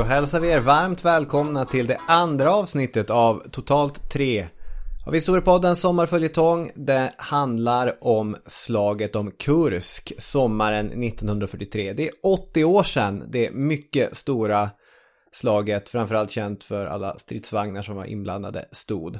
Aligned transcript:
då 0.00 0.06
hälsar 0.06 0.40
vi 0.40 0.50
er 0.50 0.60
varmt 0.60 1.04
välkomna 1.04 1.64
till 1.64 1.86
det 1.86 1.98
andra 2.08 2.54
avsnittet 2.54 3.10
av 3.10 3.42
totalt 3.50 4.10
tre 4.10 4.46
av 5.06 5.14
Historiepoddens 5.14 5.80
sommarföljetong. 5.80 6.70
Det 6.74 7.12
handlar 7.18 8.04
om 8.04 8.36
slaget 8.46 9.16
om 9.16 9.30
Kursk 9.30 10.12
sommaren 10.18 11.02
1943. 11.02 11.92
Det 11.92 12.08
är 12.08 12.10
80 12.22 12.64
år 12.64 12.82
sedan 12.82 13.24
det 13.28 13.50
mycket 13.50 14.16
stora 14.16 14.70
slaget, 15.32 15.88
framförallt 15.88 16.30
känt 16.30 16.64
för 16.64 16.86
alla 16.86 17.18
stridsvagnar 17.18 17.82
som 17.82 17.96
var 17.96 18.04
inblandade, 18.04 18.64
stod. 18.72 19.18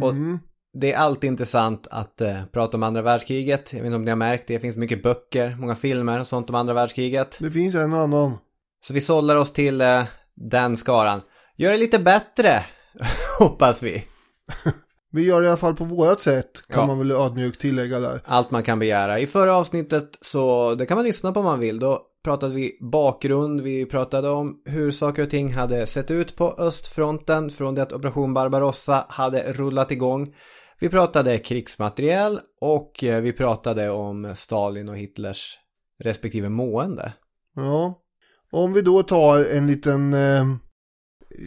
Och 0.00 0.10
Mm. 0.10 0.38
det 0.72 0.92
är 0.92 0.98
alltid 0.98 1.28
intressant 1.28 1.86
att 1.90 2.20
eh, 2.20 2.44
prata 2.52 2.76
om 2.76 2.82
andra 2.82 3.02
världskriget. 3.02 3.72
Jag 3.72 3.80
vet 3.80 3.86
inte 3.86 3.96
om 3.96 4.04
ni 4.04 4.10
har 4.10 4.16
märkt 4.16 4.46
det, 4.46 4.54
det 4.54 4.60
finns 4.60 4.76
mycket 4.76 5.02
böcker, 5.02 5.56
många 5.60 5.74
filmer 5.74 6.20
och 6.20 6.26
sånt 6.26 6.48
om 6.48 6.54
andra 6.54 6.74
världskriget. 6.74 7.38
Det 7.40 7.50
finns 7.50 7.74
en 7.74 7.94
annan. 7.94 8.38
Så 8.80 8.92
vi 8.94 9.00
sållar 9.00 9.36
oss 9.36 9.52
till 9.52 9.80
eh, 9.80 10.02
den 10.34 10.76
skaran. 10.76 11.20
Gör 11.56 11.70
det 11.72 11.78
lite 11.78 11.98
bättre, 11.98 12.64
hoppas 13.38 13.82
vi. 13.82 14.04
Vi 15.10 15.26
gör 15.26 15.40
det 15.40 15.44
i 15.46 15.48
alla 15.48 15.56
fall 15.56 15.74
på 15.74 15.84
vårat 15.84 16.20
sätt, 16.20 16.50
kan 16.68 16.80
Ja. 16.80 16.86
man 16.86 16.98
väl 16.98 17.10
ödmjukt 17.10 17.60
tillägga 17.60 18.00
där. 18.00 18.22
Allt 18.24 18.50
man 18.50 18.62
kan 18.62 18.78
begära. 18.78 19.18
I 19.18 19.26
förra 19.26 19.56
avsnittet 19.56 20.18
så, 20.20 20.74
det 20.74 20.86
kan 20.86 20.96
man 20.96 21.04
lyssna 21.04 21.32
på 21.32 21.40
om 21.40 21.46
man 21.46 21.58
vill, 21.60 21.78
då 21.78 22.02
pratade 22.24 22.54
vi 22.54 22.78
bakgrund, 22.80 23.60
vi 23.60 23.86
pratade 23.86 24.28
om 24.28 24.62
hur 24.64 24.90
saker 24.90 25.22
och 25.22 25.30
ting 25.30 25.52
hade 25.52 25.86
sett 25.86 26.10
ut 26.10 26.36
på 26.36 26.54
östfronten 26.58 27.50
från 27.50 27.74
det 27.74 27.82
att 27.82 27.92
Operation 27.92 28.34
Barbarossa 28.34 29.06
hade 29.08 29.52
rullat 29.52 29.90
igång. 29.90 30.34
Vi 30.80 30.88
pratade 30.88 31.38
krigsmateriel 31.38 32.38
och 32.60 33.04
eh, 33.04 33.20
vi 33.20 33.32
pratade 33.32 33.90
om 33.90 34.32
Stalin 34.36 34.88
och 34.88 34.96
Hitlers 34.96 35.58
respektive 36.04 36.48
mående. 36.48 37.12
Ja. 37.56 37.94
Om 38.50 38.72
vi 38.72 38.82
då 38.82 39.02
tar 39.02 39.44
en 39.44 39.66
liten 39.66 40.14
eh, 40.14 40.44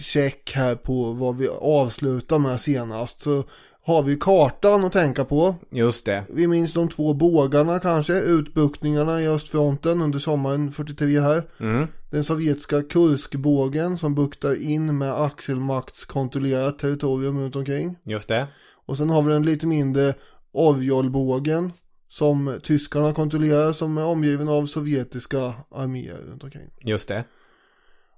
check 0.02 0.52
här 0.56 0.76
på 0.76 1.12
vad 1.12 1.38
vi 1.38 1.48
avslutar 1.62 2.40
med 2.40 2.62
senast. 2.62 3.22
Så 3.22 3.44
har 3.84 4.04
vi 4.04 4.16
kartan 4.16 4.86
att 4.86 4.94
tänka 4.94 5.26
på. 5.26 5.56
Just 5.72 6.06
det. 6.06 6.24
Vi 6.30 6.48
minns 6.48 6.74
de 6.74 6.90
två 6.90 7.14
bågarna 7.14 7.80
kanske, 7.80 8.14
utbuktningarna 8.14 9.22
i 9.22 9.28
östfronten 9.28 10.02
under 10.02 10.20
sommaren 10.20 10.72
43 10.72 11.20
här. 11.20 11.44
Mm. 11.60 11.88
Den 12.12 12.24
sovjetiska 12.24 12.84
Kurskbågen 12.84 13.98
som 13.98 14.16
buktar 14.16 14.62
in 14.62 14.98
med 14.98 15.22
axelmaktskontrollerat 15.22 16.80
territorium 16.80 17.40
runt 17.40 17.56
omkring. 17.56 17.96
Just 18.04 18.30
det. 18.30 18.48
Och 18.86 18.98
sen 18.98 19.10
har 19.10 19.22
vi 19.22 19.34
den 19.34 19.46
lite 19.46 19.68
mindre 19.68 20.14
Orjolbågen 20.52 21.72
som 22.12 22.60
tyskarna 22.64 23.14
kontrollerar 23.14 23.74
som 23.74 23.98
är 23.98 24.06
omgiven 24.06 24.50
av 24.50 24.66
sovjetiska 24.66 25.54
arméer 25.72 26.18
runt 26.18 26.44
omkring. 26.44 26.70
Just 26.82 27.08
det. 27.08 27.24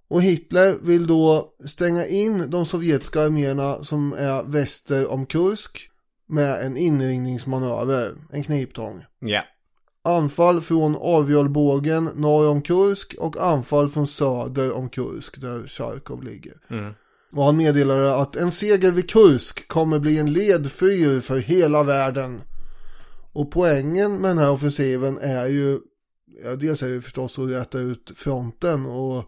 Och 0.08 0.22
Hitler 0.22 0.76
vill 0.82 1.08
då 1.08 1.54
stänga 1.66 2.06
in 2.08 2.50
de 2.50 2.66
sovjetiska 2.66 3.22
arméerna 3.22 3.84
som 3.84 4.14
är 4.14 4.44
väster 4.44 5.12
om 5.12 5.26
Kursk 5.26 5.90
med 6.28 6.66
en 6.66 6.78
inringningsmanöver, 6.78 8.16
en 8.32 8.44
kniptång. 8.44 9.06
Ja. 9.20 9.44
Anfall 10.04 10.62
från 10.62 10.96
Orjolbågen 10.96 12.10
norr 12.16 12.50
om 12.50 12.62
Kursk 12.62 13.16
och 13.20 13.38
anfall 13.38 13.90
från 13.90 14.08
söder 14.08 14.72
om 14.72 14.90
Kursk 14.90 15.42
där 15.42 15.68
Charkov 15.68 16.24
ligger. 16.24 16.54
Mm. 16.70 16.94
Och 17.36 17.44
han 17.44 17.58
meddelade 17.58 18.16
att 18.16 18.36
en 18.36 18.52
seger 18.52 18.92
vid 18.92 19.10
Kursk 19.10 19.68
kommer 19.68 20.00
bli 20.00 20.20
en 20.20 20.34
ledfyr 20.34 21.20
för 21.22 21.38
hela 21.38 21.84
världen. 21.84 22.42
Och 23.34 23.52
poängen 23.52 24.22
med 24.22 24.30
den 24.30 24.38
här 24.38 24.52
offensiven 24.52 25.18
är 25.18 25.46
ju, 25.46 25.80
ja 26.44 26.56
dels 26.56 26.84
är 26.84 26.90
det 26.90 27.02
förstås 27.02 27.40
att 27.40 27.50
räta 27.50 27.80
ut 27.80 28.12
fronten 28.16 28.86
och 28.86 29.24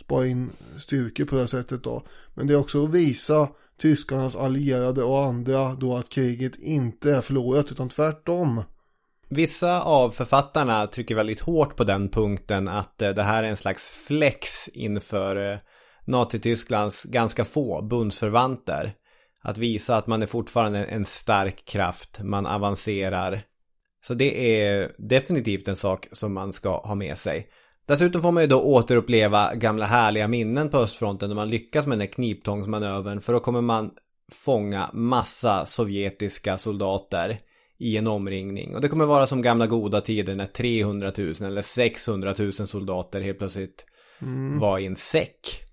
spara 0.00 0.26
in 0.26 0.50
styrkor 0.78 1.24
på 1.24 1.36
det 1.36 1.48
sättet 1.48 1.84
då. 1.84 2.06
Men 2.34 2.46
det 2.46 2.54
är 2.54 2.58
också 2.58 2.84
att 2.84 2.90
visa 2.90 3.48
tyskarnas 3.80 4.36
allierade 4.36 5.02
och 5.02 5.24
andra 5.24 5.74
då 5.74 5.96
att 5.96 6.08
kriget 6.08 6.56
inte 6.56 7.14
är 7.14 7.20
förlorat 7.20 7.72
utan 7.72 7.88
tvärtom. 7.88 8.62
Vissa 9.28 9.82
av 9.82 10.10
författarna 10.10 10.86
trycker 10.86 11.14
väldigt 11.14 11.40
hårt 11.40 11.76
på 11.76 11.84
den 11.84 12.08
punkten 12.08 12.68
att 12.68 13.02
eh, 13.02 13.10
det 13.10 13.22
här 13.22 13.44
är 13.44 13.48
en 13.48 13.56
slags 13.56 13.88
flex 13.88 14.68
inför 14.68 15.52
eh, 15.52 15.58
Nazitysklands 16.04 17.02
ganska 17.02 17.44
få 17.44 17.82
bundsförvanter. 17.82 18.94
Att 19.44 19.58
visa 19.58 19.96
att 19.96 20.06
man 20.06 20.22
är 20.22 20.26
fortfarande 20.26 20.84
en 20.84 21.04
stark 21.04 21.64
kraft, 21.64 22.20
man 22.22 22.46
avancerar. 22.46 23.40
Så 24.06 24.14
det 24.14 24.60
är 24.60 24.92
definitivt 24.98 25.68
en 25.68 25.76
sak 25.76 26.06
som 26.12 26.34
man 26.34 26.52
ska 26.52 26.80
ha 26.80 26.94
med 26.94 27.18
sig. 27.18 27.48
Dessutom 27.86 28.22
får 28.22 28.32
man 28.32 28.42
ju 28.42 28.46
då 28.46 28.60
återuppleva 28.60 29.54
gamla 29.54 29.84
härliga 29.84 30.28
minnen 30.28 30.68
på 30.68 30.78
östfronten 30.78 31.28
när 31.28 31.36
man 31.36 31.48
lyckas 31.48 31.86
med 31.86 31.98
den 31.98 32.06
här 32.06 32.12
kniptångsmanövern 32.12 33.20
för 33.20 33.32
då 33.32 33.40
kommer 33.40 33.60
man 33.60 33.90
fånga 34.32 34.90
massa 34.92 35.66
sovjetiska 35.66 36.58
soldater 36.58 37.38
i 37.78 37.96
en 37.96 38.06
omringning. 38.06 38.74
Och 38.74 38.80
det 38.80 38.88
kommer 38.88 39.06
vara 39.06 39.26
som 39.26 39.42
gamla 39.42 39.66
goda 39.66 40.00
tider 40.00 40.34
när 40.34 40.46
300 40.46 41.12
000 41.18 41.34
eller 41.40 41.62
600 41.62 42.34
000 42.38 42.52
soldater 42.52 43.20
helt 43.20 43.38
plötsligt 43.38 43.86
var 44.60 44.78
i 44.78 44.86
en 44.86 44.96
säck. 44.96 45.64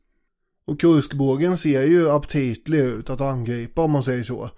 Och 0.72 0.80
Kurskbågen 0.80 1.58
ser 1.58 1.84
ju 1.84 2.10
aptitlig 2.10 2.80
ut 2.80 3.10
att 3.10 3.22
angripa 3.22 3.82
om 3.82 3.92
man 3.92 4.04
säger 4.04 4.24
så. 4.24 4.50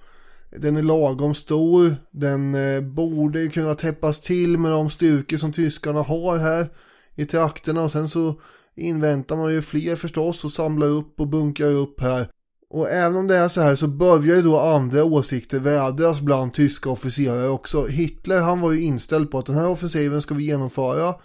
Den 0.58 0.78
är 0.78 0.82
lagom 0.82 1.36
stor, 1.36 1.96
den 2.12 2.56
eh, 2.56 2.82
borde 2.82 3.48
kunna 3.48 3.76
täppas 3.76 4.22
till 4.22 4.58
med 4.58 4.72
de 4.72 4.90
styrkor 4.90 5.38
som 5.38 5.54
tyskarna 5.54 6.02
har 6.02 6.38
här 6.38 6.68
i 7.16 7.26
trakterna 7.26 7.84
och 7.84 7.92
sen 7.92 8.10
så 8.10 8.36
inväntar 8.76 9.36
man 9.36 9.54
ju 9.54 9.62
fler 9.62 9.96
förstås 9.96 10.44
och 10.44 10.52
samlar 10.52 10.88
upp 10.88 11.20
och 11.20 11.28
bunkrar 11.28 11.72
upp 11.72 12.02
här. 12.02 12.28
Och 12.70 12.90
även 12.90 13.18
om 13.18 13.28
det 13.28 13.38
är 13.38 13.50
så 13.50 13.62
här 13.62 13.76
så 13.76 13.88
börjar 13.88 14.36
ju 14.36 14.42
då 14.42 14.60
andra 14.60 15.04
åsikter 15.04 15.60
vädras 15.60 16.22
bland 16.22 16.54
tyska 16.54 16.90
officerare 16.90 17.48
också. 17.48 17.86
Hitler 17.86 18.42
han 18.42 18.62
var 18.62 18.72
ju 18.72 18.82
inställd 18.82 19.32
på 19.32 19.40
att 19.40 19.46
den 19.46 19.58
här 19.58 19.70
offensiven 19.70 20.22
ska 20.22 20.36
vi 20.36 20.44
genomföra. 20.44 21.16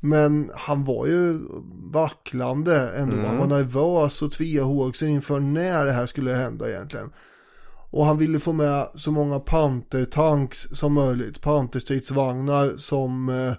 Men 0.00 0.50
han 0.54 0.84
var 0.84 1.06
ju 1.06 1.38
vacklande 1.92 2.90
ändå. 2.96 3.16
Han 3.16 3.38
var 3.38 3.46
nervös 3.46 4.22
och 4.22 4.32
tvehågsen 4.32 5.08
inför 5.08 5.40
när 5.40 5.86
det 5.86 5.92
här 5.92 6.06
skulle 6.06 6.34
hända 6.34 6.70
egentligen. 6.70 7.10
Och 7.90 8.06
han 8.06 8.18
ville 8.18 8.40
få 8.40 8.52
med 8.52 8.88
så 8.94 9.10
många 9.12 9.40
pantertanks 9.40 10.68
som 10.72 10.92
möjligt. 10.94 11.40
Panterstridsvagnar 11.40 12.76
som 12.76 13.28
eh, 13.28 13.52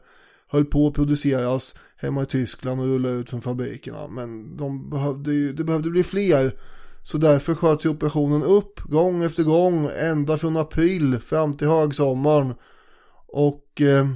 höll 0.47 0.66
på 0.66 0.88
att 0.88 0.94
produceras 0.94 1.75
hemma 1.97 2.24
i 2.24 2.25
Tyskland 2.25 2.81
och 2.81 2.88
rulla 2.88 3.09
ut 3.09 3.29
från 3.29 3.41
fabrikerna. 3.41 4.08
Men 4.08 4.58
de 4.58 4.90
behövde 4.90 5.34
ju, 5.34 5.53
det 5.53 5.63
behövde 5.63 5.90
bli 5.90 6.03
fler. 6.03 6.56
Så 7.03 7.18
därför 7.18 7.56
sköts 7.56 7.85
ju 7.85 7.90
operationen 7.90 8.44
upp 8.44 8.79
gång 8.79 9.23
efter 9.23 9.44
gång 9.44 9.90
ända 9.97 10.38
från 10.38 10.58
april 10.58 11.19
fram 11.19 11.58
till 11.58 11.68
högsommaren. 11.68 12.53
Och 13.28 13.81
eh, 13.81 14.08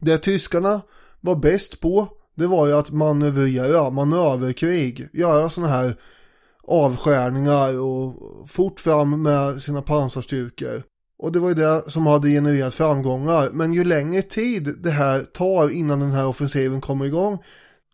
det 0.00 0.18
tyskarna 0.18 0.80
var 1.20 1.36
bäst 1.36 1.80
på 1.80 2.08
det 2.40 2.46
var 2.46 2.66
ju 2.66 2.72
att 2.72 2.90
manövrera, 2.90 3.90
manöverkrig, 3.90 5.08
göra 5.12 5.50
sådana 5.50 5.72
här 5.72 5.96
avskärningar 6.62 7.80
och 7.80 8.16
fort 8.50 8.80
fram 8.80 9.22
med 9.22 9.62
sina 9.62 9.82
pansarstyrkor. 9.82 10.82
Och 11.18 11.32
det 11.32 11.40
var 11.40 11.48
ju 11.48 11.54
det 11.54 11.82
som 11.90 12.06
hade 12.06 12.28
genererat 12.28 12.74
framgångar. 12.74 13.50
Men 13.52 13.72
ju 13.72 13.84
längre 13.84 14.22
tid 14.22 14.74
det 14.78 14.90
här 14.90 15.24
tar 15.24 15.70
innan 15.70 16.00
den 16.00 16.12
här 16.12 16.26
offensiven 16.26 16.80
kommer 16.80 17.04
igång, 17.04 17.38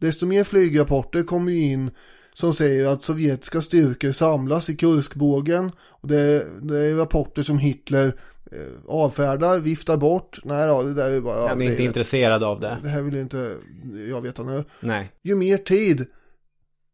desto 0.01 0.27
mer 0.27 0.45
flygrapporter 0.45 1.23
kommer 1.23 1.53
ju 1.53 1.63
in 1.63 1.91
som 2.35 2.55
säger 2.55 2.87
att 2.87 3.05
sovjetiska 3.05 3.63
styrkor 3.63 4.13
samlas 4.13 4.69
i 4.69 4.77
Kurskbågen. 4.77 5.73
Och 5.79 6.09
det, 6.09 6.47
det 6.63 6.79
är 6.79 6.95
rapporter 6.95 7.43
som 7.43 7.59
Hitler 7.59 8.13
eh, 8.53 8.59
avfärdar, 8.87 9.61
viftar 9.61 9.97
bort. 9.97 10.41
Nej 10.45 10.69
då, 10.69 10.83
det 10.83 10.95
där 10.95 11.11
är 11.11 11.21
bara... 11.21 11.49
Han 11.49 11.63
är 11.63 11.67
inte 11.67 11.77
det, 11.77 11.85
intresserad 11.85 12.43
av 12.45 12.61
det. 12.61 12.77
det 12.83 12.89
här 12.89 13.03
vill 13.03 13.17
inte 13.17 13.57
jag 14.11 14.21
veta 14.21 14.43
nu. 14.43 14.65
Nej. 14.81 15.13
Ju 15.23 15.35
mer 15.35 15.57
tid 15.57 16.07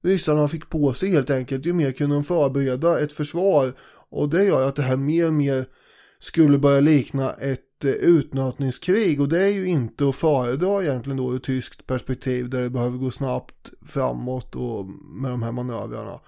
ryssarna 0.03 0.49
fick 0.49 0.69
på 0.69 0.95
sig 0.95 1.11
helt 1.11 1.31
enkelt, 1.31 1.67
ju 1.67 1.73
mer 1.73 1.93
kunde 1.93 2.17
de 2.17 2.25
förbereda 2.25 3.01
ett 3.01 3.13
försvar. 3.13 3.73
Och 4.11 4.29
det 4.29 4.45
gör 4.45 4.69
att 4.69 4.77
det 4.77 4.83
här 4.83 4.97
mer 4.97 5.27
och 5.27 5.33
mer 5.33 5.65
skulle 6.19 6.59
börja 6.59 6.81
likna 6.81 7.33
ett 7.33 7.85
eh, 7.85 7.91
utnötningskrig. 7.91 9.21
Och 9.21 9.29
det 9.29 9.43
är 9.43 9.53
ju 9.53 9.67
inte 9.67 10.09
att 10.09 10.17
föredra 10.17 10.83
egentligen 10.83 11.17
då 11.17 11.35
ur 11.35 11.39
tyskt 11.39 11.87
perspektiv 11.87 12.51
där 12.51 12.63
det 12.63 12.71
behöver 12.71 12.99
gå 12.99 13.11
snabbt 13.11 13.71
framåt 13.87 14.57
och 14.57 14.87
med 15.21 15.31
de 15.31 15.43
här 15.43 15.53
manövrarna. 15.53 16.21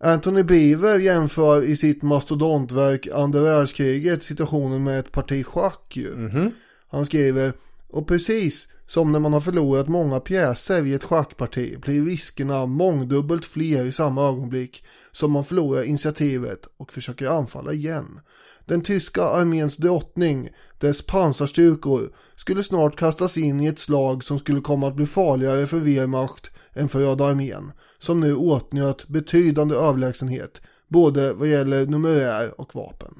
Anthony 0.00 0.42
Beaver 0.42 0.98
jämför 0.98 1.62
i 1.62 1.76
sitt 1.76 2.02
mastodontverk 2.02 3.06
andra 3.06 3.40
världskriget 3.40 4.22
situationen 4.22 4.84
med 4.84 4.98
ett 4.98 5.12
parti 5.12 5.46
schack 5.46 5.96
ju. 5.96 6.16
Mhm. 6.16 6.50
Han 6.90 7.06
skriver, 7.06 7.52
och 7.88 8.08
precis 8.08 8.68
som 8.86 9.12
när 9.12 9.20
man 9.20 9.32
har 9.32 9.40
förlorat 9.40 9.88
många 9.88 10.20
pjäser 10.20 10.86
i 10.86 10.94
ett 10.94 11.04
schackparti 11.04 11.80
blir 11.80 12.04
riskerna 12.04 12.66
mångdubbelt 12.66 13.46
fler 13.46 13.84
i 13.84 13.92
samma 13.92 14.28
ögonblick 14.28 14.84
som 15.12 15.32
man 15.32 15.44
förlorar 15.44 15.82
initiativet 15.82 16.68
och 16.76 16.92
försöker 16.92 17.30
anfalla 17.30 17.72
igen. 17.72 18.20
Den 18.68 18.82
tyska 18.82 19.22
arméns 19.22 19.76
drottning, 19.76 20.48
dess 20.78 21.02
pansarstyrkor, 21.02 22.12
skulle 22.36 22.64
snart 22.64 22.96
kastas 22.96 23.36
in 23.36 23.60
i 23.60 23.66
ett 23.66 23.78
slag 23.78 24.24
som 24.24 24.38
skulle 24.38 24.60
komma 24.60 24.88
att 24.88 24.96
bli 24.96 25.06
farligare 25.06 25.66
för 25.66 25.78
Wehrmacht 25.78 26.50
än 26.74 26.88
för 26.88 26.98
Röda 26.98 27.24
armén, 27.24 27.72
som 27.98 28.20
nu 28.20 28.34
åtnjöt 28.34 29.08
betydande 29.08 29.76
överlägsenhet, 29.76 30.60
både 30.88 31.32
vad 31.32 31.48
gäller 31.48 31.86
numerär 31.86 32.60
och 32.60 32.74
vapen. 32.74 33.14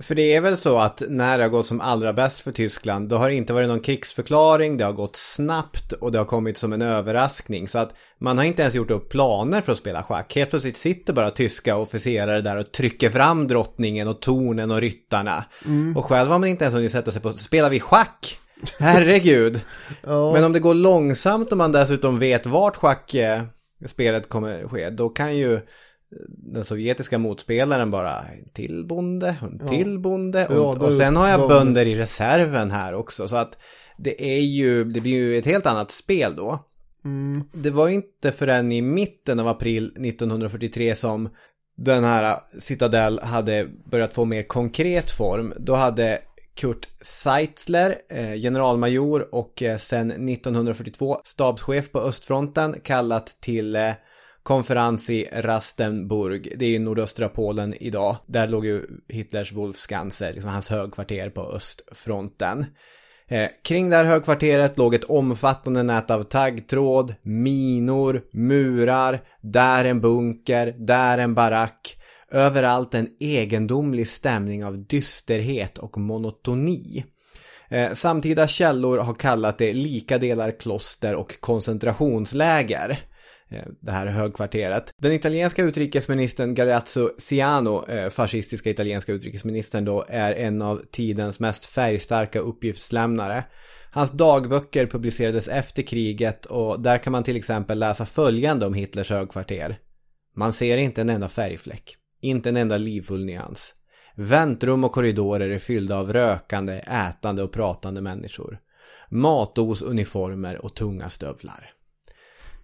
För 0.00 0.14
det 0.14 0.34
är 0.34 0.40
väl 0.40 0.56
så 0.56 0.78
att 0.78 1.02
när 1.08 1.38
det 1.38 1.44
har 1.44 1.48
gått 1.48 1.66
som 1.66 1.80
allra 1.80 2.12
bäst 2.12 2.38
för 2.38 2.52
Tyskland, 2.52 3.08
då 3.08 3.16
har 3.16 3.28
det 3.28 3.34
inte 3.34 3.52
varit 3.52 3.68
någon 3.68 3.80
krigsförklaring, 3.80 4.76
det 4.76 4.84
har 4.84 4.92
gått 4.92 5.16
snabbt 5.16 5.92
och 5.92 6.12
det 6.12 6.18
har 6.18 6.24
kommit 6.24 6.58
som 6.58 6.72
en 6.72 6.82
överraskning. 6.82 7.68
Så 7.68 7.78
att 7.78 7.94
man 8.18 8.38
har 8.38 8.44
inte 8.44 8.62
ens 8.62 8.74
gjort 8.74 8.90
upp 8.90 9.08
planer 9.08 9.60
för 9.60 9.72
att 9.72 9.78
spela 9.78 10.02
schack. 10.02 10.34
Helt 10.34 10.50
plötsligt 10.50 10.76
sitter 10.76 11.12
bara 11.12 11.30
tyska 11.30 11.76
officerare 11.76 12.40
där 12.40 12.56
och 12.56 12.72
trycker 12.72 13.10
fram 13.10 13.48
drottningen 13.48 14.08
och 14.08 14.20
tornen 14.20 14.70
och 14.70 14.80
ryttarna. 14.80 15.44
Mm. 15.64 15.96
Och 15.96 16.04
själv 16.04 16.30
har 16.30 16.38
man 16.38 16.48
inte 16.48 16.64
ens 16.64 16.74
hunnit 16.74 16.92
sätta 16.92 17.12
sig 17.12 17.22
på, 17.22 17.32
spelar 17.32 17.70
vi 17.70 17.80
schack? 17.80 18.38
Herregud. 18.78 19.60
ja. 20.02 20.32
Men 20.32 20.44
om 20.44 20.52
det 20.52 20.60
går 20.60 20.74
långsamt 20.74 21.52
och 21.52 21.58
man 21.58 21.72
dessutom 21.72 22.18
vet 22.18 22.46
vart 22.46 22.76
schackspelet 22.76 24.28
kommer 24.28 24.68
ske, 24.68 24.90
då 24.90 25.08
kan 25.08 25.36
ju 25.36 25.60
den 26.28 26.64
sovjetiska 26.64 27.18
motspelaren 27.18 27.90
bara 27.90 28.22
till 28.52 28.84
bonde, 28.86 29.36
en 29.42 29.58
ja. 29.60 29.68
till 29.68 29.98
bonde 29.98 30.46
och, 30.46 30.56
ja, 30.56 30.86
och 30.86 30.92
sen 30.92 31.16
har 31.16 31.28
jag 31.28 31.48
bönder 31.48 31.86
i 31.86 31.94
reserven 31.94 32.70
här 32.70 32.94
också 32.94 33.28
så 33.28 33.36
att 33.36 33.62
det 33.96 34.36
är 34.36 34.40
ju, 34.40 34.84
det 34.84 35.00
blir 35.00 35.12
ju 35.12 35.38
ett 35.38 35.46
helt 35.46 35.66
annat 35.66 35.90
spel 35.90 36.36
då. 36.36 36.58
Mm. 37.04 37.44
Det 37.52 37.70
var 37.70 37.88
inte 37.88 38.32
förrän 38.32 38.72
i 38.72 38.82
mitten 38.82 39.40
av 39.40 39.48
april 39.48 39.86
1943 39.86 40.94
som 40.94 41.28
den 41.76 42.04
här 42.04 42.38
Citadel 42.58 43.20
hade 43.20 43.68
börjat 43.90 44.14
få 44.14 44.24
mer 44.24 44.42
konkret 44.42 45.10
form. 45.10 45.54
Då 45.56 45.74
hade 45.74 46.18
Kurt 46.54 46.88
Seitzler, 47.00 47.94
eh, 48.08 48.34
generalmajor 48.34 49.34
och 49.34 49.62
eh, 49.62 49.78
sen 49.78 50.10
1942 50.10 51.20
stabschef 51.24 51.92
på 51.92 52.00
östfronten 52.00 52.76
kallat 52.84 53.26
till 53.40 53.76
eh, 53.76 53.92
konferens 54.42 55.10
i 55.10 55.28
Rastenburg. 55.32 56.52
Det 56.56 56.64
är 56.64 56.70
ju 56.70 56.78
nordöstra 56.78 57.28
Polen 57.28 57.74
idag. 57.80 58.16
Där 58.26 58.48
låg 58.48 58.66
ju 58.66 58.86
Hitlers 59.08 59.52
Wolfskanse, 59.52 60.32
liksom 60.32 60.50
hans 60.50 60.68
högkvarter 60.68 61.30
på 61.30 61.42
östfronten. 61.42 62.66
Eh, 63.28 63.48
kring 63.64 63.90
det 63.90 63.96
här 63.96 64.04
högkvarteret 64.04 64.78
låg 64.78 64.94
ett 64.94 65.04
omfattande 65.04 65.82
nät 65.82 66.10
av 66.10 66.22
taggtråd, 66.22 67.14
minor, 67.22 68.22
murar, 68.32 69.20
där 69.40 69.84
en 69.84 70.00
bunker, 70.00 70.74
där 70.78 71.18
en 71.18 71.34
barack. 71.34 71.96
Överallt 72.30 72.94
en 72.94 73.08
egendomlig 73.20 74.08
stämning 74.08 74.64
av 74.64 74.86
dysterhet 74.86 75.78
och 75.78 75.98
monotoni. 75.98 77.04
Eh, 77.68 77.92
samtida 77.92 78.46
källor 78.46 78.98
har 78.98 79.14
kallat 79.14 79.58
det 79.58 79.72
lika 79.72 80.18
delar 80.18 80.60
kloster 80.60 81.14
och 81.14 81.40
koncentrationsläger. 81.40 82.98
Eh, 83.52 83.64
det 83.80 83.92
här 83.92 84.06
högkvarteret. 84.06 84.94
Den 84.96 85.12
italienska 85.12 85.62
utrikesministern 85.62 86.54
Galeazzo 86.54 87.10
Ciano, 87.18 87.86
eh, 87.88 88.10
fascistiska 88.10 88.70
italienska 88.70 89.12
utrikesministern 89.12 89.84
då, 89.84 90.04
är 90.08 90.32
en 90.32 90.62
av 90.62 90.82
tidens 90.90 91.40
mest 91.40 91.64
färgstarka 91.64 92.38
uppgiftslämnare. 92.38 93.44
Hans 93.90 94.10
dagböcker 94.10 94.86
publicerades 94.86 95.48
efter 95.48 95.82
kriget 95.82 96.46
och 96.46 96.80
där 96.80 96.98
kan 96.98 97.12
man 97.12 97.24
till 97.24 97.36
exempel 97.36 97.78
läsa 97.78 98.06
följande 98.06 98.66
om 98.66 98.74
Hitlers 98.74 99.10
högkvarter. 99.10 99.76
Man 100.36 100.52
ser 100.52 100.76
inte 100.76 101.00
en 101.00 101.10
enda 101.10 101.28
färgfläck, 101.28 101.96
inte 102.20 102.48
en 102.48 102.56
enda 102.56 102.76
livfull 102.76 103.24
nyans. 103.24 103.74
Väntrum 104.14 104.84
och 104.84 104.92
korridorer 104.92 105.50
är 105.50 105.58
fyllda 105.58 105.96
av 105.96 106.12
rökande, 106.12 106.72
ätande 106.78 107.42
och 107.42 107.52
pratande 107.52 108.00
människor. 108.00 108.58
Matos 109.10 109.82
uniformer 109.82 110.64
och 110.64 110.74
tunga 110.74 111.08
stövlar 111.08 111.70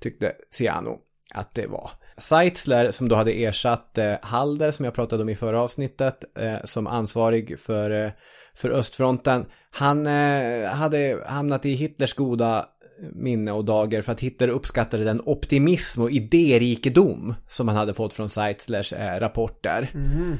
tyckte 0.00 0.32
Ciano 0.50 0.98
att 1.34 1.54
det 1.54 1.66
var. 1.66 1.90
Seitzler 2.18 2.90
som 2.90 3.08
då 3.08 3.14
hade 3.14 3.32
ersatt 3.32 3.98
eh, 3.98 4.14
Halder 4.22 4.70
som 4.70 4.84
jag 4.84 4.94
pratade 4.94 5.22
om 5.22 5.28
i 5.28 5.34
förra 5.34 5.60
avsnittet 5.60 6.24
eh, 6.38 6.64
som 6.64 6.86
ansvarig 6.86 7.60
för, 7.60 8.04
eh, 8.04 8.10
för 8.54 8.70
östfronten. 8.70 9.46
Han 9.70 10.06
eh, 10.06 10.68
hade 10.68 11.18
hamnat 11.26 11.66
i 11.66 11.72
Hitlers 11.74 12.14
goda 12.14 12.58
eh, 12.58 13.08
minne 13.12 13.52
och 13.52 13.64
dagar 13.64 14.02
för 14.02 14.12
att 14.12 14.20
Hitler 14.20 14.48
uppskattade 14.48 15.04
den 15.04 15.22
optimism 15.24 16.02
och 16.02 16.10
idérikedom 16.10 17.34
som 17.48 17.68
han 17.68 17.76
hade 17.76 17.94
fått 17.94 18.14
från 18.14 18.28
Seitzlers 18.28 18.92
eh, 18.92 19.20
rapporter. 19.20 19.90
Mm. 19.94 20.36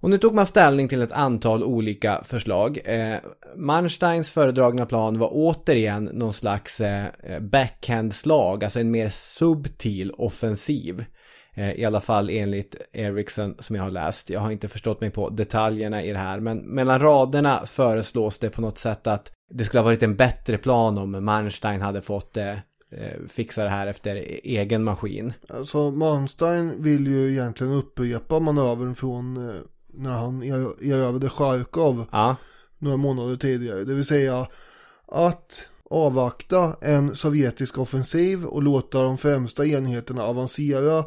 Och 0.00 0.10
nu 0.10 0.18
tog 0.18 0.34
man 0.34 0.46
ställning 0.46 0.88
till 0.88 1.02
ett 1.02 1.12
antal 1.12 1.64
olika 1.64 2.22
förslag. 2.24 2.78
Eh, 2.84 3.16
Mansteins 3.56 4.30
föredragna 4.30 4.86
plan 4.86 5.18
var 5.18 5.28
återigen 5.32 6.04
någon 6.04 6.32
slags 6.32 6.80
eh, 6.80 7.40
backhandslag, 7.40 8.64
alltså 8.64 8.80
en 8.80 8.90
mer 8.90 9.08
subtil 9.08 10.12
offensiv. 10.12 11.04
Eh, 11.54 11.72
I 11.72 11.84
alla 11.84 12.00
fall 12.00 12.30
enligt 12.30 12.76
Ericsson 12.92 13.54
som 13.58 13.76
jag 13.76 13.82
har 13.82 13.90
läst. 13.90 14.30
Jag 14.30 14.40
har 14.40 14.50
inte 14.50 14.68
förstått 14.68 15.00
mig 15.00 15.10
på 15.10 15.28
detaljerna 15.28 16.02
i 16.02 16.12
det 16.12 16.18
här, 16.18 16.40
men 16.40 16.58
mellan 16.58 17.00
raderna 17.00 17.66
föreslås 17.66 18.38
det 18.38 18.50
på 18.50 18.60
något 18.60 18.78
sätt 18.78 19.06
att 19.06 19.32
det 19.54 19.64
skulle 19.64 19.80
ha 19.80 19.84
varit 19.84 20.02
en 20.02 20.16
bättre 20.16 20.58
plan 20.58 20.98
om 20.98 21.24
Manstein 21.24 21.80
hade 21.80 22.02
fått 22.02 22.36
eh, 22.36 22.50
eh, 22.50 23.18
fixa 23.28 23.64
det 23.64 23.70
här 23.70 23.86
efter 23.86 24.16
e- 24.16 24.40
egen 24.44 24.84
maskin. 24.84 25.32
Alltså 25.48 25.90
Manstein 25.90 26.82
vill 26.82 27.06
ju 27.06 27.30
egentligen 27.32 27.72
upprepa 27.72 28.40
manövern 28.40 28.94
från 28.94 29.48
eh, 29.48 29.54
när 29.94 30.12
han 30.12 30.42
erövrade 30.42 31.28
Charkov 31.28 32.06
ja. 32.12 32.36
några 32.78 32.96
månader 32.96 33.36
tidigare. 33.36 33.84
Det 33.84 33.94
vill 33.94 34.06
säga 34.06 34.46
att 35.06 35.62
avvakta 35.90 36.76
en 36.80 37.16
sovjetisk 37.16 37.78
offensiv 37.78 38.44
och 38.44 38.62
låta 38.62 39.02
de 39.02 39.18
främsta 39.18 39.66
enheterna 39.66 40.24
avancera. 40.24 41.04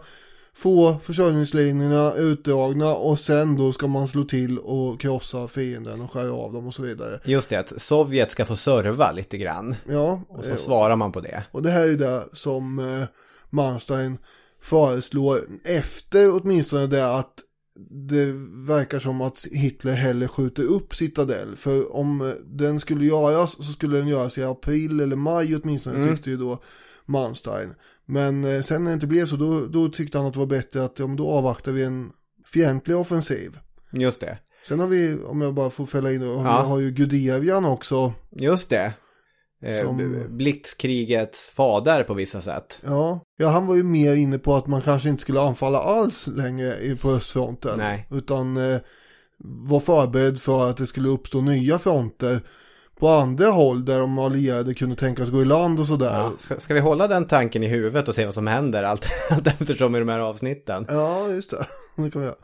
Få 0.55 0.99
försörjningslinjerna 1.03 2.13
utdragna 2.13 2.95
och 2.95 3.19
sen 3.19 3.57
då 3.57 3.73
ska 3.73 3.87
man 3.87 4.07
slå 4.07 4.23
till 4.23 4.59
och 4.59 5.01
krossa 5.01 5.47
fienden 5.47 6.01
och 6.01 6.11
skära 6.11 6.33
av 6.33 6.53
dem 6.53 6.67
och 6.67 6.73
så 6.73 6.81
vidare. 6.81 7.19
Just 7.25 7.49
det, 7.49 7.55
att 7.55 7.81
Sovjet 7.81 8.31
ska 8.31 8.45
få 8.45 8.55
serva 8.55 9.11
lite 9.11 9.37
grann. 9.37 9.75
Ja. 9.89 10.21
Och 10.29 10.45
så 10.45 10.55
svarar 10.55 10.95
man 10.95 11.11
på 11.11 11.19
det. 11.19 11.43
Och 11.51 11.63
det 11.63 11.69
här 11.69 11.87
är 11.87 11.97
det 11.97 12.23
som 12.33 12.79
eh, 12.79 13.07
Manstein 13.49 14.17
föreslår 14.61 15.41
efter 15.63 16.41
åtminstone 16.41 16.87
det 16.87 17.15
att 17.15 17.33
det 17.89 18.31
verkar 18.67 18.99
som 18.99 19.21
att 19.21 19.47
Hitler 19.51 19.93
hellre 19.93 20.27
skjuter 20.27 20.63
upp 20.63 20.95
Citadel. 20.95 21.55
För 21.55 21.95
om 21.95 22.33
den 22.45 22.79
skulle 22.79 23.05
göras 23.05 23.51
så 23.51 23.63
skulle 23.63 23.97
den 23.97 24.07
göras 24.07 24.37
i 24.37 24.43
april 24.43 24.99
eller 24.99 25.15
maj 25.15 25.55
åtminstone 25.55 25.95
mm. 25.95 26.15
tyckte 26.15 26.29
ju 26.29 26.37
då 26.37 26.59
Manstein. 27.05 27.73
Men 28.05 28.43
eh, 28.43 28.61
sen 28.61 28.83
när 28.83 28.91
det 28.91 28.93
inte 28.93 29.07
blev 29.07 29.25
så 29.25 29.35
då, 29.35 29.65
då 29.65 29.89
tyckte 29.89 30.17
han 30.17 30.27
att 30.27 30.33
det 30.33 30.39
var 30.39 30.47
bättre 30.47 30.83
att 30.83 30.99
ja, 30.99 31.07
då 31.07 31.29
avvaktar 31.29 31.71
vi 31.71 31.83
en 31.83 32.11
fientlig 32.45 32.97
offensiv. 32.97 33.57
Just 33.91 34.21
det. 34.21 34.37
Sen 34.67 34.79
har 34.79 34.87
vi, 34.87 35.17
om 35.25 35.41
jag 35.41 35.53
bara 35.53 35.69
får 35.69 35.85
fälla 35.85 36.11
in, 36.11 36.21
ja. 36.21 36.41
har 36.41 36.79
ju 36.79 36.91
Guderian 36.91 37.65
också. 37.65 38.13
Just 38.31 38.69
det. 38.69 38.93
Eh, 39.63 39.83
som... 39.83 40.25
Blixtkrigets 40.29 41.49
fader 41.49 42.03
på 42.03 42.13
vissa 42.13 42.41
sätt. 42.41 42.79
Ja. 42.85 43.19
ja, 43.37 43.49
han 43.49 43.67
var 43.67 43.75
ju 43.75 43.83
mer 43.83 44.15
inne 44.15 44.39
på 44.39 44.55
att 44.55 44.67
man 44.67 44.81
kanske 44.81 45.09
inte 45.09 45.21
skulle 45.21 45.41
anfalla 45.41 45.79
alls 45.79 46.27
längre 46.27 46.95
på 46.95 47.11
östfronten. 47.11 47.77
Nej. 47.77 48.07
Utan 48.11 48.57
eh, 48.57 48.79
var 49.43 49.79
förberedd 49.79 50.41
för 50.41 50.69
att 50.69 50.77
det 50.77 50.87
skulle 50.87 51.09
uppstå 51.09 51.41
nya 51.41 51.79
fronter 51.79 52.41
på 52.99 53.09
andra 53.09 53.47
håll 53.47 53.85
där 53.85 53.99
de 53.99 54.19
allierade 54.19 54.73
kunde 54.73 54.95
tänkas 54.95 55.29
gå 55.29 55.41
i 55.41 55.45
land 55.45 55.79
och 55.79 55.87
sådär. 55.87 56.17
Ja, 56.17 56.31
ska, 56.39 56.59
ska, 56.59 56.73
vi 56.73 56.79
hålla 56.79 57.07
den 57.07 57.27
tanken 57.27 57.63
i 57.63 57.67
huvudet 57.67 58.07
och 58.07 58.15
se 58.15 58.25
vad 58.25 58.33
som 58.33 58.47
händer 58.47 58.83
allt, 58.83 59.07
allt 59.31 59.47
eftersom 59.47 59.95
i 59.95 59.99
de 59.99 60.09
här 60.09 60.19
avsnitten? 60.19 60.85
Ja, 60.89 61.29
just 61.29 61.49
det. 61.49 61.65
Det 62.03 62.11
kan 62.11 62.21
vi 62.21 62.27
göra. 62.27 62.37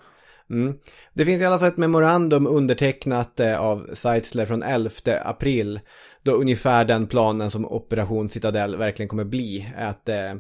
Mm. 0.50 0.78
Det 1.14 1.26
finns 1.26 1.42
i 1.42 1.46
alla 1.46 1.60
fall 1.60 1.68
ett 1.68 1.78
memorandum 1.78 2.48
undertecknat 2.48 3.40
eh, 3.40 3.60
av 3.60 3.90
Seitzler 3.94 4.46
från 4.46 4.64
11 4.64 4.90
april 5.26 5.80
då 6.24 6.32
ungefär 6.32 6.86
den 6.86 7.08
planen 7.08 7.52
som 7.52 7.66
Operation 7.66 8.30
Citadel 8.30 8.78
verkligen 8.78 9.10
kommer 9.10 9.24
bli. 9.24 9.68
Att 9.78 10.10
eh, 10.10 10.34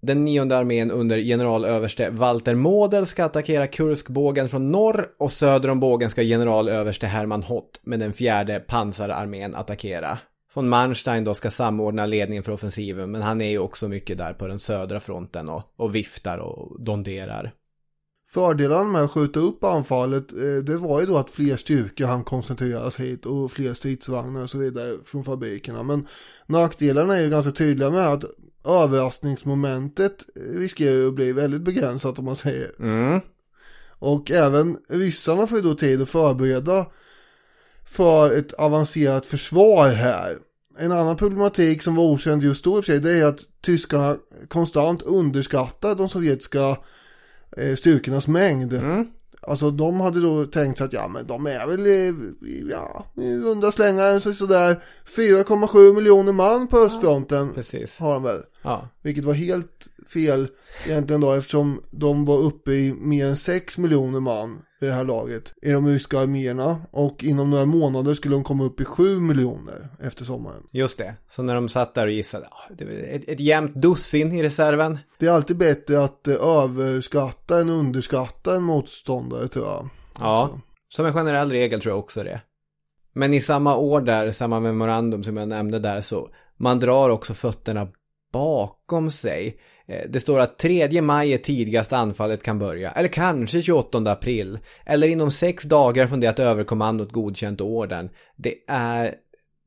den 0.00 0.24
nionde 0.24 0.56
armén 0.56 0.90
under 0.90 1.18
generalöverste 1.18 2.10
Walter 2.10 2.54
Model 2.54 3.06
ska 3.06 3.24
attackera 3.24 3.66
Kurskbågen 3.66 4.48
från 4.48 4.72
norr 4.72 5.06
och 5.18 5.32
söder 5.32 5.70
om 5.70 5.80
bågen 5.80 6.10
ska 6.10 6.22
generalöverste 6.22 7.06
Hermann 7.06 7.42
Hott 7.42 7.80
med 7.82 7.98
den 7.98 8.12
fjärde 8.12 8.60
pansararmén 8.60 9.54
attackera. 9.54 10.18
Von 10.54 10.68
Manstein 10.68 11.24
då 11.24 11.34
ska 11.34 11.50
samordna 11.50 12.06
ledningen 12.06 12.44
för 12.44 12.52
offensiven 12.52 13.10
men 13.10 13.22
han 13.22 13.40
är 13.40 13.50
ju 13.50 13.58
också 13.58 13.88
mycket 13.88 14.18
där 14.18 14.32
på 14.32 14.46
den 14.46 14.58
södra 14.58 15.00
fronten 15.00 15.48
och, 15.48 15.62
och 15.76 15.94
viftar 15.94 16.38
och 16.38 16.84
donderar. 16.84 17.52
Fördelen 18.36 18.92
med 18.92 19.02
att 19.02 19.10
skjuta 19.10 19.40
upp 19.40 19.64
anfallet 19.64 20.32
eh, 20.32 20.64
det 20.64 20.76
var 20.76 21.00
ju 21.00 21.06
då 21.06 21.18
att 21.18 21.30
fler 21.30 21.56
styrkor 21.56 22.06
han 22.06 22.24
koncentreras 22.24 23.00
hit 23.00 23.26
och 23.26 23.52
fler 23.52 23.74
stridsvagnar 23.74 24.42
och 24.42 24.50
så 24.50 24.58
vidare 24.58 24.96
från 25.04 25.24
fabrikerna. 25.24 25.82
Men 25.82 26.06
nackdelarna 26.46 27.16
är 27.16 27.22
ju 27.22 27.30
ganska 27.30 27.50
tydliga 27.50 27.90
med 27.90 28.08
att 28.08 28.24
överraskningsmomentet 28.68 30.24
riskerar 30.54 31.08
att 31.08 31.14
bli 31.14 31.32
väldigt 31.32 31.62
begränsat 31.62 32.18
om 32.18 32.24
man 32.24 32.36
säger. 32.36 32.74
Mm. 32.80 33.20
Och 33.98 34.30
även 34.30 34.78
ryssarna 34.88 35.46
får 35.46 35.58
ju 35.58 35.64
då 35.64 35.74
tid 35.74 36.02
att 36.02 36.08
förbereda 36.08 36.86
för 37.86 38.32
ett 38.32 38.52
avancerat 38.52 39.26
försvar 39.26 39.88
här. 39.88 40.38
En 40.78 40.92
annan 40.92 41.16
problematik 41.16 41.82
som 41.82 41.94
var 41.94 42.04
okänd 42.04 42.42
just 42.42 42.64
då 42.64 42.76
i 42.76 42.80
och 42.80 42.84
för 42.84 42.92
sig, 42.92 43.00
det 43.00 43.12
är 43.12 43.26
att 43.26 43.40
tyskarna 43.62 44.16
konstant 44.48 45.02
underskattar 45.02 45.94
de 45.94 46.08
sovjetiska 46.08 46.76
styrkornas 47.76 48.28
mängd. 48.28 48.72
Mm. 48.72 49.06
Alltså 49.40 49.70
de 49.70 50.00
hade 50.00 50.20
då 50.20 50.44
tänkt 50.44 50.78
sig 50.78 50.84
att 50.84 50.92
ja 50.92 51.08
men 51.08 51.26
de 51.26 51.46
är 51.46 51.66
väl 51.66 51.86
ja, 52.70 53.06
i 53.16 53.36
runda 53.36 53.72
slängar 53.72 54.18
så, 54.18 54.32
sådär 54.32 54.76
4,7 55.16 55.94
miljoner 55.94 56.32
man 56.32 56.66
på 56.66 56.78
östfronten 56.78 57.54
Precis. 57.54 57.98
har 57.98 58.12
de 58.12 58.22
väl. 58.22 58.42
Ja. 58.62 58.88
Vilket 59.02 59.24
var 59.24 59.34
helt 59.34 59.88
fel 60.08 60.48
egentligen 60.86 61.20
då 61.20 61.32
eftersom 61.32 61.82
de 61.90 62.24
var 62.24 62.38
uppe 62.38 62.72
i 62.72 62.92
mer 62.92 63.26
än 63.26 63.36
6 63.36 63.78
miljoner 63.78 64.20
man 64.20 64.62
i 64.80 64.86
det 64.86 64.92
här 64.92 65.04
laget 65.04 65.54
i 65.62 65.70
de 65.70 65.86
ryska 65.86 66.20
arméerna 66.20 66.80
och 66.90 67.24
inom 67.24 67.50
några 67.50 67.64
månader 67.64 68.14
skulle 68.14 68.34
de 68.34 68.44
komma 68.44 68.64
upp 68.64 68.80
i 68.80 68.84
7 68.84 69.20
miljoner 69.20 69.88
efter 70.00 70.24
sommaren. 70.24 70.62
Just 70.72 70.98
det. 70.98 71.14
Så 71.28 71.42
när 71.42 71.54
de 71.54 71.68
satt 71.68 71.94
där 71.94 72.06
och 72.06 72.12
gissade, 72.12 72.46
ah, 72.46 72.72
det 72.78 72.84
ett, 72.84 73.28
ett 73.28 73.40
jämnt 73.40 73.74
dussin 73.74 74.32
i 74.32 74.42
reserven. 74.42 74.98
Det 75.18 75.26
är 75.26 75.32
alltid 75.32 75.56
bättre 75.56 76.04
att 76.04 76.28
eh, 76.28 76.34
överskatta 76.34 77.60
än 77.60 77.70
underskatta 77.70 78.56
en 78.56 78.62
motståndare 78.62 79.48
tror 79.48 79.66
jag. 79.66 79.88
Ja, 80.20 80.60
som 80.88 81.06
en 81.06 81.12
generell 81.12 81.50
regel 81.50 81.80
tror 81.80 81.92
jag 81.92 81.98
också 81.98 82.22
det. 82.22 82.40
Men 83.12 83.34
i 83.34 83.40
samma 83.40 83.76
år 83.76 84.00
där, 84.00 84.30
samma 84.30 84.60
memorandum 84.60 85.24
som 85.24 85.36
jag 85.36 85.48
nämnde 85.48 85.78
där, 85.78 86.00
så 86.00 86.28
man 86.56 86.80
drar 86.80 87.10
också 87.10 87.34
fötterna 87.34 87.88
bakom 88.32 89.10
sig. 89.10 89.60
Eh, 89.88 90.10
det 90.10 90.20
står 90.20 90.40
att 90.40 90.58
3 90.58 91.00
maj 91.02 91.32
är 91.32 91.38
tidigast 91.38 91.92
anfallet 91.92 92.42
kan 92.42 92.58
börja, 92.58 92.90
eller 92.90 93.08
kanske 93.08 93.62
28 93.62 93.98
april, 93.98 94.58
eller 94.84 95.08
inom 95.08 95.30
sex 95.30 95.64
dagar 95.64 96.06
från 96.06 96.20
det 96.20 96.26
att 96.26 96.38
överkommandot 96.38 97.12
godkänt 97.12 97.60
orden. 97.60 98.10
Det 98.36 98.54
är, 98.68 99.14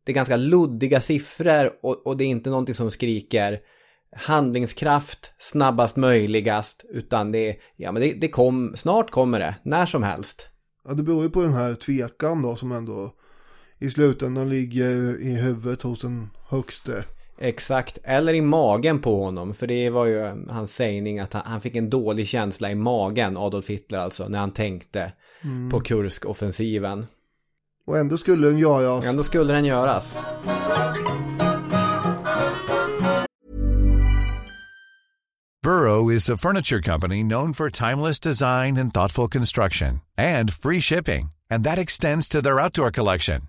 det 0.06 0.12
är 0.12 0.16
ganska 0.16 0.38
luddiga 0.38 1.02
siffror 1.02 1.72
och, 1.82 2.08
och 2.08 2.18
det 2.18 2.24
är 2.24 2.28
inte 2.28 2.50
någonting 2.50 2.76
som 2.76 2.92
skriker 2.92 3.60
handlingskraft 4.16 5.34
snabbast 5.40 5.96
möjligast, 5.96 6.86
utan 6.90 7.32
det 7.32 7.56
ja 7.76 7.92
men 7.92 8.02
det, 8.02 8.14
det 8.14 8.28
kom, 8.28 8.74
snart 8.76 9.12
kommer 9.12 9.40
det, 9.40 9.56
när 9.64 9.86
som 9.86 10.04
helst. 10.04 10.48
Ja, 10.88 10.94
det 10.94 11.04
beror 11.04 11.24
ju 11.24 11.30
på 11.30 11.42
den 11.42 11.54
här 11.54 11.76
tvekan 11.76 12.42
då 12.42 12.56
som 12.56 12.72
ändå 12.72 13.16
i 13.80 13.90
slutändan 13.90 14.50
ligger 14.50 15.22
i 15.22 15.32
huvudet 15.32 15.82
hos 15.82 16.02
den 16.02 16.30
högste. 16.50 17.06
Exakt, 17.42 17.98
eller 18.04 18.34
i 18.34 18.42
magen 18.42 19.00
på 19.00 19.24
honom. 19.24 19.54
För 19.54 19.68
det 19.68 19.90
var 19.90 20.06
ju 20.06 20.46
hans 20.50 20.74
sägning 20.74 21.20
att 21.20 21.34
han, 21.34 21.42
han 21.46 21.62
fick 21.62 21.76
en 21.76 21.90
dålig 21.90 22.28
känsla 22.28 22.72
i 22.72 22.76
magen, 22.76 23.38
Adolf 23.38 23.70
Hitler 23.70 24.00
alltså, 24.00 24.28
när 24.28 24.40
han 24.40 24.52
tänkte 24.52 25.12
på 25.72 25.82
Kursk-offensiven. 25.82 27.06
Och 27.88 27.98
ändå 27.98 28.18
skulle 28.18 28.48
den 28.48 28.60
göras. 28.60 29.06
Ändå 29.06 29.24
skulle 29.24 29.54
den 29.54 29.66
göras. 29.66 30.18
Burrow 35.64 36.12
is 36.12 36.30
a 36.30 36.38
furniture 36.38 36.82
company 36.82 37.24
known 37.24 37.54
for 37.54 37.70
timeless 37.70 38.20
design 38.20 38.78
and 38.78 38.94
thoughtful 38.94 39.28
construction 39.28 40.02
and 40.18 40.54
free 40.54 40.82
shipping, 40.82 41.32
and 41.50 41.64
that 41.64 41.78
extends 41.78 42.30
to 42.30 42.42
their 42.42 42.60
outdoor 42.60 42.92
collection. 42.92 43.49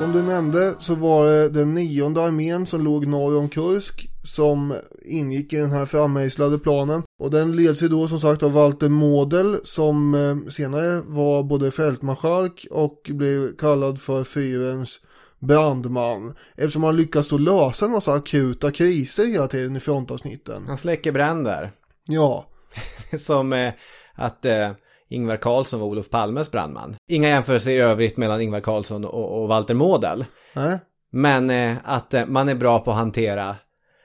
Som 0.00 0.12
du 0.12 0.22
nämnde 0.22 0.74
så 0.80 0.94
var 0.94 1.26
det 1.26 1.48
den 1.48 1.74
nionde 1.74 2.22
armén 2.22 2.66
som 2.66 2.84
låg 2.84 3.06
norr 3.06 3.36
om 3.36 3.48
Kursk 3.48 4.10
som 4.24 4.74
ingick 5.04 5.52
i 5.52 5.56
den 5.56 5.70
här 5.70 5.86
frammejslade 5.86 6.58
planen. 6.58 7.02
Och 7.18 7.30
den 7.30 7.56
leds 7.56 7.82
ju 7.82 7.88
då 7.88 8.08
som 8.08 8.20
sagt 8.20 8.42
av 8.42 8.52
Walter 8.52 8.88
Model 8.88 9.56
som 9.64 10.14
eh, 10.14 10.50
senare 10.50 11.00
var 11.06 11.42
både 11.42 11.70
fältmarskalk 11.70 12.66
och 12.70 13.10
blev 13.10 13.56
kallad 13.56 14.00
för 14.00 14.24
fyrens 14.24 15.00
brandman. 15.38 16.34
Eftersom 16.56 16.84
han 16.84 16.96
lyckas 16.96 17.28
då 17.28 17.38
lösa 17.38 17.84
en 17.84 17.92
massa 17.92 18.12
akuta 18.12 18.70
kriser 18.70 19.26
hela 19.26 19.48
tiden 19.48 19.76
i 19.76 19.80
frontavsnitten. 19.80 20.64
Han 20.66 20.78
släcker 20.78 21.12
bränder. 21.12 21.70
Ja, 22.06 22.46
Som 23.18 23.52
eh, 23.52 23.72
att 24.14 24.44
eh, 24.44 24.70
Ingvar 25.10 25.36
Carlsson 25.36 25.80
var 25.80 25.86
Olof 25.86 26.10
Palmes 26.10 26.50
brandman. 26.50 26.96
Inga 27.08 27.28
jämförelser 27.28 27.70
i 27.70 27.78
övrigt 27.78 28.16
mellan 28.16 28.40
Ingvar 28.40 28.60
Carlsson 28.60 29.04
och, 29.04 29.42
och 29.42 29.48
Walter 29.48 29.74
Model. 29.74 30.24
nej. 30.54 30.78
Men 31.12 31.50
eh, 31.50 31.76
att 31.84 32.14
eh, 32.14 32.26
man 32.26 32.48
är 32.48 32.54
bra 32.54 32.78
på 32.78 32.90
att 32.90 32.96
hantera 32.96 33.56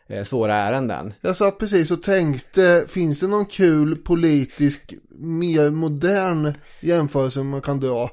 eh, 0.07 0.23
svåra 0.23 0.55
ärenden. 0.55 1.13
Jag 1.21 1.35
satt 1.35 1.57
precis 1.57 1.91
och 1.91 2.03
tänkte, 2.03 2.85
finns 2.87 3.19
det 3.19 3.27
någon 3.27 3.45
kul 3.45 3.95
politisk, 3.95 4.93
mer 5.19 5.69
modern 5.69 6.53
jämförelse 6.79 7.43
man 7.43 7.61
kan 7.61 7.79
dra? 7.79 8.09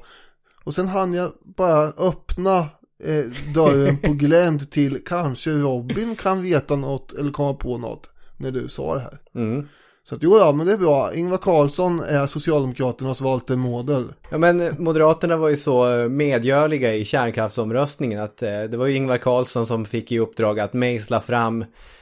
Och 0.63 0.75
sen 0.75 0.87
hann 0.87 1.13
jag 1.13 1.31
bara 1.57 1.83
öppna 1.87 2.57
eh, 3.03 3.53
dörren 3.55 3.97
på 3.97 4.13
glänt 4.13 4.71
till 4.71 5.03
kanske 5.05 5.49
Robin 5.51 6.15
kan 6.15 6.41
veta 6.41 6.75
något 6.75 7.13
eller 7.13 7.31
komma 7.31 7.53
på 7.53 7.77
något 7.77 8.09
när 8.37 8.51
du 8.51 8.69
sa 8.69 8.95
det 8.95 9.01
här. 9.01 9.19
Mm. 9.35 9.67
Så 10.05 10.15
att 10.15 10.23
jo, 10.23 10.37
ja, 10.37 10.51
men 10.51 10.67
det 10.67 10.73
är 10.73 10.77
bra. 10.77 11.13
Ingvar 11.15 11.37
Carlsson 11.37 11.99
är 11.99 12.27
Socialdemokraternas 12.27 13.21
Walter 13.21 13.55
Model. 13.55 14.13
Ja 14.29 14.37
men 14.37 14.61
eh, 14.61 14.73
Moderaterna 14.77 15.37
var 15.37 15.49
ju 15.49 15.57
så 15.57 15.99
eh, 15.99 16.09
medgörliga 16.09 16.95
i 16.95 17.05
kärnkraftsomröstningen 17.05 18.19
att 18.19 18.43
eh, 18.43 18.63
det 18.63 18.77
var 18.77 18.85
ju 18.85 18.95
Ingvar 18.95 19.17
Carlsson 19.17 19.67
som 19.67 19.85
fick 19.85 20.11
i 20.11 20.19
uppdrag 20.19 20.59
att 20.59 20.73
mejsla 20.73 21.21
fram 21.21 21.61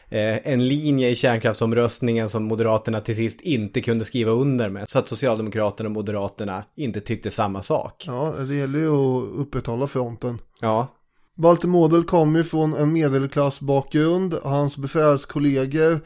eh, 0.10 0.48
en 0.48 0.68
linje 0.68 1.10
i 1.10 1.16
kärnkraftsomröstningen 1.16 2.30
som 2.30 2.44
Moderaterna 2.44 3.02
till 3.02 3.16
sist 3.16 3.42
inte 3.42 3.82
kunde 3.82 4.06
skriva 4.06 4.32
under 4.32 4.70
med. 4.70 4.90
Så 4.90 5.00
att 5.00 5.08
Socialdemokraterna 5.08 5.88
och 5.88 5.94
Moderaterna 5.94 6.64
inte 6.76 7.00
tyckte 7.00 7.32
samma 7.32 7.62
sak. 7.62 8.04
Ja, 8.08 8.34
det 8.48 8.56
gäller 8.56 8.80
ju 8.80 8.90
att 8.90 9.40
upprätthålla 9.40 9.88
fronten. 9.88 10.40
Ja, 10.62 10.88
Walter 11.36 11.68
Model 11.68 12.04
kom 12.04 12.36
ju 12.36 12.44
från 12.44 12.74
en 12.74 12.94
medelklassbakgrund. 12.94 14.36
Hans 14.44 14.78
befälskollegor 14.78 16.00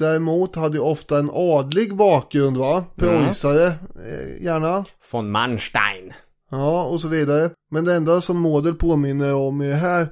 däremot 0.00 0.56
hade 0.56 0.76
ju 0.76 0.82
ofta 0.82 1.18
en 1.18 1.30
adlig 1.32 1.96
bakgrund 1.96 2.56
va? 2.56 2.84
Preussare 2.96 3.66
eh, 3.66 4.42
gärna. 4.42 4.84
von 5.12 5.30
Manstein. 5.30 6.12
Ja, 6.50 6.84
och 6.84 7.00
så 7.00 7.08
vidare. 7.08 7.50
Men 7.70 7.84
det 7.84 7.94
enda 7.94 8.20
som 8.20 8.38
Model 8.38 8.74
påminner 8.74 9.34
om 9.34 9.62
i 9.62 9.68
det 9.68 9.74
här 9.74 10.06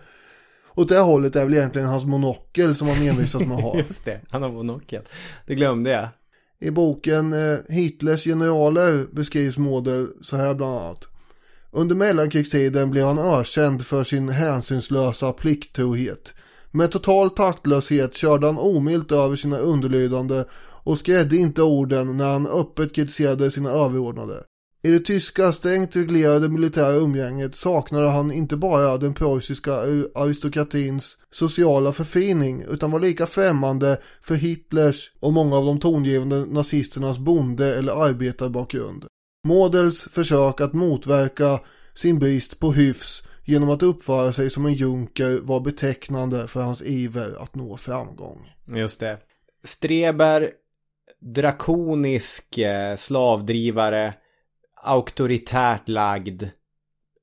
åt 0.74 0.88
det 0.88 0.98
hållet 0.98 1.36
är 1.36 1.44
väl 1.44 1.54
egentligen 1.54 1.88
hans 1.88 2.04
monokel 2.04 2.76
som 2.76 2.88
han 2.88 3.08
envisas 3.08 3.42
med 3.46 3.56
att 3.56 3.62
ha. 3.62 3.76
Just 3.88 4.04
det, 4.04 4.20
han 4.30 4.42
har 4.42 4.52
monokel. 4.52 5.02
Det 5.46 5.54
glömde 5.54 5.90
jag. 5.90 6.08
I 6.60 6.70
boken 6.70 7.32
eh, 7.32 7.58
Hitlers 7.68 8.24
generaler 8.24 9.06
beskrivs 9.12 9.58
Model 9.58 10.08
så 10.22 10.36
här 10.36 10.54
bland 10.54 10.78
annat. 10.78 11.04
Under 11.70 11.94
mellankrigstiden 11.96 12.90
blev 12.90 13.06
han 13.06 13.18
ökänd 13.18 13.86
för 13.86 14.04
sin 14.04 14.28
hänsynslösa 14.28 15.32
plikttrohet. 15.32 16.32
Med 16.78 16.90
total 16.90 17.30
taktlöshet 17.30 18.16
körde 18.16 18.46
han 18.46 18.58
omilt 18.58 19.12
över 19.12 19.36
sina 19.36 19.58
underlydande 19.58 20.44
och 20.60 20.98
skrädde 20.98 21.36
inte 21.36 21.62
orden 21.62 22.16
när 22.16 22.32
han 22.32 22.46
öppet 22.46 22.94
kritiserade 22.94 23.50
sina 23.50 23.70
överordnade. 23.70 24.44
I 24.82 24.90
det 24.90 25.00
tyska 25.00 25.52
strängt 25.52 25.96
reglerade 25.96 26.48
militära 26.48 26.92
umgänget 26.92 27.56
saknade 27.56 28.08
han 28.08 28.32
inte 28.32 28.56
bara 28.56 28.98
den 28.98 29.14
preussiska 29.14 29.74
aristokratins 30.14 31.16
sociala 31.30 31.92
förfining 31.92 32.64
utan 32.70 32.90
var 32.90 33.00
lika 33.00 33.26
främmande 33.26 33.98
för 34.22 34.34
Hitlers 34.34 35.10
och 35.20 35.32
många 35.32 35.56
av 35.56 35.64
de 35.64 35.80
tongivande 35.80 36.46
nazisternas 36.46 37.18
bonde 37.18 37.76
eller 37.78 38.04
arbetarbakgrund. 38.04 39.04
Models 39.48 40.02
försök 40.02 40.60
att 40.60 40.72
motverka 40.72 41.60
sin 41.94 42.18
brist 42.18 42.58
på 42.58 42.72
hyfs 42.72 43.22
genom 43.48 43.70
att 43.70 43.82
uppföra 43.82 44.32
sig 44.32 44.50
som 44.50 44.66
en 44.66 44.74
junker 44.74 45.38
var 45.42 45.60
betecknande 45.60 46.48
för 46.48 46.62
hans 46.62 46.82
iver 46.82 47.42
att 47.42 47.54
nå 47.54 47.76
framgång. 47.76 48.54
Just 48.66 49.00
det. 49.00 49.18
Streber, 49.64 50.50
drakonisk 51.20 52.58
eh, 52.58 52.96
slavdrivare, 52.96 54.14
auktoritärt 54.82 55.88
lagd, 55.88 56.42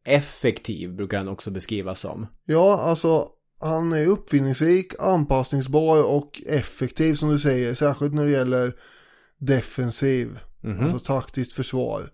effektiv 0.06 0.96
brukar 0.96 1.18
han 1.18 1.28
också 1.28 1.52
beskrivas 1.52 2.00
som. 2.00 2.28
Ja, 2.46 2.80
alltså 2.82 3.30
han 3.60 3.94
är 3.94 4.08
uppfinningsrik, 4.08 4.94
anpassningsbar 5.00 6.06
och 6.06 6.42
effektiv 6.46 7.14
som 7.14 7.30
du 7.30 7.40
säger, 7.40 7.74
särskilt 7.74 8.14
när 8.14 8.26
det 8.26 8.32
gäller 8.32 8.76
defensiv, 9.38 10.40
mm 10.64 10.78
-hmm. 10.78 10.84
alltså 10.84 11.00
taktiskt 11.00 11.54
försvar. 11.54 12.10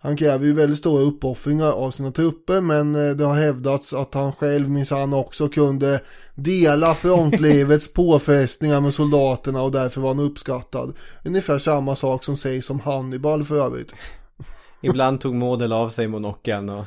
Han 0.00 0.16
kräver 0.16 0.46
ju 0.46 0.52
väldigt 0.52 0.78
stora 0.78 1.02
uppoffringar 1.02 1.72
av 1.72 1.90
sina 1.90 2.12
trupper 2.12 2.60
men 2.60 2.94
eh, 2.94 3.16
det 3.16 3.24
har 3.24 3.34
hävdats 3.34 3.92
att 3.92 4.14
han 4.14 4.32
själv 4.32 4.70
minsann 4.70 5.14
också 5.14 5.48
kunde 5.48 6.00
dela 6.34 6.94
frontlivets 6.94 7.92
påfrestningar 7.92 8.80
med 8.80 8.94
soldaterna 8.94 9.62
och 9.62 9.72
därför 9.72 10.00
var 10.00 10.14
han 10.14 10.24
uppskattad. 10.24 10.94
Ungefär 11.24 11.58
samma 11.58 11.96
sak 11.96 12.24
som 12.24 12.36
sägs 12.36 12.70
om 12.70 12.80
Hannibal 12.80 13.44
för 13.44 13.66
övrigt. 13.66 13.92
Ibland 14.80 15.20
tog 15.20 15.34
Model 15.34 15.72
av 15.72 15.88
sig 15.88 16.08
monokeln 16.08 16.68
och... 16.68 16.84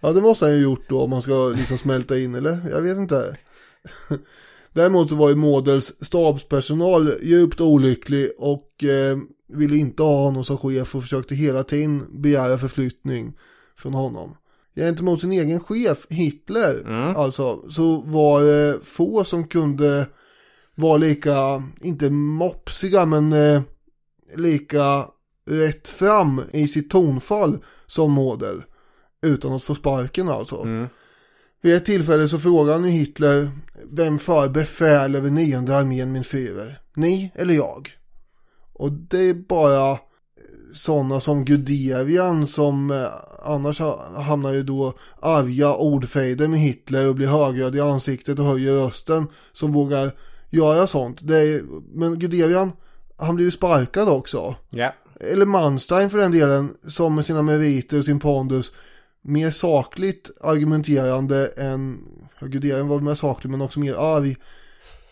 Ja 0.00 0.12
det 0.12 0.22
måste 0.22 0.44
han 0.44 0.54
ju 0.54 0.62
gjort 0.62 0.88
då 0.88 1.02
om 1.02 1.10
man 1.10 1.22
ska 1.22 1.48
liksom 1.48 1.78
smälta 1.78 2.18
in 2.18 2.34
eller? 2.34 2.58
Jag 2.70 2.80
vet 2.80 2.96
inte. 2.96 3.36
Däremot 4.72 5.08
så 5.08 5.14
var 5.14 5.28
ju 5.28 5.34
Models 5.34 5.92
stabspersonal 6.00 7.14
djupt 7.22 7.60
olycklig 7.60 8.30
och 8.38 8.84
eh, 8.84 9.18
ville 9.48 9.76
inte 9.76 10.02
ha 10.02 10.24
honom 10.24 10.44
som 10.44 10.58
chef 10.58 10.94
och 10.94 11.02
försökte 11.02 11.34
hela 11.34 11.64
tiden 11.64 12.06
begära 12.22 12.58
förflyttning 12.58 13.32
från 13.76 13.94
honom. 13.94 14.36
Gentemot 14.76 15.20
sin 15.20 15.32
egen 15.32 15.60
chef 15.60 16.06
Hitler 16.10 16.80
mm. 16.80 17.16
alltså 17.16 17.70
så 17.70 18.00
var 18.00 18.42
det 18.42 18.78
få 18.84 19.24
som 19.24 19.48
kunde 19.48 20.06
vara 20.74 20.96
lika, 20.96 21.62
inte 21.80 22.10
mopsiga 22.10 23.06
men 23.06 23.32
eh, 23.32 23.62
lika 24.36 25.06
rätt 25.50 25.88
fram 25.88 26.42
i 26.52 26.68
sitt 26.68 26.90
tonfall 26.90 27.58
som 27.86 28.12
Model. 28.12 28.62
Utan 29.22 29.52
att 29.52 29.62
få 29.62 29.74
sparken 29.74 30.28
alltså. 30.28 30.62
Mm. 30.62 30.86
Vid 31.62 31.74
ett 31.74 31.86
tillfälle 31.86 32.28
så 32.28 32.38
frågade 32.38 32.72
han 32.72 32.84
Hitler 32.84 33.50
Vem 33.90 34.18
för 34.18 34.48
befäl 34.48 35.14
över 35.14 35.30
nionde 35.30 35.76
armén 35.76 36.12
min 36.12 36.24
fyrer? 36.24 36.78
Ni 36.96 37.32
eller 37.34 37.54
jag? 37.54 37.90
Och 38.74 38.92
det 38.92 39.30
är 39.30 39.48
bara 39.48 39.98
sådana 40.74 41.20
som 41.20 41.44
Guderian 41.44 42.46
som 42.46 42.90
eh, 42.90 43.06
annars 43.42 43.80
hamnar 44.16 44.52
ju 44.52 44.62
då 44.62 44.94
arga 45.20 45.74
ordfejder 45.74 46.48
med 46.48 46.60
Hitler 46.60 47.08
och 47.08 47.14
blir 47.14 47.26
högröd 47.26 47.76
i 47.76 47.80
ansiktet 47.80 48.38
och 48.38 48.44
höjer 48.44 48.72
rösten 48.72 49.26
som 49.52 49.72
vågar 49.72 50.12
göra 50.50 50.86
sånt. 50.86 51.18
Det 51.22 51.38
är, 51.38 51.62
men 51.94 52.18
Guderian, 52.18 52.72
han 53.16 53.34
blir 53.34 53.44
ju 53.44 53.50
sparkad 53.50 54.08
också. 54.08 54.54
Ja. 54.70 54.94
Eller 55.20 55.46
Manstein 55.46 56.10
för 56.10 56.18
den 56.18 56.32
delen, 56.32 56.74
som 56.88 57.14
med 57.14 57.26
sina 57.26 57.42
meriter 57.42 57.98
och 57.98 58.04
sin 58.04 58.20
pondus 58.20 58.72
mer 59.22 59.50
sakligt 59.50 60.30
argumenterande 60.40 61.46
än, 61.46 61.98
Guderian 62.40 62.88
var 62.88 63.00
mer 63.00 63.14
saklig 63.14 63.50
men 63.50 63.62
också 63.62 63.80
mer 63.80 63.94
arg. 63.94 64.36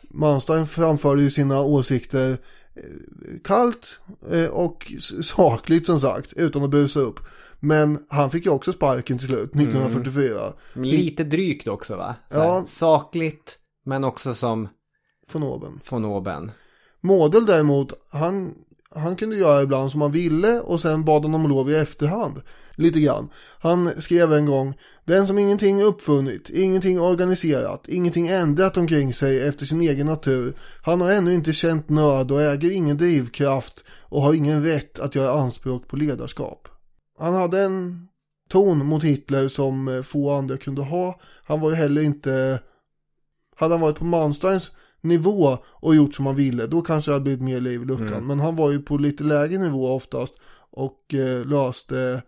Manstein 0.03 0.67
framförde 0.67 1.23
ju 1.23 1.31
sina 1.31 1.61
åsikter 1.61 2.39
kallt 3.45 4.01
eh, 4.31 4.51
och 4.51 4.93
sakligt 5.23 5.87
som 5.87 6.01
sagt 6.01 6.33
utan 6.33 6.65
att 6.65 6.71
busa 6.71 7.01
upp. 7.01 7.21
Men 7.61 8.05
han 8.09 8.31
fick 8.31 8.45
ju 8.47 8.51
också 8.51 8.73
sparken 8.73 9.19
till 9.19 9.27
slut 9.27 9.51
1944. 9.55 10.53
Mm. 10.77 10.89
Lite 10.89 11.25
drygt 11.25 11.69
också 11.69 11.97
va? 11.97 12.15
Så 12.31 12.39
ja. 12.39 12.65
sakligt 12.67 13.59
men 13.85 14.05
också 14.05 14.35
som 14.35 14.69
von 15.33 15.43
oben. 15.43 15.81
Von 15.91 16.05
oben. 16.05 16.53
Model 17.01 17.47
däremot, 17.47 17.93
han, 18.11 18.55
han 18.95 19.17
kunde 19.17 19.37
göra 19.37 19.63
ibland 19.63 19.91
som 19.91 20.01
han 20.01 20.13
ville 20.13 20.61
och 20.61 20.81
sen 20.81 21.05
bad 21.05 21.23
han 21.23 21.35
om 21.35 21.49
lov 21.49 21.71
i 21.71 21.75
efterhand. 21.75 22.43
Lite 22.75 23.01
grann. 23.01 23.29
Han 23.59 24.03
skrev 24.03 24.33
en 24.33 24.47
gång 24.47 24.75
Den 25.05 25.27
som 25.27 25.39
ingenting 25.39 25.83
uppfunnit, 25.83 26.51
ingenting 26.51 27.01
organiserat, 27.01 27.89
ingenting 27.89 28.29
ändrat 28.29 28.77
omkring 28.77 29.15
sig 29.15 29.49
efter 29.49 29.67
sin 29.67 29.81
egen 29.81 30.07
natur. 30.07 30.55
Han 30.83 31.01
har 31.01 31.13
ännu 31.13 31.35
inte 31.35 31.53
känt 31.53 31.89
nöd 31.89 32.33
och 32.33 32.43
äger 32.43 32.71
ingen 32.71 32.97
drivkraft 32.97 33.85
och 34.03 34.23
har 34.23 34.35
ingen 34.35 34.65
rätt 34.65 34.99
att 34.99 35.15
göra 35.15 35.41
anspråk 35.41 35.89
på 35.89 35.97
ledarskap. 35.97 36.69
Han 37.19 37.35
hade 37.35 37.61
en 37.61 38.09
ton 38.49 38.87
mot 38.87 39.05
Hitler 39.05 39.49
som 39.49 40.05
få 40.07 40.31
andra 40.31 40.57
kunde 40.57 40.83
ha. 40.83 41.21
Han 41.45 41.61
var 41.61 41.71
ju 41.71 41.77
heller 41.77 42.03
inte... 42.03 42.61
Hade 43.57 43.75
han 43.75 43.81
varit 43.81 43.99
på 43.99 44.05
Mansteins 44.05 44.71
nivå 45.01 45.59
och 45.65 45.95
gjort 45.95 46.15
som 46.15 46.27
han 46.27 46.37
ville, 46.37 46.67
då 46.67 46.83
kanske 46.83 47.11
det 47.11 47.15
hade 47.15 47.23
blivit 47.23 47.43
mer 47.43 47.61
liv 47.61 47.83
i 47.83 47.85
luckan. 47.85 48.07
Mm. 48.09 48.27
Men 48.27 48.41
han 48.41 48.57
var 48.57 48.71
ju 48.71 48.83
på 48.83 48.97
lite 48.97 49.25
lägre 49.25 49.59
nivå 49.59 49.93
oftast 49.93 50.35
och 50.71 51.15
eh, 51.15 51.47
löste 51.47 52.23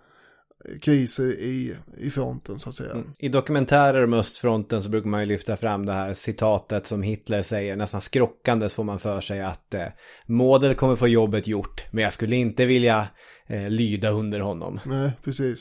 kriser 0.81 1.25
i, 1.25 1.77
i 1.99 2.11
fronten 2.11 2.61
så 2.61 2.71
att 2.71 2.77
säga. 2.77 2.93
Mm. 2.93 3.13
I 3.19 3.29
dokumentärer 3.29 4.05
om 4.05 4.15
östfronten 4.15 4.83
så 4.83 4.89
brukar 4.89 5.09
man 5.09 5.21
ju 5.21 5.27
lyfta 5.27 5.57
fram 5.57 5.87
det 5.87 5.93
här 5.93 6.15
citatet 6.15 6.87
som 6.87 7.03
Hitler 7.03 7.43
säger, 7.43 7.77
nästan 7.77 8.01
skrockandes 8.01 8.75
får 8.75 8.85
man 8.85 8.99
för 8.99 9.21
sig 9.21 9.43
att 9.43 9.75
eh, 9.75 9.87
Model 10.27 10.75
kommer 10.75 10.97
få 10.97 11.09
jobbet 11.09 11.47
gjort, 11.47 11.85
men 11.91 12.05
jag 12.05 12.13
skulle 12.13 12.37
inte 12.37 12.67
vilja 12.67 13.09
eh, 13.47 13.71
lyda 13.71 14.11
under 14.11 14.41
honom. 14.41 14.81
Nej, 14.85 15.13
precis. 15.25 15.59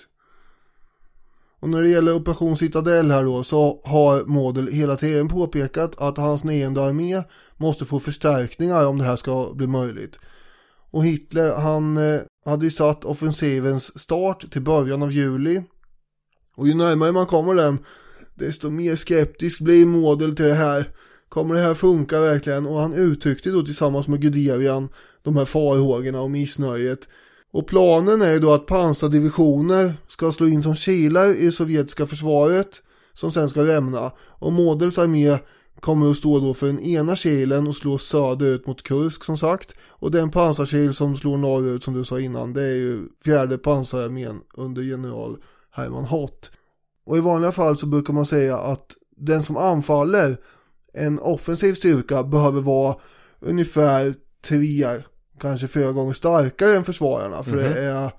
Och 1.60 1.70
när 1.70 1.82
det 1.82 1.90
gäller 1.90 2.16
Operation 2.16 2.58
Citadel 2.58 3.12
här 3.12 3.24
då 3.24 3.44
så 3.44 3.82
har 3.84 4.26
Model 4.26 4.68
hela 4.68 4.96
tiden 4.96 5.28
påpekat 5.28 5.92
att 5.98 6.18
hans 6.18 6.44
nionde 6.44 6.84
armé 6.84 7.24
måste 7.58 7.86
få 7.86 8.00
förstärkningar 8.00 8.86
om 8.86 8.98
det 8.98 9.04
här 9.04 9.16
ska 9.16 9.54
bli 9.54 9.68
möjligt. 9.68 10.20
Och 10.92 11.06
Hitler 11.06 11.56
han 11.56 11.98
eh, 11.98 12.22
hade 12.46 12.66
ju 12.66 12.72
satt 12.72 13.06
offensivens 13.06 14.00
start 14.00 14.52
till 14.52 14.62
början 14.62 15.04
av 15.04 15.12
juli. 15.12 15.64
Och 16.56 16.68
ju 16.68 16.74
närmare 16.74 17.12
man 17.12 17.26
kommer 17.26 17.56
den 17.56 17.80
desto 18.36 18.70
mer 18.70 18.96
skeptisk 18.96 19.60
blir 19.60 19.86
Model 19.86 20.36
till 20.36 20.46
det 20.46 20.54
här. 20.54 20.90
Kommer 21.30 21.56
det 21.56 21.62
här 21.62 21.74
funka 21.74 22.20
verkligen? 22.20 22.68
Och 22.68 22.80
han 22.80 22.94
uttryckte 22.94 23.50
då 23.50 23.62
tillsammans 23.62 24.08
med 24.08 24.22
Guderian 24.22 24.90
de 25.24 25.38
här 25.38 25.46
farhågorna 25.46 26.22
och 26.22 26.32
missnöjet. 26.32 27.00
Och 27.52 27.68
planen 27.68 28.22
är 28.22 28.32
ju 28.32 28.40
då 28.40 28.54
att 28.54 28.66
pansardivisioner 28.66 29.94
ska 30.08 30.32
slå 30.32 30.48
in 30.48 30.64
som 30.64 30.76
kilar 30.76 31.38
i 31.38 31.46
det 31.46 31.52
sovjetiska 31.52 32.08
försvaret 32.08 32.82
som 33.14 33.32
sen 33.32 33.50
ska 33.50 33.62
lämna. 33.62 34.12
Och 34.20 34.54
Models 34.54 34.98
armé 34.98 35.38
kommer 35.84 36.12
att 36.12 36.18
stå 36.18 36.40
då 36.40 36.54
för 36.54 36.68
den 36.68 36.80
ena 36.80 37.16
kilen 37.16 37.68
och 37.68 37.76
slå 37.76 37.98
söderut 37.98 38.68
mot 38.68 38.84
Kursk 38.84 39.24
som 39.24 39.38
sagt. 39.38 39.74
Och 39.88 40.12
den 40.12 40.32
pansarkil 40.32 40.94
som 40.94 41.18
slår 41.18 41.38
norrut 41.38 41.84
som 41.84 41.94
du 41.94 42.06
sa 42.06 42.20
innan 42.20 42.54
det 42.54 42.64
är 42.64 42.76
ju 42.76 43.08
fjärde 43.26 43.58
pansararmén 43.58 44.42
under 44.54 44.82
general 44.82 45.38
Hermann 45.72 46.06
Hott. 46.06 46.52
Och 47.06 47.18
i 47.18 47.22
vanliga 47.22 47.52
fall 47.52 47.78
så 47.78 47.86
brukar 47.86 48.14
man 48.14 48.26
säga 48.26 48.58
att 48.58 48.92
den 49.18 49.44
som 49.44 49.58
anfaller 49.58 50.38
en 50.94 51.20
offensiv 51.20 51.74
styrka 51.74 52.24
behöver 52.24 52.62
vara 52.62 52.96
ungefär 53.40 54.14
tre, 54.48 55.02
kanske 55.40 55.68
fyra 55.68 55.92
gånger 55.92 56.14
starkare 56.14 56.76
än 56.76 56.84
försvararna. 56.84 57.44
För 57.44 57.52
mm 57.52 57.66
-hmm. 57.66 57.76
det 57.76 57.82
är 57.82 58.12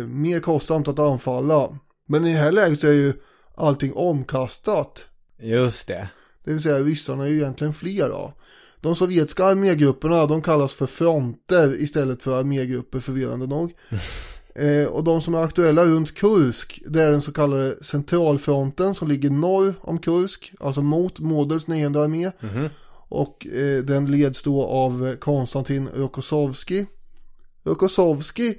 eh, 0.00 0.06
mer 0.06 0.40
kostsamt 0.40 0.88
att 0.88 0.98
anfalla. 0.98 1.78
Men 2.08 2.26
i 2.26 2.32
det 2.32 2.38
här 2.38 2.52
läget 2.52 2.80
så 2.80 2.86
är 2.86 2.92
ju 2.92 3.12
allting 3.54 3.92
omkastat. 3.94 5.04
Just 5.38 5.88
det. 5.88 6.08
Det 6.46 6.52
vill 6.52 6.62
säga 6.62 6.78
ryssarna 6.78 7.24
är 7.24 7.28
ju 7.28 7.36
egentligen 7.36 7.72
fler 7.72 8.08
då. 8.08 8.32
De 8.80 8.94
sovjetiska 8.94 9.44
armégrupperna 9.44 10.26
de 10.26 10.42
kallas 10.42 10.72
för 10.72 10.86
fronter 10.86 11.82
istället 11.82 12.22
för 12.22 12.38
armégrupper 12.38 13.00
förvirrande 13.00 13.46
nog. 13.46 13.72
eh, 14.54 14.86
och 14.86 15.04
de 15.04 15.20
som 15.20 15.34
är 15.34 15.42
aktuella 15.42 15.84
runt 15.84 16.14
Kursk 16.14 16.82
det 16.86 17.02
är 17.02 17.10
den 17.10 17.22
så 17.22 17.32
kallade 17.32 17.84
centralfronten 17.84 18.94
som 18.94 19.08
ligger 19.08 19.30
norr 19.30 19.74
om 19.80 19.98
Kursk. 19.98 20.52
Alltså 20.60 20.82
mot 20.82 21.18
Models 21.18 21.66
nionde 21.66 22.02
armé. 22.02 22.30
Mm. 22.40 22.68
Och 23.08 23.46
eh, 23.46 23.84
den 23.84 24.10
leds 24.10 24.42
då 24.42 24.64
av 24.64 25.16
Konstantin 25.16 25.88
Rokossovski. 25.96 26.86
Rokossovski 27.64 28.58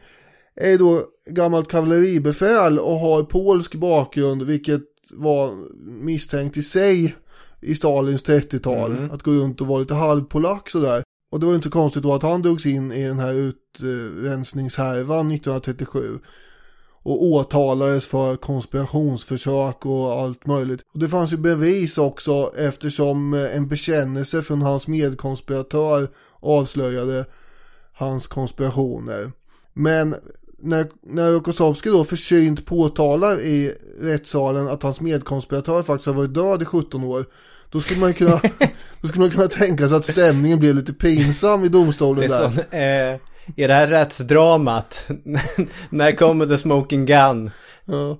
är 0.56 0.78
då 0.78 1.04
gammalt 1.30 1.68
kavalleribefäl 1.70 2.80
och 2.80 3.00
har 3.00 3.24
polsk 3.24 3.76
bakgrund 3.76 4.44
vilket 4.44 4.84
var 5.12 5.54
misstänkt 6.04 6.58
i 6.58 6.64
sig 6.64 7.16
i 7.62 7.76
Stalins 7.76 8.24
30-tal. 8.24 8.92
Mm. 8.92 9.12
Att 9.12 9.24
gå 9.24 9.32
runt 9.32 9.62
och 9.62 9.68
vara 9.68 9.80
lite 9.80 9.94
halvpolack 9.94 10.70
sådär. 10.70 11.04
Och 11.32 11.40
det 11.40 11.46
var 11.46 11.56
inte 11.56 11.70
konstigt 11.70 12.04
då 12.04 12.14
att 12.14 12.24
han 12.24 12.42
drogs 12.42 12.66
in 12.66 12.92
i 12.92 13.04
den 13.04 13.20
här 13.20 13.34
utrensningshärvan 13.34 15.32
1937. 15.32 16.20
Och 17.04 17.24
åtalades 17.24 18.08
för 18.08 18.36
konspirationsförsök 18.36 19.86
och 19.86 20.12
allt 20.12 20.46
möjligt. 20.46 20.82
Och 20.94 21.00
det 21.00 21.10
fanns 21.10 21.34
ju 21.34 21.38
bevis 21.38 21.98
också 21.98 22.52
eftersom 22.58 23.34
en 23.34 23.68
bekännelse 23.68 24.42
från 24.42 24.62
hans 24.62 24.88
medkonspiratör 24.88 26.10
avslöjade 26.40 27.26
hans 27.94 28.28
konspirationer. 28.28 29.32
Men 29.74 30.16
när, 30.62 30.88
när 31.04 31.32
Rokossovski 31.32 31.90
då 31.90 32.06
försynt 32.06 32.66
påtalar 32.66 33.40
i 33.40 33.74
rättssalen 34.02 34.68
att 34.68 34.84
hans 34.84 35.02
medkonspiratör 35.02 35.84
faktiskt 35.84 36.08
har 36.08 36.14
varit 36.14 36.34
död 36.34 36.62
i 36.62 36.66
17 36.66 37.04
år. 37.04 37.26
Då 37.72 37.82
skulle 37.82 38.00
man 38.00 38.14
kunna, 38.14 38.42
då 39.02 39.08
skulle 39.08 39.22
man 39.22 39.32
kunna 39.32 39.48
tänka 39.48 39.88
sig 39.88 39.98
att 39.98 40.06
stämningen 40.06 40.60
blev 40.60 40.76
lite 40.76 40.94
pinsam 40.94 41.64
i 41.64 41.68
domstolen 41.70 42.30
Det 42.30 42.36
är 42.36 42.42
där. 42.42 42.50
sån, 42.50 42.80
eh, 42.80 43.20
i 43.64 43.68
det 43.68 43.74
här 43.74 43.88
rättsdramat, 43.88 45.10
när 45.90 46.12
kommer 46.12 46.46
the 46.46 46.58
smoking 46.58 47.06
gun? 47.06 47.52
Ja. 47.86 48.18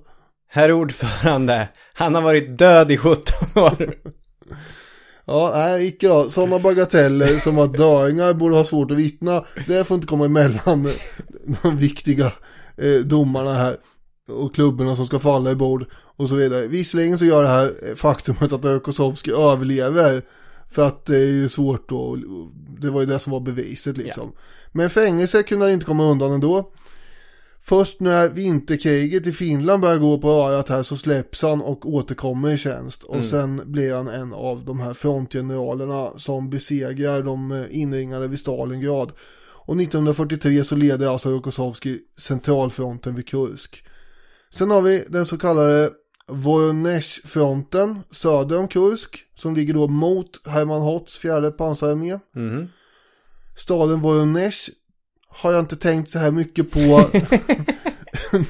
Herr 0.50 0.72
ordförande, 0.72 1.68
han 1.92 2.14
har 2.14 2.22
varit 2.22 2.58
död 2.58 2.90
i 2.90 2.96
17 2.96 3.62
år. 3.62 3.94
Ja, 5.30 5.52
nej, 5.54 5.86
icke 5.86 6.08
då. 6.08 6.30
Sådana 6.30 6.58
bagateller 6.58 7.36
som 7.36 7.58
att 7.58 7.76
döingar 7.76 8.32
borde 8.32 8.54
ha 8.54 8.64
svårt 8.64 8.90
att 8.90 8.96
vittna, 8.96 9.44
det 9.66 9.84
får 9.84 9.94
inte 9.94 10.06
komma 10.06 10.24
emellan 10.24 10.90
de 11.62 11.76
viktiga 11.76 12.32
eh, 12.76 13.00
domarna 13.04 13.54
här. 13.54 13.76
Och 14.28 14.54
klubborna 14.54 14.96
som 14.96 15.06
ska 15.06 15.18
falla 15.18 15.50
i 15.50 15.54
bord 15.54 15.86
och 15.92 16.28
så 16.28 16.34
vidare. 16.34 16.66
Visserligen 16.66 17.18
så 17.18 17.24
gör 17.24 17.42
det 17.42 17.48
här 17.48 17.94
faktumet 17.96 18.52
att 18.52 18.64
Rokosovski 18.64 19.30
överlever. 19.30 20.22
För 20.70 20.86
att 20.86 21.06
det 21.06 21.16
är 21.16 21.26
ju 21.26 21.48
svårt 21.48 21.88
då, 21.88 22.16
det 22.80 22.90
var 22.90 23.00
ju 23.00 23.06
det 23.06 23.18
som 23.18 23.32
var 23.32 23.40
beviset 23.40 23.96
liksom. 23.96 24.32
Men 24.72 24.90
fängelse 24.90 25.42
kunde 25.42 25.64
han 25.64 25.72
inte 25.72 25.86
komma 25.86 26.04
undan 26.04 26.32
ändå. 26.32 26.72
Först 27.68 28.00
när 28.00 28.28
vinterkriget 28.28 29.26
i 29.26 29.32
Finland 29.32 29.82
börjar 29.82 29.98
gå 29.98 30.18
på 30.18 30.30
örat 30.30 30.68
här 30.68 30.82
så 30.82 30.96
släpps 30.96 31.42
han 31.42 31.60
och 31.60 31.88
återkommer 31.88 32.50
i 32.50 32.58
tjänst. 32.58 33.02
Och 33.02 33.24
sen 33.24 33.62
blir 33.64 33.94
han 33.94 34.08
en 34.08 34.32
av 34.34 34.64
de 34.64 34.80
här 34.80 34.94
frontgeneralerna 34.94 36.10
som 36.18 36.50
besegrar 36.50 37.22
de 37.22 37.52
eh, 37.52 37.64
inringade 37.70 38.28
vid 38.28 38.38
Stalingrad. 38.38 39.12
Och 39.68 39.80
1943 39.80 40.64
så 40.64 40.76
leder 40.76 41.08
alltså 41.08 41.30
Rokossovski 41.30 41.98
centralfronten 42.18 43.14
vid 43.14 43.28
Kursk. 43.28 43.84
Sen 44.50 44.70
har 44.70 44.82
vi 44.82 45.04
den 45.08 45.26
så 45.26 45.38
kallade 45.38 45.90
Voronezh-fronten 46.26 48.00
söder 48.10 48.58
om 48.58 48.68
Kursk. 48.68 49.24
Som 49.36 49.54
ligger 49.54 49.74
då 49.74 49.88
mot 49.88 50.46
Hermann 50.46 50.82
Hotz 50.82 51.18
fjärde 51.18 51.50
pansararmé. 51.50 52.18
Mhm. 52.34 52.68
Staden 53.56 54.00
Voronezh 54.00 54.70
har 55.28 55.52
jag 55.52 55.60
inte 55.60 55.76
tänkt 55.76 56.10
så 56.10 56.18
här 56.18 56.30
mycket 56.30 56.70
på 56.70 56.78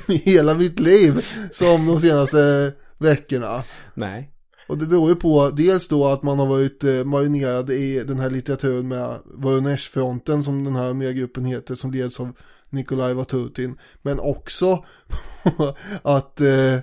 hela 0.12 0.54
mitt 0.54 0.80
liv 0.80 1.26
som 1.52 1.86
de 1.86 2.00
senaste 2.00 2.72
veckorna. 2.98 3.64
Nej. 3.94 4.30
Och 4.68 4.78
det 4.78 4.86
beror 4.86 5.08
ju 5.08 5.16
på 5.16 5.50
dels 5.50 5.88
då 5.88 6.06
att 6.06 6.22
man 6.22 6.38
har 6.38 6.46
varit 6.46 6.84
eh, 6.84 7.04
marinerad 7.04 7.70
i 7.70 8.04
den 8.04 8.18
här 8.18 8.30
litteraturen 8.30 8.88
med 8.88 9.18
Voronezh-fronten 9.24 10.44
som 10.44 10.64
den 10.64 10.76
här 10.76 10.84
armégruppen 10.84 11.44
heter 11.44 11.74
som 11.74 11.92
leds 11.92 12.20
av 12.20 12.32
Nikolaj 12.70 13.14
Vatutin. 13.14 13.78
Men 14.02 14.20
också 14.20 14.84
att 16.02 16.40
eh, 16.40 16.78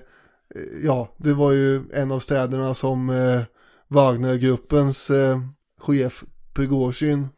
ja, 0.82 1.14
det 1.16 1.32
var 1.32 1.52
ju 1.52 1.82
en 1.92 2.12
av 2.12 2.20
städerna 2.20 2.74
som 2.74 3.10
eh, 3.10 3.42
Wagnergruppens 3.88 5.10
eh, 5.10 5.40
chef 5.78 6.24
Prigozjin 6.54 7.28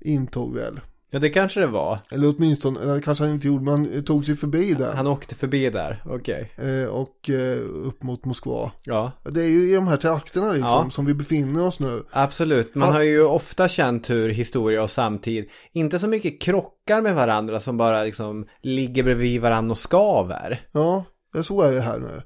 intog 0.00 0.54
väl. 0.54 0.80
Ja, 1.14 1.18
det 1.18 1.28
kanske 1.30 1.60
det 1.60 1.66
var. 1.66 1.98
Eller 2.10 2.34
åtminstone, 2.36 2.80
eller 2.80 3.00
kanske 3.00 3.24
han 3.24 3.32
inte 3.32 3.46
gjorde, 3.46 3.64
men 3.64 3.90
han 3.94 4.04
tog 4.04 4.24
sig 4.24 4.36
förbi 4.36 4.74
där. 4.74 4.92
Han 4.94 5.06
åkte 5.06 5.34
förbi 5.34 5.70
där, 5.70 6.02
okej. 6.04 6.52
Eh, 6.56 6.88
och 6.88 7.30
eh, 7.30 7.58
upp 7.60 8.02
mot 8.02 8.24
Moskva. 8.24 8.72
Ja, 8.84 9.12
Det 9.24 9.42
är 9.42 9.48
ju 9.48 9.70
i 9.70 9.74
de 9.74 9.88
här 9.88 9.96
trakterna 9.96 10.52
liksom, 10.52 10.68
Ja. 10.84 10.90
som 10.90 11.04
vi 11.06 11.14
befinner 11.14 11.66
oss 11.66 11.80
nu. 11.80 12.02
absolut. 12.10 12.74
Man 12.74 12.88
Ja. 12.88 12.94
har 12.94 13.02
ju 13.02 13.22
ofta 13.24 13.68
känt 13.68 14.10
hur 14.10 14.28
historia 14.30 14.82
och 14.82 14.90
samtid 14.90 15.50
inte 15.72 15.98
så 15.98 16.06
mycket 16.08 16.40
krockar 16.42 17.02
med 17.02 17.14
varandra 17.14 17.60
som 17.60 17.76
bara 17.76 18.02
liksom 18.04 18.46
ligger 18.62 19.02
bredvid 19.02 19.40
varandra 19.40 19.70
och 19.70 19.78
skaver. 19.78 20.60
Ja, 20.72 21.04
så 21.44 21.62
är 21.62 21.72
det 21.74 21.80
här 21.80 21.98
nu. 21.98 22.22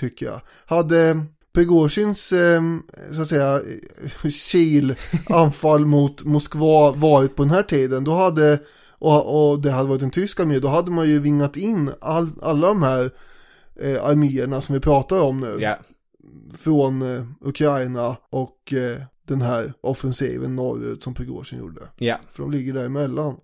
Tycker 0.00 0.26
jag. 0.26 0.40
Hade 0.66 1.22
Prigozjins, 1.52 2.32
eh, 2.32 2.62
så 3.14 3.22
att 3.22 3.28
säga, 3.28 3.60
kil 4.50 4.94
anfall 5.28 5.86
mot 5.86 6.24
Moskva 6.24 6.90
varit 6.90 7.36
på 7.36 7.42
den 7.42 7.50
här 7.50 7.62
tiden, 7.62 8.04
då 8.04 8.12
hade, 8.14 8.58
och, 8.98 9.50
och 9.50 9.60
det 9.60 9.70
hade 9.70 9.88
varit 9.88 10.02
en 10.02 10.10
tysk 10.10 10.40
armé, 10.40 10.58
då 10.58 10.68
hade 10.68 10.90
man 10.90 11.08
ju 11.08 11.18
vingat 11.18 11.56
in 11.56 11.90
all, 12.00 12.30
alla 12.42 12.68
de 12.68 12.82
här 12.82 13.10
eh, 13.80 14.04
arméerna 14.04 14.60
som 14.60 14.74
vi 14.74 14.80
pratar 14.80 15.20
om 15.22 15.40
nu. 15.40 15.56
Ja, 15.60 15.76
Från 16.58 17.02
eh, 17.16 17.24
Ukraina 17.40 18.16
och 18.30 18.72
eh, 18.72 19.02
den 19.28 19.40
här 19.42 19.72
offensiven 19.80 20.56
norrut 20.56 21.02
som 21.04 21.14
Prigozjin 21.14 21.58
gjorde. 21.58 21.80
ja. 21.98 22.16
För 22.32 22.42
de 22.42 22.52
ligger 22.52 22.72
däremellan. 22.72 23.36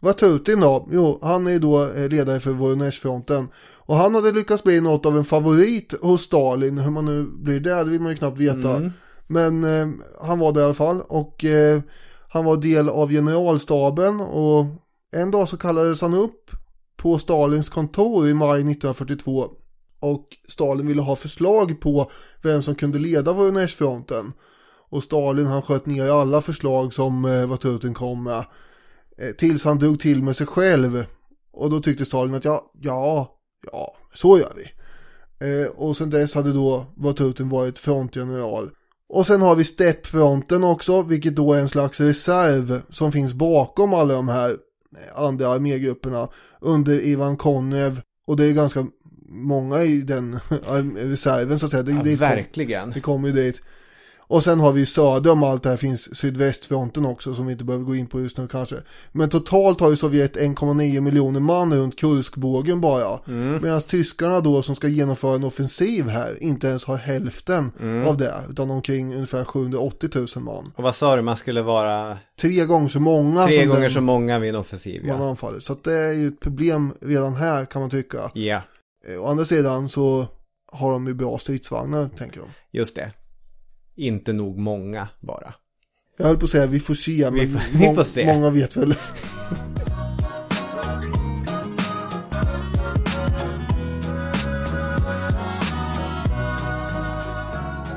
Vatutin 0.00 0.60
då? 0.60 0.88
Jo, 0.92 1.18
han 1.22 1.46
är 1.46 1.58
då 1.58 1.84
eh, 1.92 2.08
ledare 2.08 2.40
för 2.40 2.50
Voronezh-fronten. 2.50 3.48
Och 3.86 3.96
han 3.96 4.14
hade 4.14 4.32
lyckats 4.32 4.64
bli 4.64 4.80
något 4.80 5.06
av 5.06 5.16
en 5.16 5.24
favorit 5.24 5.94
hos 6.02 6.22
Stalin. 6.22 6.78
Hur 6.78 6.90
man 6.90 7.04
nu 7.04 7.24
blir 7.24 7.60
det, 7.60 7.74
det 7.74 7.90
vill 7.90 8.00
man 8.00 8.10
ju 8.10 8.16
knappt 8.16 8.38
veta. 8.38 8.76
Mm. 8.76 8.92
Men 9.26 9.64
eh, 9.64 9.88
han 10.20 10.38
var 10.38 10.52
det 10.52 10.60
i 10.60 10.64
alla 10.64 10.74
fall. 10.74 11.00
Och 11.00 11.44
eh, 11.44 11.80
han 12.28 12.44
var 12.44 12.56
del 12.56 12.88
av 12.88 13.10
generalstaben. 13.10 14.20
Och 14.20 14.66
en 15.12 15.30
dag 15.30 15.48
så 15.48 15.56
kallades 15.56 16.00
han 16.00 16.14
upp 16.14 16.50
på 16.96 17.18
Stalins 17.18 17.68
kontor 17.68 18.28
i 18.28 18.34
maj 18.34 18.60
1942. 18.60 19.50
Och 20.00 20.28
Stalin 20.48 20.86
ville 20.86 21.02
ha 21.02 21.16
förslag 21.16 21.80
på 21.80 22.10
vem 22.42 22.62
som 22.62 22.74
kunde 22.74 22.98
leda 22.98 23.32
Voronezh-fronten. 23.32 24.32
Och 24.88 25.04
Stalin 25.04 25.46
han 25.46 25.62
sköt 25.62 25.86
ner 25.86 26.10
alla 26.10 26.42
förslag 26.42 26.94
som 26.94 27.24
eh, 27.24 27.46
Vatutin 27.46 27.94
kom 27.94 28.22
med. 28.22 28.44
Eh, 29.18 29.30
tills 29.38 29.64
han 29.64 29.78
drog 29.78 30.00
till 30.00 30.22
med 30.22 30.36
sig 30.36 30.46
själv. 30.46 31.04
Och 31.52 31.70
då 31.70 31.80
tyckte 31.80 32.04
Stalin 32.04 32.34
att 32.34 32.44
ja, 32.44 32.72
ja, 32.80 33.35
ja, 33.72 33.96
så 34.14 34.38
gör 34.38 34.52
vi. 34.56 34.64
Eh, 35.62 35.66
och 35.68 35.96
sen 35.96 36.10
dess 36.10 36.34
hade 36.34 36.52
då 36.52 36.86
Vatutin 36.96 37.48
varit 37.48 37.78
frontgeneral. 37.78 38.70
Och 39.08 39.26
sen 39.26 39.42
har 39.42 39.56
vi 39.56 39.64
steppfronten 39.64 40.64
också, 40.64 41.02
vilket 41.02 41.36
då 41.36 41.52
är 41.52 41.60
en 41.60 41.68
slags 41.68 42.00
reserv 42.00 42.82
som 42.90 43.12
finns 43.12 43.34
bakom 43.34 43.94
alla 43.94 44.14
de 44.14 44.28
här 44.28 44.50
eh, 44.50 45.22
andra 45.22 45.48
armégrupperna 45.48 46.28
under 46.60 47.00
Ivan 47.00 47.36
Konev. 47.36 48.00
Och 48.26 48.36
det 48.36 48.44
är 48.44 48.52
ganska 48.52 48.86
många 49.28 49.82
i 49.82 50.00
den 50.00 50.38
reserven 50.96 51.58
så 51.58 51.66
att 51.66 51.72
säga. 51.72 51.82
Det, 51.82 51.92
ja 51.92 52.02
kom- 52.02 52.16
verkligen. 52.16 52.90
det 52.90 53.00
kommer 53.00 53.28
ju 53.28 53.34
dit. 53.34 53.60
Och 54.28 54.44
sen 54.44 54.60
har 54.60 54.72
vi 54.72 54.80
ju 54.80 54.86
söder 54.86 55.32
om 55.32 55.42
allt 55.42 55.62
det 55.62 55.68
här 55.68 55.76
finns 55.76 56.16
sydvästfronten 56.16 57.06
också 57.06 57.34
som 57.34 57.46
vi 57.46 57.52
inte 57.52 57.64
behöver 57.64 57.84
gå 57.84 57.96
in 57.96 58.06
på 58.06 58.20
just 58.20 58.36
nu 58.38 58.48
kanske. 58.48 58.76
Men 59.12 59.30
totalt 59.30 59.80
har 59.80 59.90
ju 59.90 59.96
Sovjet 59.96 60.36
1,9 60.36 61.00
miljoner 61.00 61.40
man 61.40 61.74
runt 61.74 61.98
Kurskbågen 61.98 62.80
bara. 62.80 63.20
Medan 63.62 63.82
tyskarna 63.82 64.40
då 64.40 64.62
som 64.62 64.76
ska 64.76 64.88
genomföra 64.88 65.34
en 65.34 65.44
offensiv 65.44 66.08
här 66.08 66.42
inte 66.42 66.68
ens 66.68 66.84
har 66.84 66.96
hälften 66.96 67.72
av 68.06 68.16
det. 68.16 68.34
Utan 68.50 68.70
omkring 68.70 69.14
ungefär 69.14 69.44
780 69.44 70.10
000 70.14 70.26
man. 70.44 70.72
Och 70.76 70.84
vad 70.84 70.94
sa 70.94 71.16
du, 71.16 71.22
man 71.22 71.36
skulle 71.36 71.62
vara 71.62 72.18
Tre 72.40 72.64
gånger 72.64 72.88
så 72.88 73.00
många 73.00 73.42
tre 73.42 73.66
gånger 73.66 73.80
den 73.80 73.90
så 73.90 74.00
många 74.00 74.38
vid 74.38 74.50
en 74.50 74.56
offensiv, 74.56 75.04
man 75.06 75.20
ja. 75.20 75.28
anfaller. 75.28 75.60
Så 75.60 75.76
det 75.84 75.94
är 75.94 76.12
ju 76.12 76.28
ett 76.28 76.40
problem 76.40 76.92
redan 77.00 77.34
här 77.34 77.64
kan 77.64 77.80
man 77.80 77.90
tycka. 77.90 78.30
Ja, 78.34 78.62
Eh, 79.08 79.22
Å 79.22 79.26
andra 79.26 79.44
sidan 79.44 79.88
så 79.88 80.26
har 80.72 80.92
de 80.92 81.06
ju 81.06 81.14
bra 81.14 81.38
stridsvagnar 81.38 82.08
tänker 82.18 82.40
de. 82.40 82.48
just 82.78 82.94
det. 82.96 83.12
Inte 83.96 84.32
nog 84.32 84.58
många 84.58 85.08
bara. 85.20 85.54
Jag 86.18 86.26
höll 86.26 86.36
på 86.36 86.44
att 86.44 86.50
säga 86.50 86.66
vi 86.66 86.80
får 86.80 86.94
se, 86.94 87.30
men 87.30 87.52
får- 87.52 87.78
vi 87.78 87.94
får 87.94 88.02
se. 88.04 88.26
många 88.34 88.50
vet 88.50 88.76
väl. 88.76 88.94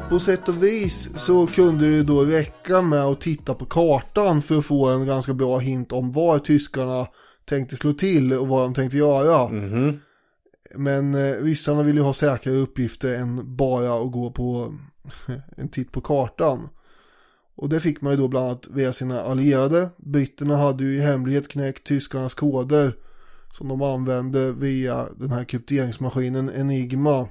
På 0.09 0.19
sätt 0.19 0.49
och 0.49 0.63
vis 0.63 1.09
så 1.15 1.47
kunde 1.47 1.89
det 1.89 2.03
då 2.03 2.21
räcka 2.21 2.81
med 2.81 2.99
att 3.03 3.21
titta 3.21 3.53
på 3.53 3.65
kartan 3.65 4.41
för 4.41 4.57
att 4.57 4.65
få 4.65 4.85
en 4.85 5.05
ganska 5.05 5.33
bra 5.33 5.57
hint 5.57 5.91
om 5.91 6.11
var 6.11 6.39
tyskarna 6.39 7.07
tänkte 7.45 7.75
slå 7.75 7.93
till 7.93 8.33
och 8.33 8.47
vad 8.47 8.61
de 8.61 8.73
tänkte 8.73 8.97
göra. 8.97 9.49
Mhm. 9.49 9.99
Men 10.75 11.15
eh, 11.15 11.35
ryssarna 11.43 11.83
ville 11.83 11.99
ju 11.99 12.03
ha 12.05 12.13
säkrare 12.13 12.55
uppgifter 12.55 13.15
än 13.15 13.55
bara 13.55 13.93
att 14.05 14.11
gå 14.11 14.31
på 14.31 14.73
en 15.57 15.69
titt 15.69 15.91
på 15.91 16.01
kartan. 16.01 16.69
Och 17.55 17.69
det 17.69 17.79
fick 17.79 18.01
man 18.01 18.13
ju 18.13 18.17
då 18.17 18.27
bland 18.27 18.45
annat 18.45 18.67
via 18.67 18.93
sina 18.93 19.21
allierade. 19.21 19.89
Britterna 19.97 20.57
hade 20.57 20.83
ju 20.83 20.97
i 20.97 20.99
hemlighet 20.99 21.47
knäckt 21.47 21.87
tyskarnas 21.87 22.33
koder 22.33 22.91
som 23.57 23.67
de 23.67 23.81
använde 23.81 24.51
via 24.51 25.07
den 25.17 25.31
här 25.31 25.43
krypteringsmaskinen 25.43 26.49
Enigma. 26.49 27.27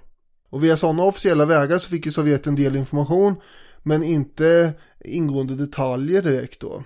Och 0.50 0.64
via 0.64 0.76
sådana 0.76 1.02
officiella 1.02 1.46
vägar 1.46 1.78
så 1.78 1.88
fick 1.88 2.06
ju 2.06 2.12
Sovjet 2.12 2.46
en 2.46 2.54
del 2.56 2.76
information. 2.76 3.34
Men 3.82 4.02
inte 4.02 4.72
ingående 5.04 5.54
detaljer 5.54 6.22
direkt 6.22 6.60
då. 6.60 6.84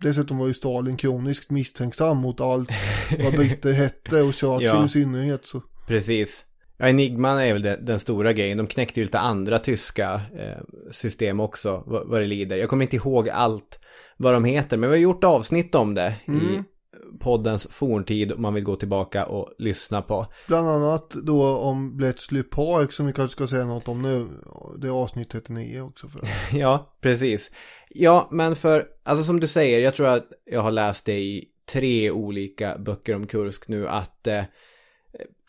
Dessutom 0.00 0.38
var 0.38 0.46
ju 0.46 0.54
Stalin 0.54 0.96
kroniskt 0.96 1.50
misstänksam 1.50 2.16
mot 2.16 2.40
allt 2.40 2.70
vad 3.18 3.32
britter 3.36 3.72
hette 3.72 4.22
och 4.22 4.34
Churchill 4.34 4.66
Ja. 4.66 4.84
i 4.84 4.88
synnerhet. 4.88 5.46
Så. 5.46 5.62
Precis. 5.86 6.44
Ja, 6.76 6.88
Enigman 6.88 7.38
är 7.38 7.52
väl 7.52 7.62
den, 7.62 7.84
den 7.84 7.98
stora 7.98 8.32
grejen. 8.32 8.58
De 8.58 8.66
knäckte 8.66 9.00
ju 9.00 9.04
lite 9.04 9.18
andra 9.18 9.58
tyska 9.58 10.20
eh, 10.38 10.90
system 10.90 11.40
också, 11.40 11.82
vad, 11.86 12.08
vad 12.08 12.20
det 12.20 12.26
lider. 12.26 12.56
Jag 12.56 12.68
kommer 12.68 12.84
inte 12.84 12.96
ihåg 12.96 13.28
allt 13.28 13.78
vad 14.16 14.34
de 14.34 14.44
heter, 14.44 14.76
men 14.76 14.90
vi 14.90 14.96
har 14.96 15.02
gjort 15.02 15.24
avsnitt 15.24 15.74
om 15.74 15.94
det 15.94 16.14
i 16.26 16.62
poddens 17.20 17.66
forntid 17.70 18.32
om 18.32 18.42
man 18.42 18.54
vill 18.54 18.64
gå 18.64 18.76
tillbaka 18.76 19.26
och 19.26 19.52
lyssna 19.58 20.02
på. 20.02 20.26
Bland 20.46 20.68
annat 20.68 21.10
då 21.10 21.56
om 21.56 21.96
Bletchley 21.96 22.42
Park 22.42 22.92
som 22.92 23.06
vi 23.06 23.12
kanske 23.12 23.32
ska 23.32 23.46
säga 23.46 23.64
något 23.64 23.88
om 23.88 24.02
nu. 24.02 24.28
Det 24.78 24.86
är 24.86 24.92
avsnitt 24.92 25.30
39 25.30 25.80
också. 25.80 26.08
För. 26.08 26.20
Ja, 26.58 26.96
precis. 27.00 27.50
Ja, 27.88 28.28
men 28.30 28.56
för, 28.56 28.84
alltså 29.02 29.24
som 29.24 29.40
du 29.40 29.46
säger, 29.46 29.80
jag 29.80 29.94
tror 29.94 30.06
att 30.06 30.28
jag 30.44 30.60
har 30.60 30.70
läst 30.70 31.06
det 31.06 31.18
i 31.18 31.44
tre 31.72 32.10
olika 32.10 32.78
böcker 32.78 33.14
om 33.14 33.26
Kursk 33.26 33.68
nu, 33.68 33.88
att 33.88 34.26
eh, 34.26 34.42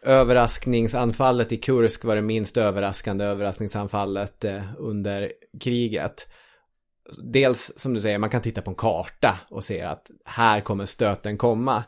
överraskningsanfallet 0.06 1.52
i 1.52 1.58
Kursk 1.58 2.04
var 2.04 2.16
det 2.16 2.22
minst 2.22 2.58
överraskande 2.58 3.26
överraskningsanfallet 3.26 4.44
eh, 4.44 4.64
under 4.78 5.32
kriget. 5.60 6.28
Dels, 7.24 7.72
som 7.76 7.94
du 7.94 8.02
säger, 8.02 8.18
man 8.18 8.30
kan 8.30 8.42
titta 8.42 8.62
på 8.62 8.70
en 8.72 8.76
karta 8.76 9.40
och 9.50 9.64
se 9.64 9.82
att 9.82 10.12
här 10.26 10.62
kommer 10.62 10.86
stöten 10.86 11.38
komma. 11.38 11.84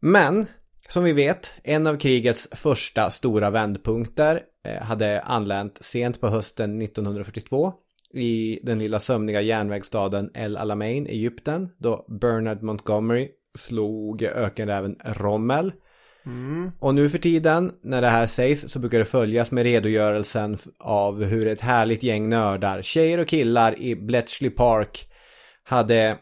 Men, 0.00 0.46
som 0.88 1.04
vi 1.04 1.12
vet, 1.12 1.54
en 1.64 1.86
av 1.86 1.96
krigets 1.96 2.48
första 2.52 3.10
stora 3.10 3.50
vändpunkter 3.50 4.42
eh, 4.64 4.82
hade 4.82 5.20
anlänt 5.20 5.78
sent 5.80 6.20
på 6.20 6.28
hösten 6.28 6.82
1942 6.82 7.72
i 8.12 8.60
den 8.62 8.78
lilla 8.78 9.00
sömniga 9.00 9.40
järnvägsstaden 9.40 10.30
El 10.34 10.56
Alamein, 10.56 11.06
Egypten, 11.06 11.68
då 11.78 12.06
Bernard 12.08 12.62
Montgomery 12.62 13.28
slog 13.54 14.22
ökenräven 14.22 14.96
Rommel. 15.04 15.72
Och 16.78 16.94
nu 16.94 17.10
för 17.10 17.18
tiden, 17.18 17.72
när 17.82 18.00
det 18.00 18.08
här 18.08 18.26
sägs, 18.26 18.68
så 18.68 18.78
brukar 18.78 18.98
det 18.98 19.04
följas 19.04 19.50
med 19.50 19.62
redogörelsen 19.62 20.58
av 20.78 21.24
hur 21.24 21.46
ett 21.46 21.60
härligt 21.60 22.02
gäng 22.02 22.28
nördar, 22.28 22.82
tjejer 22.82 23.18
och 23.18 23.28
killar 23.28 23.78
i 23.78 23.96
Bletchley 23.96 24.50
Park 24.50 25.06
hade 25.62 26.18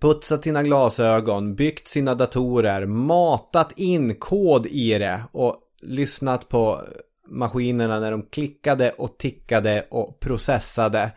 putsat 0.00 0.44
sina 0.44 0.62
glasögon, 0.62 1.54
byggt 1.54 1.88
sina 1.88 2.14
datorer, 2.14 2.86
matat 2.86 3.72
in 3.78 4.14
kod 4.14 4.66
i 4.66 4.98
det 4.98 5.22
och 5.32 5.56
lyssnat 5.82 6.48
på 6.48 6.82
maskinerna 7.28 8.00
när 8.00 8.10
de 8.10 8.22
klickade 8.22 8.90
och 8.90 9.18
tickade 9.18 9.86
och 9.90 10.20
processade. 10.20 11.10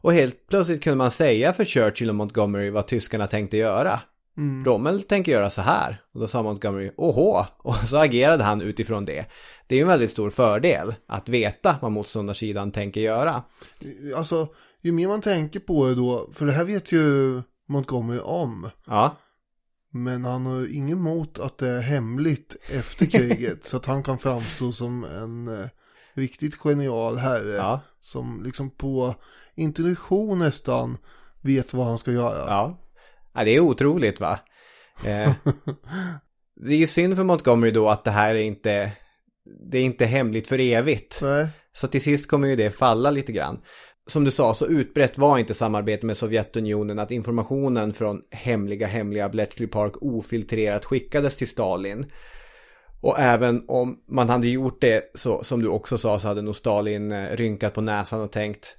Och 0.00 0.12
helt 0.12 0.46
plötsligt 0.48 0.82
kunde 0.82 0.96
man 0.96 1.10
säga 1.10 1.52
för 1.52 1.64
Churchill 1.64 2.08
och 2.08 2.14
Montgomery 2.14 2.70
vad 2.70 2.86
tyskarna 2.86 3.26
tänkte 3.26 3.56
göra. 3.56 4.00
Rommel 4.64 5.02
tänker 5.02 5.32
göra 5.32 5.50
så 5.50 5.60
här. 5.62 6.00
Och 6.14 6.20
då 6.20 6.26
sa 6.26 6.42
Montgomery, 6.42 6.90
åhå, 6.96 7.46
och 7.58 7.74
så 7.74 7.96
agerade 7.96 8.44
han 8.44 8.60
utifrån 8.60 9.04
det. 9.04 9.26
Det 9.66 9.74
är 9.74 9.76
ju 9.76 9.82
en 9.82 9.88
väldigt 9.88 10.10
stor 10.10 10.30
fördel 10.30 10.94
att 11.06 11.28
veta 11.28 11.76
vad 11.82 11.92
motståndarsidan 11.92 12.72
tänker 12.72 13.00
göra. 13.00 13.42
Alltså, 14.16 14.48
ju 14.80 14.92
mer 14.92 15.08
man 15.08 15.22
tänker 15.22 15.60
på 15.60 15.86
det 15.86 15.94
då, 15.94 16.30
för 16.32 16.46
det 16.46 16.52
här 16.52 16.64
vet 16.64 16.92
ju 16.92 17.42
Montgomery 17.68 18.18
om. 18.20 18.70
Ja, 18.86 19.16
Men 19.92 20.24
han 20.24 20.46
har 20.46 20.74
ingen 20.74 20.98
emot 20.98 21.38
att 21.38 21.58
det 21.58 21.68
är 21.68 21.80
hemligt 21.80 22.56
efter 22.78 23.06
kriget. 23.10 23.66
så 23.66 23.76
att 23.76 23.86
han 23.86 24.02
kan 24.02 24.18
framstå 24.18 24.72
som 24.72 25.04
en 25.04 25.48
eh, 25.62 25.68
riktigt 26.14 26.54
genial 26.54 27.16
herre. 27.18 27.54
ja, 27.56 27.80
Som 28.00 28.42
liksom 28.44 28.70
på 28.70 29.14
intuition 29.54 30.38
nästan 30.38 30.98
vet 31.40 31.74
vad 31.74 31.86
han 31.86 31.98
ska 31.98 32.12
göra. 32.12 32.38
ja. 32.50 32.76
Ja 33.34 33.44
det 33.44 33.50
är 33.50 33.60
otroligt 33.60 34.20
va? 34.20 34.38
Eh, 35.06 35.32
det 36.66 36.74
är 36.74 36.78
ju 36.78 36.86
synd 36.86 37.16
för 37.16 37.24
Montgomery 37.24 37.70
då 37.70 37.88
att 37.88 38.04
det 38.04 38.10
här 38.10 38.34
är 38.34 38.42
inte, 38.42 38.92
det 39.70 39.78
är 39.78 39.82
inte 39.82 40.04
hemligt 40.04 40.48
för 40.48 40.58
evigt. 40.60 41.18
Nej, 41.22 41.48
Så 41.72 41.88
till 41.88 42.02
sist 42.02 42.28
kommer 42.28 42.48
ju 42.48 42.56
det 42.56 42.70
falla 42.70 43.10
lite 43.10 43.32
grann. 43.32 43.60
Som 44.06 44.24
du 44.24 44.30
sa, 44.30 44.54
så 44.54 44.66
utbrett 44.66 45.18
var 45.18 45.38
inte 45.38 45.54
samarbetet 45.54 46.02
med 46.02 46.16
Sovjetunionen 46.16 46.98
att 46.98 47.10
informationen 47.10 47.94
från 47.94 48.20
hemliga, 48.30 48.86
hemliga 48.86 49.28
Bletchley 49.28 49.68
Park 49.68 49.92
ofiltrerat 50.00 50.84
skickades 50.84 51.36
till 51.36 51.48
Stalin. 51.48 52.06
Och 53.00 53.18
även 53.18 53.64
om 53.68 53.96
man 54.08 54.28
hade 54.28 54.48
gjort 54.48 54.80
det, 54.80 55.10
så 55.14 55.44
som 55.44 55.62
du 55.62 55.68
också 55.68 55.98
sa, 55.98 56.18
så 56.18 56.28
hade 56.28 56.42
nog 56.42 56.56
Stalin 56.56 57.12
eh, 57.12 57.36
rynkat 57.36 57.74
på 57.74 57.80
näsan 57.80 58.20
och 58.20 58.32
tänkt 58.32 58.77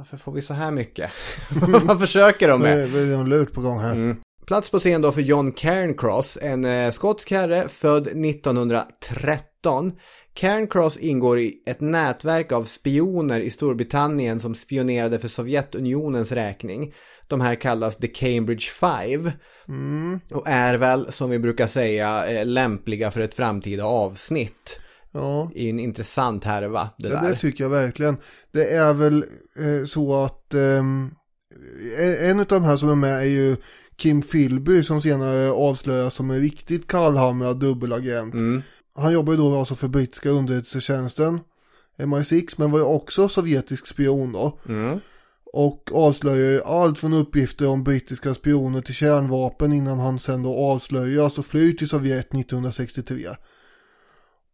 varför 0.00 0.16
får 0.16 0.32
vi 0.32 0.42
så 0.42 0.54
här 0.54 0.70
mycket? 0.70 1.10
Vad 1.84 2.00
försöker 2.00 2.48
de 2.48 2.60
det 2.60 2.68
med? 2.68 2.78
är 2.78 2.86
väl 2.86 3.12
en 3.12 3.28
lurt 3.28 3.52
på 3.52 3.60
gång 3.60 3.78
här. 3.78 4.16
Plats 4.46 4.70
på 4.70 4.78
scen 4.78 5.02
då 5.02 5.12
för 5.12 5.20
John 5.20 5.52
Cairncross, 5.52 6.38
en 6.42 6.64
eh, 6.64 6.90
skotsk 6.90 7.30
herre 7.30 7.68
född 7.68 8.06
1913. 8.06 9.92
Cairncross 10.34 10.96
ingår 10.96 11.38
i 11.38 11.62
ett 11.66 11.80
nätverk 11.80 12.52
av 12.52 12.64
spioner 12.64 13.40
i 13.40 13.50
Storbritannien 13.50 14.40
som 14.40 14.54
spionerade 14.54 15.18
för 15.18 15.28
Sovjetunionens 15.28 16.32
räkning. 16.32 16.94
De 17.28 17.40
här 17.40 17.54
kallas 17.54 17.96
The 17.96 18.06
Cambridge 18.06 18.66
Five 18.80 19.32
och 20.30 20.48
är 20.48 20.74
väl, 20.74 21.12
som 21.12 21.30
vi 21.30 21.38
brukar 21.38 21.66
säga, 21.66 22.26
eh, 22.26 22.46
lämpliga 22.46 23.10
för 23.10 23.20
ett 23.20 23.34
framtida 23.34 23.84
avsnitt. 23.84 24.80
Ja, 25.12 25.50
Det 25.54 25.60
är 25.60 25.70
en 25.70 25.80
intressant 25.80 26.44
härva, 26.44 26.88
det 26.98 27.08
ja, 27.08 27.20
där. 27.20 27.30
det 27.30 27.36
tycker 27.36 27.64
jag 27.64 27.70
verkligen. 27.70 28.16
Det 28.52 28.74
är 28.74 28.92
väl 28.92 29.24
eh, 29.58 29.86
så 29.86 30.24
att 30.24 30.54
ehm, 30.54 31.10
en 32.20 32.40
av 32.40 32.46
de 32.46 32.64
här 32.64 32.76
som 32.76 32.88
är 32.88 32.94
med 32.94 33.18
är 33.18 33.24
ju 33.24 33.56
Kim 33.96 34.22
Philby 34.22 34.84
som 34.84 35.02
senare 35.02 35.50
avslöjas 35.50 36.14
som 36.14 36.30
en 36.30 36.40
riktigt 36.40 36.86
kallhamrad 36.86 37.60
dubbelagent. 37.60 38.34
Mm. 38.34 38.62
Han 38.94 39.12
jobbar 39.12 39.32
ju 39.32 39.38
då 39.38 39.58
alltså 39.58 39.74
för 39.74 39.88
brittiska 39.88 40.30
underrättelsetjänsten 40.30 41.40
MI6 41.98 42.54
men 42.56 42.70
var 42.70 42.78
ju 42.78 42.84
också 42.84 43.28
sovjetisk 43.28 43.86
spion 43.86 44.32
då. 44.32 44.58
Mm. 44.68 45.00
Och 45.52 45.90
avslöjar 45.94 46.50
ju 46.50 46.62
allt 46.62 46.98
från 46.98 47.12
uppgifter 47.12 47.68
om 47.68 47.84
brittiska 47.84 48.34
spioner 48.34 48.80
till 48.80 48.94
kärnvapen 48.94 49.72
innan 49.72 49.98
han 49.98 50.18
sen 50.18 50.42
då 50.42 50.56
avslöjas 50.56 51.38
och 51.38 51.46
flyr 51.46 51.72
till 51.72 51.88
Sovjet 51.88 52.34
1963. 52.34 53.28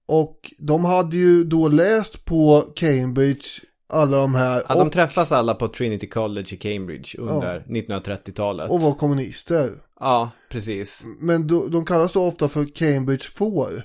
Och 0.06 0.52
de 0.58 0.84
hade 0.84 1.16
ju 1.16 1.44
då 1.44 1.68
läst 1.68 2.24
på 2.24 2.64
Cambridge 2.76 3.46
alla 3.88 4.16
de 4.16 4.34
här 4.34 4.64
Ja, 4.68 4.74
och, 4.74 4.80
de 4.80 4.90
träffas 4.90 5.32
alla 5.32 5.54
på 5.54 5.68
Trinity 5.68 6.08
College 6.08 6.54
i 6.54 6.56
Cambridge 6.56 7.18
under 7.18 7.60
1930-talet. 7.68 8.70
och 8.70 8.80
var 8.80 8.94
kommunister. 8.94 9.72
Ja, 10.00 10.30
precis. 10.50 11.04
Men 11.20 11.46
då, 11.46 11.66
de 11.66 11.84
kallas 11.84 12.12
då 12.12 12.22
ofta 12.22 12.48
för 12.48 12.64
Cambridge 12.74 13.24
4. 13.38 13.82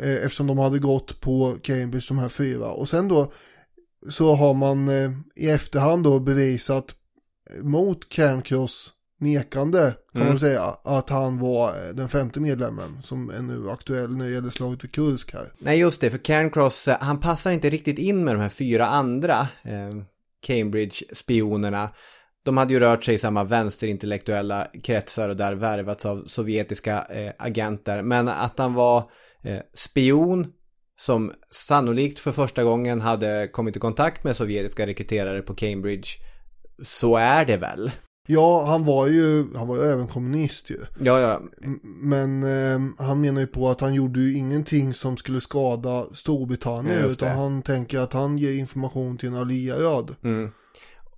Eh, 0.00 0.24
eftersom 0.24 0.46
de 0.46 0.58
hade 0.58 0.78
gått 0.78 1.20
på 1.20 1.56
Cambridge 1.62 2.06
de 2.08 2.18
här 2.18 2.28
fyra. 2.28 2.70
Och 2.70 2.88
sen 2.88 3.08
då 3.08 3.32
så 4.10 4.34
har 4.34 4.54
man 4.54 4.88
eh, 4.88 5.10
i 5.36 5.50
efterhand 5.50 6.04
då 6.04 6.20
bevisat 6.20 6.94
mot 7.62 8.08
Cairncross 8.08 8.93
nekande 9.24 9.94
kan 10.12 10.20
Mm. 10.22 10.28
man 10.28 10.38
säga 10.38 10.62
att 10.84 11.10
han 11.10 11.38
var 11.38 11.68
eh, 11.68 11.94
den 11.94 12.08
femte 12.08 12.40
medlemmen 12.40 13.02
som 13.02 13.30
är 13.30 13.42
nu 13.42 13.70
aktuell 13.70 14.16
när 14.16 14.24
det 14.24 14.30
gäller 14.30 14.50
slaget 14.50 14.84
vid 14.84 14.92
Kursk 14.92 15.32
här. 15.32 15.52
Nej, 15.58 15.78
just 15.80 16.00
det, 16.00 16.10
för 16.10 16.18
Cairncross, 16.18 16.88
eh, 16.88 16.96
han 17.00 17.20
passar 17.20 17.52
inte 17.52 17.70
riktigt 17.70 17.98
in 17.98 18.24
med 18.24 18.34
de 18.34 18.40
här 18.40 18.48
fyra 18.48 18.86
andra 18.86 19.40
eh, 19.62 19.90
Cambridge-spionerna. 20.46 21.88
De 22.44 22.56
hade 22.56 22.72
ju 22.74 22.80
rört 22.80 23.04
sig 23.04 23.14
i 23.14 23.18
samma 23.18 23.44
vänsterintellektuella 23.44 24.66
kretsar 24.82 25.28
och 25.28 25.36
där 25.36 25.54
värvats 25.54 26.06
av 26.06 26.24
sovjetiska 26.26 27.02
eh, 27.10 27.32
agenter. 27.38 28.02
Men 28.02 28.28
att 28.28 28.58
han 28.58 28.74
var 28.74 28.98
eh, 29.42 29.58
spion 29.74 30.46
som 30.96 31.32
sannolikt 31.50 32.18
för 32.18 32.32
första 32.32 32.64
gången 32.64 33.00
hade 33.00 33.48
kommit 33.52 33.76
i 33.76 33.80
kontakt 33.80 34.24
med 34.24 34.36
sovjetiska 34.36 34.86
rekryterare 34.86 35.42
på 35.42 35.54
Cambridge. 35.54 36.08
Så 36.82 37.16
är 37.16 37.44
det 37.44 37.56
väl? 37.56 37.90
Ja, 38.26 38.64
han 38.64 38.84
var 38.84 39.06
ju, 39.06 39.54
han 39.56 39.68
var 39.68 39.76
ju 39.76 39.82
även 39.82 40.08
kommunist 40.08 40.70
ju. 40.70 40.76
Ja, 41.00 41.20
ja, 41.20 41.40
Men 41.84 42.42
eh, 42.42 43.06
han 43.06 43.20
menar 43.20 43.40
ju 43.40 43.46
på 43.46 43.70
att 43.70 43.80
han 43.80 43.94
gjorde 43.94 44.20
ju 44.20 44.36
ingenting 44.36 44.94
som 44.94 45.16
skulle 45.16 45.40
skada 45.40 46.04
Storbritannien. 46.12 47.00
Ja, 47.00 47.06
utan 47.06 47.38
han 47.38 47.62
tänker 47.62 47.98
att 47.98 48.12
han 48.12 48.38
ger 48.38 48.52
information 48.52 49.18
till 49.18 49.28
en 49.28 49.36
allierad. 49.36 50.16
Mm. 50.24 50.50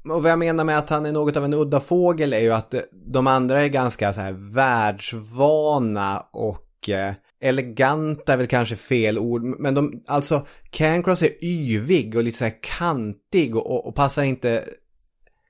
Och 0.09 0.23
vad 0.23 0.33
jag 0.33 0.39
menar 0.39 0.65
med 0.65 0.79
att 0.79 0.91
han 0.91 1.07
är 1.07 1.13
något 1.13 1.37
av 1.37 1.45
en 1.45 1.55
udda 1.55 1.81
fågel 1.81 2.33
är 2.33 2.41
ju 2.41 2.53
att 2.53 2.75
eh, 2.75 2.81
de 2.93 3.27
andra 3.27 3.63
är 3.63 3.69
ganska 3.69 4.13
så 4.13 4.21
här 4.21 4.33
världsvana 4.33 6.21
och 6.33 6.89
eh, 6.89 7.15
eleganta 7.41 8.33
är 8.33 8.37
väl 8.37 8.47
kanske 8.47 8.77
fel 8.77 9.19
ord. 9.19 9.43
Men 9.43 9.75
de, 9.75 10.03
alltså 10.07 10.47
Cairncross 10.71 11.23
är 11.23 11.45
yvig 11.45 12.17
och 12.17 12.23
lite 12.23 12.39
så 12.39 12.45
här 12.45 12.55
kantig 12.79 13.57
och, 13.57 13.87
och 13.87 13.95
passar 13.95 14.25
inte 14.25 14.65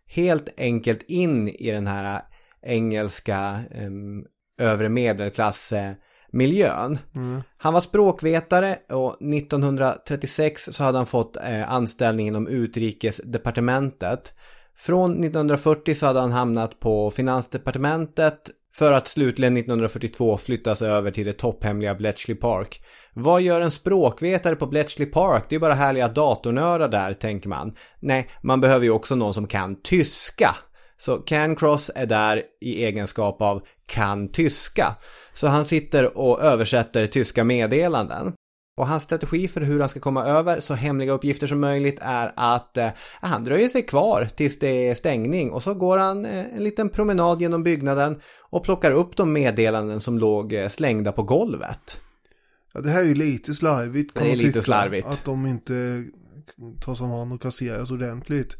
helt 0.06 0.60
enkelt 0.60 1.02
in 1.02 1.48
i 1.48 1.70
den 1.70 1.86
här 1.86 2.22
engelska 2.62 3.60
övre 4.58 4.88
medelklass 4.88 5.72
eh, 5.72 5.92
miljön. 6.30 6.98
Han 7.56 7.74
var 7.74 7.80
språkvetare 7.80 8.78
och 8.88 9.22
1936 9.22 10.68
så 10.72 10.84
hade 10.84 10.98
han 10.98 11.06
fått 11.06 11.36
eh, 11.36 11.72
anställning 11.72 12.26
inom 12.26 12.48
utrikesdepartementet. 12.48 14.32
Från 14.76 15.10
1940 15.10 15.94
så 15.94 16.06
hade 16.06 16.20
han 16.20 16.32
hamnat 16.32 16.80
på 16.80 17.10
finansdepartementet 17.10 18.50
för 18.78 18.92
att 18.92 19.08
slutligen 19.08 19.56
1942 19.56 20.36
flyttas 20.36 20.82
över 20.82 21.10
till 21.10 21.26
det 21.26 21.32
topphemliga 21.32 21.94
Bletchley 21.94 22.36
Park. 22.36 22.82
Vad 23.12 23.42
gör 23.42 23.60
en 23.60 23.70
språkvetare 23.70 24.56
på 24.56 24.66
Bletchley 24.66 25.06
Park? 25.06 25.44
Det 25.48 25.54
är 25.54 25.60
bara 25.60 25.74
härliga 25.74 26.08
datornördar 26.08 26.88
där, 26.88 27.14
tänker 27.14 27.48
man. 27.48 27.74
Nej, 28.00 28.28
man 28.42 28.60
behöver 28.60 28.84
ju 28.84 28.90
också 28.90 29.14
någon 29.14 29.34
som 29.34 29.46
kan 29.46 29.82
tyska. 29.82 30.56
Så 30.98 31.16
Cancross 31.16 31.90
är 31.94 32.06
där 32.06 32.42
i 32.60 32.84
egenskap 32.84 33.42
av 33.42 33.62
kan 33.86 34.32
tyska. 34.32 34.96
Så 35.34 35.46
han 35.46 35.64
sitter 35.64 36.18
och 36.18 36.42
översätter 36.42 37.06
tyska 37.06 37.44
meddelanden. 37.44 38.32
Och 38.76 38.86
hans 38.86 39.02
strategi 39.02 39.48
för 39.48 39.60
hur 39.60 39.80
han 39.80 39.88
ska 39.88 40.00
komma 40.00 40.24
över 40.24 40.60
så 40.60 40.74
hemliga 40.74 41.12
uppgifter 41.12 41.46
som 41.46 41.60
möjligt 41.60 41.98
är 42.00 42.32
att 42.36 42.76
eh, 42.76 42.88
han 43.20 43.44
dröjer 43.44 43.68
sig 43.68 43.82
kvar 43.82 44.28
tills 44.36 44.58
det 44.58 44.88
är 44.88 44.94
stängning 44.94 45.50
och 45.50 45.62
så 45.62 45.74
går 45.74 45.98
han 45.98 46.24
eh, 46.24 46.54
en 46.54 46.64
liten 46.64 46.88
promenad 46.88 47.40
genom 47.40 47.62
byggnaden 47.62 48.20
och 48.38 48.64
plockar 48.64 48.90
upp 48.90 49.16
de 49.16 49.32
meddelanden 49.32 50.00
som 50.00 50.18
låg 50.18 50.52
eh, 50.52 50.68
slängda 50.68 51.12
på 51.12 51.22
golvet. 51.22 52.00
Ja, 52.74 52.80
det 52.80 52.90
här 52.90 53.00
är 53.00 53.04
ju 53.04 53.14
lite 53.14 53.54
slarvigt. 53.54 54.14
Det 54.14 54.32
är 54.32 54.36
lite 54.36 54.62
slarvigt. 54.62 55.06
Att 55.06 55.24
de 55.24 55.46
inte 55.46 56.04
tas 56.80 57.00
om 57.00 57.10
hand 57.10 57.32
och 57.32 57.42
kasseras 57.42 57.90
ordentligt. 57.90 58.56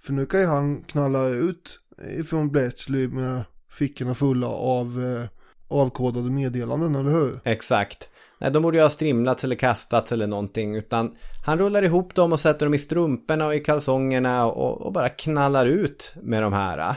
För 0.00 0.12
nu 0.12 0.26
kan 0.26 0.40
ju 0.40 0.46
han 0.46 0.82
knalla 0.82 1.28
ut 1.28 1.80
ifrån 2.18 2.50
Bletchley 2.50 3.08
med 3.08 3.42
fickorna 3.70 4.14
fulla 4.14 4.46
av 4.48 5.04
eh, 5.04 5.28
avkodade 5.68 6.30
meddelanden, 6.30 6.94
eller 6.94 7.10
hur? 7.10 7.40
Exakt. 7.44 8.08
Nej, 8.40 8.50
de 8.50 8.62
borde 8.62 8.76
ju 8.76 8.82
ha 8.82 8.90
strimlats 8.90 9.44
eller 9.44 9.56
kastats 9.56 10.12
eller 10.12 10.26
någonting. 10.26 10.76
Utan 10.76 11.16
han 11.46 11.58
rullar 11.58 11.82
ihop 11.82 12.14
dem 12.14 12.32
och 12.32 12.40
sätter 12.40 12.66
dem 12.66 12.74
i 12.74 12.78
strumporna 12.78 13.46
och 13.46 13.54
i 13.54 13.60
kalsongerna 13.60 14.46
och, 14.46 14.80
och 14.80 14.92
bara 14.92 15.08
knallar 15.08 15.66
ut 15.66 16.12
med 16.22 16.42
de 16.42 16.52
här. 16.52 16.94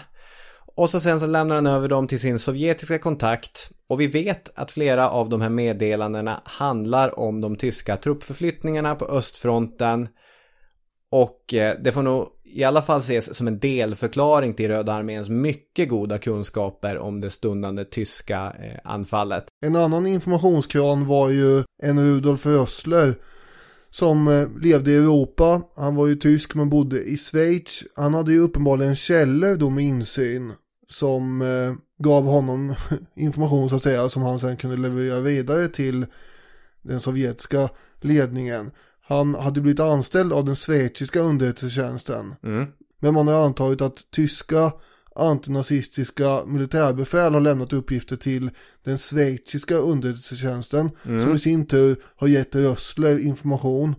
Och 0.76 0.90
så 0.90 1.00
sen 1.00 1.20
så 1.20 1.28
lämnar 1.28 1.56
han 1.56 1.68
över 1.68 1.88
dem 1.90 2.08
till 2.08 2.20
sin 2.20 2.40
sovjetiska 2.40 3.00
kontakt. 3.00 3.72
Och 3.88 4.02
vi 4.02 4.08
vet 4.08 4.60
att 4.60 4.72
flera 4.72 5.10
av 5.10 5.30
de 5.30 5.42
här 5.42 5.50
meddelandena 5.50 6.42
handlar 6.46 7.20
om 7.20 7.42
de 7.42 7.56
tyska 7.56 7.98
truppförflyttningarna 7.98 8.96
på 8.96 9.06
östfronten. 9.06 10.08
Och 11.10 11.54
eh, 11.54 11.78
det 11.84 11.92
får 11.92 12.04
nog 12.04 12.28
i 12.54 12.63
alla 12.63 12.82
fall 12.82 13.00
ses 13.00 13.36
som 13.36 13.48
en 13.48 13.60
delförklaring 13.60 14.54
till 14.54 14.68
Röda 14.68 14.94
arméns 14.94 15.30
mycket 15.30 15.89
goda 15.89 16.18
kunskaper 16.18 16.98
om 16.98 17.22
det 17.22 17.30
stundande 17.30 17.86
tyska 17.86 18.54
eh, 18.60 18.80
anfallet. 18.84 19.46
En 19.66 19.76
annan 19.76 20.08
informationskran 20.08 21.08
var 21.08 21.30
ju 21.30 21.63
en 21.84 22.00
Rudolf 22.00 22.46
Rössler 22.46 23.16
som 23.92 24.28
eh, 24.28 24.48
levde 24.62 24.92
i 24.92 24.96
Europa. 24.96 25.62
Han 25.76 25.96
var 25.96 26.08
ju 26.08 26.16
tysk 26.16 26.56
men 26.56 26.70
bodde 26.70 27.04
i 27.04 27.18
Schweiz. 27.18 27.84
Han 27.96 28.13
hade 28.13 28.34
ju 28.34 28.39
uppenbarligen 28.39 28.96
källor 28.96 29.56
då 29.56 29.70
med 29.70 29.84
insyn 29.84 30.54
som 30.89 31.42
eh, 31.42 32.04
gav 32.04 32.24
honom 32.24 32.76
information 33.16 33.70
så 33.70 33.76
att 33.76 33.84
säga 33.84 34.10
som 34.10 34.22
han 34.22 34.39
sen 34.39 34.58
kunde 34.58 34.78
leverera 34.78 35.20
vidare 35.20 35.68
till 35.68 36.06
den 36.82 37.00
sovjetiska 37.00 37.70
ledningen. 38.02 38.72
Han 39.06 39.36
hade 39.36 39.62
blivit 39.62 39.80
anställd 39.80 40.34
av 40.34 40.46
den 40.46 40.56
schweiziska 40.56 41.20
underrättelsetjänsten. 41.20 42.36
Mm. 42.44 42.66
Men 43.00 43.13
man 43.13 43.28
har 43.28 43.46
antagit 43.46 43.82
att 43.82 44.12
tyska 44.12 44.72
antinazistiska 45.16 46.46
militärbefäl 46.46 47.34
har 47.34 47.42
lämnat 47.42 47.74
uppgifter 47.74 48.16
till 48.16 48.50
den 48.84 48.98
schweiziska 48.98 49.76
underrättelsetjänsten 49.76 50.89
som 51.04 51.34
i 51.34 51.39
sin 51.39 51.66
tur 51.66 51.96
har 52.16 52.28
gett 52.28 52.56
Rössler 52.56 53.20
information 53.20 53.96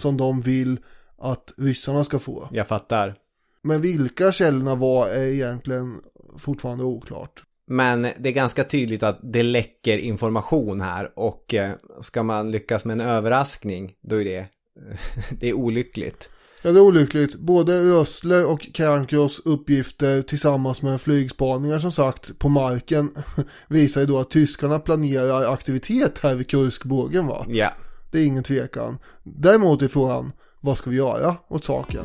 som 0.00 0.16
de 0.16 0.40
vill 0.40 0.78
att 1.18 1.52
ryssarna 1.56 2.04
ska 2.04 2.18
få. 2.18 2.48
jag 2.52 2.68
fattar. 2.68 3.14
Men 3.62 3.80
vilka 3.80 4.32
källorna 4.32 4.74
var 4.74 5.08
är 5.08 5.26
egentligen 5.26 6.00
fortfarande 6.38 6.84
oklart. 6.84 7.45
Men 7.66 8.02
det 8.02 8.28
är 8.28 8.32
ganska 8.32 8.64
tydligt 8.64 9.02
att 9.02 9.18
det 9.22 9.42
läcker 9.42 9.98
information 9.98 10.80
här 10.80 11.10
och 11.14 11.54
eh, 11.54 11.70
ska 12.00 12.22
man 12.22 12.50
lyckas 12.50 12.84
med 12.84 13.00
en 13.00 13.06
överraskning 13.08 13.94
då 14.02 14.20
är 14.20 14.24
det, 14.24 14.46
det 15.40 15.48
är 15.48 15.52
olyckligt. 15.52 16.30
Ja, 16.62 16.72
det 16.72 16.78
är 16.78 16.82
olyckligt. 16.82 17.34
Både 17.34 17.82
Rössler 17.82 18.46
och 18.46 18.68
Cairncross 18.74 19.40
uppgifter 19.44 20.22
tillsammans 20.22 20.82
med 20.82 21.00
flygspaningar 21.00 21.78
som 21.78 21.92
sagt 21.92 22.38
på 22.38 22.48
marken 22.48 23.10
visar 23.68 24.00
ju 24.00 24.06
då 24.06 24.18
att 24.18 24.30
tyskarna 24.30 24.78
planerar 24.78 25.52
aktivitet 25.52 26.18
här 26.18 26.34
vid 26.34 26.50
Kurskbågen 26.50 27.26
va? 27.26 27.46
Ja, 27.48 27.70
Det 28.10 28.18
är 28.18 28.24
ingen 28.24 28.42
tvekan. 28.42 28.98
Däremot 29.22 29.82
är 29.82 29.88
frågan, 29.88 30.32
vad 30.60 30.78
ska 30.78 30.90
vi 30.90 30.96
göra 30.96 31.36
åt 31.48 31.64
saken? 31.64 32.04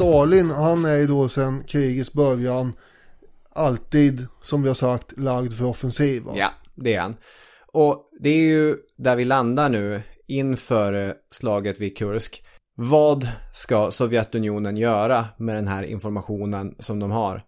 Stalin, 0.00 0.50
han 0.50 0.84
är 0.84 0.96
ju 0.96 1.06
då 1.06 1.28
sedan 1.28 1.64
krigets 1.64 2.12
början 2.12 2.72
alltid, 3.52 4.26
som 4.42 4.62
vi 4.62 4.68
har 4.68 4.74
sagt, 4.74 5.18
lagd 5.18 5.54
för 5.54 5.64
offensiv. 5.64 6.22
va? 6.22 6.32
ja, 6.36 6.50
det 6.74 6.94
är 6.94 7.00
han. 7.00 7.16
Och 7.72 8.08
det 8.20 8.30
är 8.30 8.42
ju 8.42 8.76
där 8.96 9.16
vi 9.16 9.24
landar 9.24 9.68
nu 9.68 10.02
inför 10.28 11.08
eh, 11.08 11.14
slaget 11.30 11.80
vid 11.80 11.96
Kursk. 11.96 12.44
Vad 12.76 13.28
ska 13.54 13.90
Sovjetunionen 13.90 14.76
göra 14.76 15.24
med 15.36 15.56
den 15.56 15.68
här 15.68 15.82
informationen 15.82 16.74
som 16.78 16.98
de 16.98 17.10
har? 17.10 17.42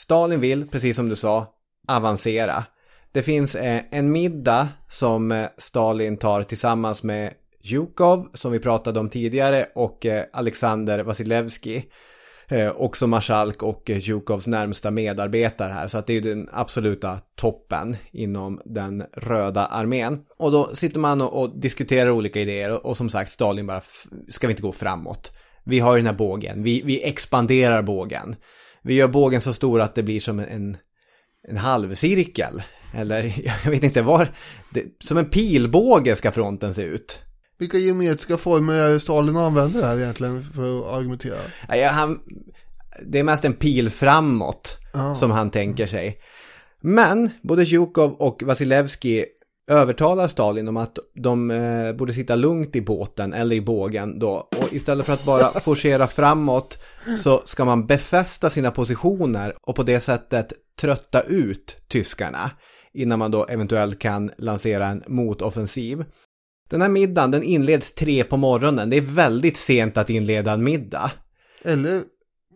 Stalin 0.00 0.40
vill, 0.40 0.68
precis 0.68 0.96
som 0.96 1.08
du 1.08 1.16
sa, 1.16 1.46
avancera. 1.88 2.64
Det 3.12 3.22
finns 3.22 3.54
eh, 3.54 3.82
en 3.90 4.12
middag 4.12 4.68
som 4.88 5.32
eh, 5.32 5.48
Stalin 5.56 6.16
tar 6.16 6.42
tillsammans 6.42 7.02
med 7.02 7.32
Jukov 7.60 8.28
som 8.34 8.52
vi 8.52 8.58
pratade 8.58 9.00
om 9.00 9.10
tidigare, 9.10 9.66
och 9.74 10.06
eh, 10.06 10.24
Alexander 10.32 10.98
Vasilevski. 10.98 11.84
Eh, 12.50 12.70
också 12.70 13.06
marskalk 13.06 13.62
och 13.62 13.90
eh, 13.90 13.98
Jukovs 13.98 14.46
närmsta 14.46 14.90
medarbetare 14.90 15.72
här. 15.72 15.86
Så 15.86 15.98
att 15.98 16.06
det 16.06 16.16
är 16.16 16.20
den 16.20 16.48
absoluta 16.52 17.18
toppen 17.36 17.96
inom 18.12 18.60
den 18.64 19.04
röda 19.12 19.66
armén. 19.66 20.20
Och 20.38 20.52
då 20.52 20.74
sitter 20.74 21.00
man 21.00 21.20
och, 21.20 21.42
och 21.42 21.60
diskuterar 21.60 22.10
olika 22.10 22.40
idéer 22.40 22.70
och, 22.70 22.86
och, 22.86 22.96
som 22.96 23.08
sagt 23.08 23.30
Stalin 23.30 23.66
bara, 23.66 23.82
ska 24.28 24.46
vi 24.46 24.52
inte 24.52 24.62
gå 24.62 24.72
framåt? 24.72 25.32
Vi 25.64 25.78
har 25.78 25.96
ju 25.96 25.98
den 25.98 26.06
här 26.06 26.18
bågen, 26.18 26.62
vi, 26.62 26.82
vi 26.84 27.04
expanderar 27.04 27.82
bågen. 27.82 28.36
Vi 28.82 28.94
gör 28.94 29.08
bågen 29.08 29.40
så 29.40 29.52
stor 29.52 29.80
att 29.80 29.94
det 29.94 30.02
blir 30.02 30.20
som 30.20 30.38
en, 30.38 30.76
en 31.48 31.56
halvcirkel. 31.56 32.62
Eller 32.94 33.34
jag 33.64 33.70
vet 33.70 33.82
inte 33.82 34.02
var, 34.02 34.28
det, 34.70 34.84
som 35.04 35.18
en 35.18 35.30
pilbåge 35.30 36.16
ska 36.16 36.32
fronten 36.32 36.74
se 36.74 36.82
ut. 36.82 37.20
Vilka 37.58 37.78
geometriska 37.78 38.36
former 38.36 38.74
är 38.74 38.98
Stalin 38.98 39.36
använder 39.36 39.82
här 39.82 39.98
egentligen 39.98 40.44
för 40.44 40.78
att 40.78 40.98
argumentera? 40.98 41.38
Ja, 41.68 41.90
han, 41.90 42.20
det 43.06 43.18
är 43.18 43.22
mest 43.22 43.44
en 43.44 43.52
pil 43.52 43.90
framåt 43.90 44.78
ah. 44.94 45.14
som 45.14 45.30
han 45.30 45.50
tänker 45.50 45.86
sig. 45.86 46.18
Men 46.80 47.30
både 47.42 47.66
Zjukov 47.66 48.12
och 48.12 48.42
Vasilevski 48.42 49.24
övertalar 49.70 50.28
Stalin 50.28 50.68
om 50.68 50.76
att 50.76 50.98
de 51.14 51.50
eh, 51.50 51.92
borde 51.92 52.12
sitta 52.12 52.34
lugnt 52.34 52.76
i 52.76 52.82
båten 52.82 53.32
eller 53.32 53.56
i 53.56 53.60
bågen 53.60 54.18
då. 54.18 54.48
Och 54.56 54.72
istället 54.72 55.06
för 55.06 55.12
att 55.12 55.24
bara 55.24 55.48
forcera 55.60 56.06
framåt 56.06 56.82
så 57.18 57.42
ska 57.44 57.64
man 57.64 57.86
befästa 57.86 58.50
sina 58.50 58.70
positioner 58.70 59.54
och 59.62 59.76
på 59.76 59.82
det 59.82 60.00
sättet 60.00 60.52
trötta 60.80 61.22
ut 61.22 61.76
tyskarna 61.88 62.50
innan 62.92 63.18
man 63.18 63.30
då 63.30 63.46
eventuellt 63.46 63.98
kan 63.98 64.30
lansera 64.38 64.86
en 64.86 65.02
motoffensiv. 65.06 66.04
Den 66.68 66.82
här 66.82 66.88
middagen 66.88 67.30
den 67.30 67.42
inleds 67.42 67.94
tre 67.94 68.24
på 68.24 68.36
morgonen. 68.36 68.90
Det 68.90 68.96
är 68.96 69.00
väldigt 69.00 69.56
sent 69.56 69.96
att 69.96 70.10
inleda 70.10 70.52
en 70.52 70.64
middag. 70.64 71.10
Eller 71.62 72.02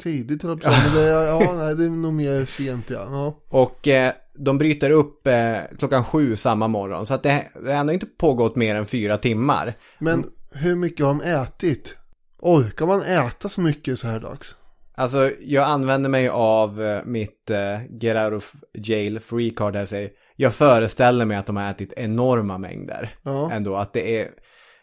tidigt, 0.02 0.42
men 0.42 0.58
det, 0.94 1.08
ja, 1.08 1.54
nej, 1.56 1.76
det 1.76 1.84
är 1.84 1.90
nog 1.90 2.12
mer 2.12 2.46
sent 2.46 2.90
ja. 2.90 3.08
ja. 3.10 3.42
Och 3.48 3.88
eh, 3.88 4.12
de 4.34 4.58
bryter 4.58 4.90
upp 4.90 5.26
eh, 5.26 5.56
klockan 5.78 6.04
sju 6.04 6.36
samma 6.36 6.68
morgon. 6.68 7.06
Så 7.06 7.14
att 7.14 7.22
det, 7.22 7.46
det 7.64 7.72
har 7.72 7.80
ändå 7.80 7.92
inte 7.92 8.06
pågått 8.06 8.56
mer 8.56 8.76
än 8.76 8.86
fyra 8.86 9.18
timmar. 9.18 9.74
Men 9.98 10.24
hur 10.52 10.76
mycket 10.76 11.06
har 11.06 11.14
de 11.14 11.20
ätit? 11.20 11.96
Orkar 12.38 12.86
man 12.86 13.02
äta 13.02 13.48
så 13.48 13.60
mycket 13.60 13.98
så 13.98 14.06
här 14.06 14.20
dags? 14.20 14.54
Alltså, 14.94 15.30
jag 15.40 15.64
använder 15.64 16.10
mig 16.10 16.28
av 16.28 16.82
eh, 16.82 17.04
mitt 17.04 17.50
eh, 17.50 17.98
Get 18.00 18.16
Out 18.16 18.32
of 18.32 18.54
Jail 18.74 19.20
Free 19.20 19.50
Card 19.50 19.76
här 19.76 19.84
säger. 19.84 20.10
Jag 20.42 20.54
föreställer 20.54 21.24
mig 21.24 21.36
att 21.36 21.46
de 21.46 21.56
har 21.56 21.70
ätit 21.70 21.92
enorma 21.96 22.58
mängder. 22.58 23.10
Ja. 23.22 23.52
Ändå, 23.52 23.76
att 23.76 23.92
det 23.92 24.20
är 24.20 24.30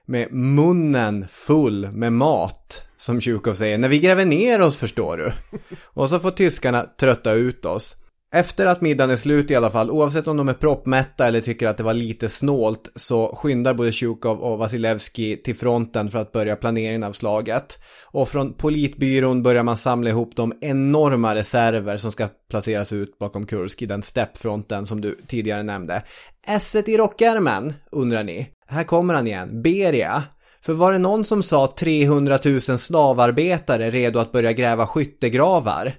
med 0.06 0.34
munnen 0.34 1.28
full 1.30 1.92
med 1.92 2.14
mat. 2.14 2.84
Som 2.98 3.22
Tjukov 3.22 3.54
säger, 3.54 3.78
när 3.78 3.90
vi 3.90 4.00
gräver 4.00 4.26
ner 4.26 4.62
oss 4.62 4.78
förstår 4.78 5.18
du. 5.18 5.32
Och 5.84 6.10
så 6.10 6.20
får 6.20 6.32
tyskarna 6.32 6.86
trötta 7.00 7.32
ut 7.32 7.66
oss. 7.66 7.96
Efter 8.32 8.68
att 8.68 8.82
middagen 8.82 9.10
är 9.10 9.16
slut 9.16 9.52
i 9.52 9.56
alla 9.56 9.72
fall, 9.72 9.92
oavsett 9.92 10.28
om 10.28 10.38
de 10.38 10.50
är 10.50 10.54
proppmätta 10.54 11.28
eller 11.28 11.40
tycker 11.40 11.68
att 11.68 11.78
det 11.78 11.84
var 11.84 11.94
lite 11.94 12.30
snålt, 12.30 12.92
så 12.96 13.36
skyndar 13.36 13.74
både 13.74 13.92
Tjukov 13.92 14.40
och 14.40 14.58
Vasilevski 14.58 15.42
till 15.44 15.56
fronten 15.56 16.12
för 16.12 16.20
att 16.20 16.32
börja 16.32 16.56
planeringen 16.56 17.04
av 17.04 17.14
slaget. 17.14 17.80
Och 18.06 18.30
från 18.30 18.54
politbyrån 18.54 19.44
börjar 19.44 19.64
man 19.64 19.78
samla 19.78 20.10
ihop 20.10 20.36
de 20.36 20.54
enorma 20.62 21.36
reserver 21.36 21.98
som 21.98 22.12
ska 22.12 22.28
placeras 22.50 22.94
ut 22.94 23.20
bakom 23.20 23.46
Kursk 23.46 23.82
i 23.82 23.86
den 23.86 24.04
steppfronten 24.04 24.86
som 24.86 25.02
du 25.02 25.20
tidigare 25.28 25.64
nämnde. 25.64 26.04
Esset 26.48 26.90
i 26.90 26.98
rockärmen, 26.98 27.74
undrar 27.92 28.24
ni? 28.24 28.50
Här 28.68 28.84
kommer 28.84 29.14
han 29.14 29.28
igen, 29.28 29.62
Beria. 29.62 30.24
För 30.62 30.74
var 30.74 30.92
det 30.92 31.00
någon 31.00 31.26
som 31.26 31.44
sa 31.44 31.74
300 31.80 32.40
000 32.46 32.62
slavarbetare 32.62 33.90
redo 33.90 34.20
att 34.20 34.32
börja 34.32 34.54
gräva 34.54 34.88
skyttegravar? 34.88 35.94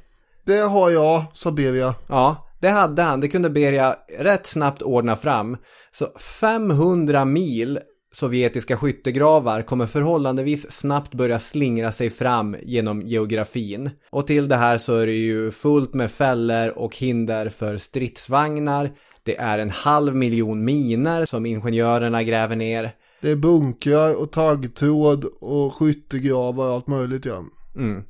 Det 0.51 0.61
har 0.61 0.91
jag, 0.91 1.25
sa 1.35 1.53
Beria. 1.53 1.95
Ja, 2.07 2.49
det 2.61 2.69
hade 2.69 3.03
han. 3.03 3.21
Det 3.21 3.29
kunde 3.29 3.51
Beria 3.51 3.97
rätt 4.19 4.47
snabbt 4.47 4.83
ordna 4.83 5.17
fram. 5.17 5.57
Så 5.93 6.07
500 6.19 7.25
mil 7.25 7.79
sovjetiska 8.13 8.77
skyttegravar 8.77 9.63
kommer 9.63 9.87
förhållandevis 9.87 10.71
snabbt 10.71 11.15
börja 11.15 11.41
slingra 11.41 11.93
sig 11.93 12.11
fram 12.11 12.57
genom 12.63 13.03
geografin. 13.03 13.91
Och 14.11 14.27
till 14.27 14.49
det 14.49 14.57
här 14.57 14.79
så 14.79 14.97
är 14.97 15.07
det 15.07 15.13
ju 15.13 15.51
fullt 15.51 15.95
med 15.95 16.11
fällor 16.11 16.69
och 16.69 16.97
hinder 16.97 17.49
för 17.49 17.77
stridsvagnar. 17.77 18.91
Det 19.23 19.37
är 19.37 19.59
en 19.59 19.71
halv 19.71 20.15
miljon 20.17 20.65
miner 20.65 21.27
som 21.27 21.47
ingenjörerna 21.47 22.23
gräver 22.23 22.57
ner. 22.57 22.91
Det 23.21 23.31
är 23.31 23.37
bunkrar 23.37 24.23
och 24.23 24.33
taggtråd 24.33 25.25
och 25.41 25.75
skyttegravar 25.75 26.69
och 26.69 26.75
allt 26.75 26.87
möjligt 26.87 27.25
ja. 27.25 27.45
Mm. 27.77 28.03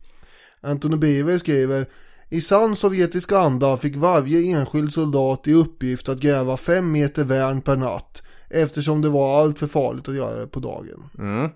Anthony 0.61 0.97
Beaver 0.97 1.38
skriver 1.38 1.86
i 2.31 2.41
sann 2.41 2.76
sovjetisk 2.76 3.33
anda 3.33 3.76
fick 3.76 3.97
varje 3.97 4.57
enskild 4.57 4.93
soldat 4.93 5.49
i 5.49 5.53
uppgift 5.53 6.09
att 6.09 6.20
gräva 6.20 6.57
fem 6.57 6.93
meter 6.93 7.24
värn 7.24 7.61
per 7.61 7.76
natt 7.76 8.22
eftersom 8.49 9.03
det 9.03 9.09
var 9.09 9.41
allt 9.41 9.59
för 9.59 9.66
farligt 9.66 10.09
att 10.09 10.14
göra 10.14 10.41
det 10.41 10.47
på 10.47 10.61
dagen. 10.61 11.11
Mm. 11.18 11.51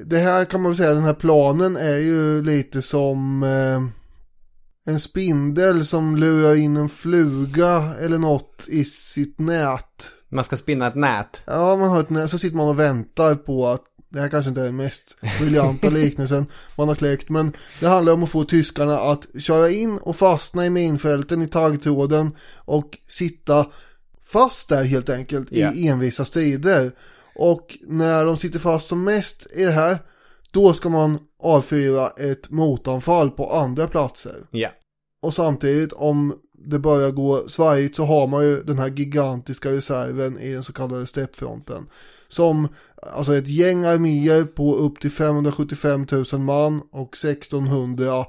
Det 0.00 0.18
här 0.18 0.44
kan 0.44 0.62
man 0.62 0.70
väl 0.70 0.76
säga, 0.76 0.94
den 0.94 1.04
här 1.04 1.14
planen 1.14 1.76
är 1.76 1.96
ju 1.96 2.42
lite 2.42 2.82
som 2.82 3.42
eh, 3.42 3.82
en 4.92 5.00
spindel 5.00 5.86
som 5.86 6.16
lurar 6.16 6.54
in 6.54 6.76
en 6.76 6.88
fluga 6.88 7.94
eller 8.00 8.18
något 8.18 8.64
i 8.68 8.84
sitt 8.84 9.38
nät. 9.38 10.08
Man 10.28 10.44
ska 10.44 10.56
spinna 10.56 10.86
ett 10.86 10.94
nät. 10.94 11.42
Ja, 11.46 11.76
man 11.76 11.90
har 11.90 12.00
ett 12.00 12.10
nät, 12.10 12.30
så 12.30 12.38
sitter 12.38 12.56
man 12.56 12.68
och 12.68 12.78
väntar 12.78 13.34
på 13.34 13.68
att 13.68 13.84
det 14.12 14.20
här 14.20 14.28
kanske 14.28 14.48
inte 14.48 14.60
är 14.60 14.64
den 14.64 14.76
mest 14.76 15.16
briljanta 15.40 15.90
liknelsen 15.90 16.46
man 16.76 16.88
har 16.88 16.94
kläckt. 16.94 17.28
Men 17.28 17.52
det 17.80 17.86
handlar 17.86 18.12
om 18.12 18.22
att 18.22 18.30
få 18.30 18.44
tyskarna 18.44 18.98
att 19.00 19.26
köra 19.38 19.70
in 19.70 19.98
och 19.98 20.16
fastna 20.16 20.66
i 20.66 20.70
minfälten 20.70 21.42
i 21.42 21.48
taggtråden. 21.48 22.30
Och 22.56 22.98
sitta 23.08 23.66
fast 24.24 24.68
där 24.68 24.84
helt 24.84 25.08
enkelt 25.08 25.52
yeah. 25.52 25.78
i 25.78 25.88
envisa 25.88 26.24
strider. 26.24 26.92
Och 27.34 27.78
när 27.86 28.24
de 28.24 28.36
sitter 28.36 28.58
fast 28.58 28.88
som 28.88 29.04
mest 29.04 29.46
i 29.54 29.64
det 29.64 29.72
här. 29.72 29.98
Då 30.50 30.72
ska 30.72 30.88
man 30.88 31.18
avfyra 31.42 32.08
ett 32.08 32.50
motanfall 32.50 33.30
på 33.30 33.52
andra 33.52 33.86
platser. 33.86 34.36
Yeah. 34.52 34.72
Och 35.22 35.34
samtidigt 35.34 35.92
om 35.92 36.34
det 36.52 36.78
börjar 36.78 37.10
gå 37.10 37.48
svajigt 37.48 37.96
så 37.96 38.04
har 38.04 38.26
man 38.26 38.44
ju 38.44 38.62
den 38.62 38.78
här 38.78 38.88
gigantiska 38.88 39.72
reserven 39.72 40.38
i 40.38 40.52
den 40.52 40.62
så 40.62 40.72
kallade 40.72 41.06
steppfronten. 41.06 41.86
Som 42.32 42.68
alltså 43.02 43.34
ett 43.34 43.48
gäng 43.48 43.84
arméer 43.84 44.44
på 44.44 44.74
upp 44.74 45.00
till 45.00 45.10
575 45.10 46.06
000 46.32 46.40
man 46.40 46.82
och 46.90 47.16
1600 47.16 48.26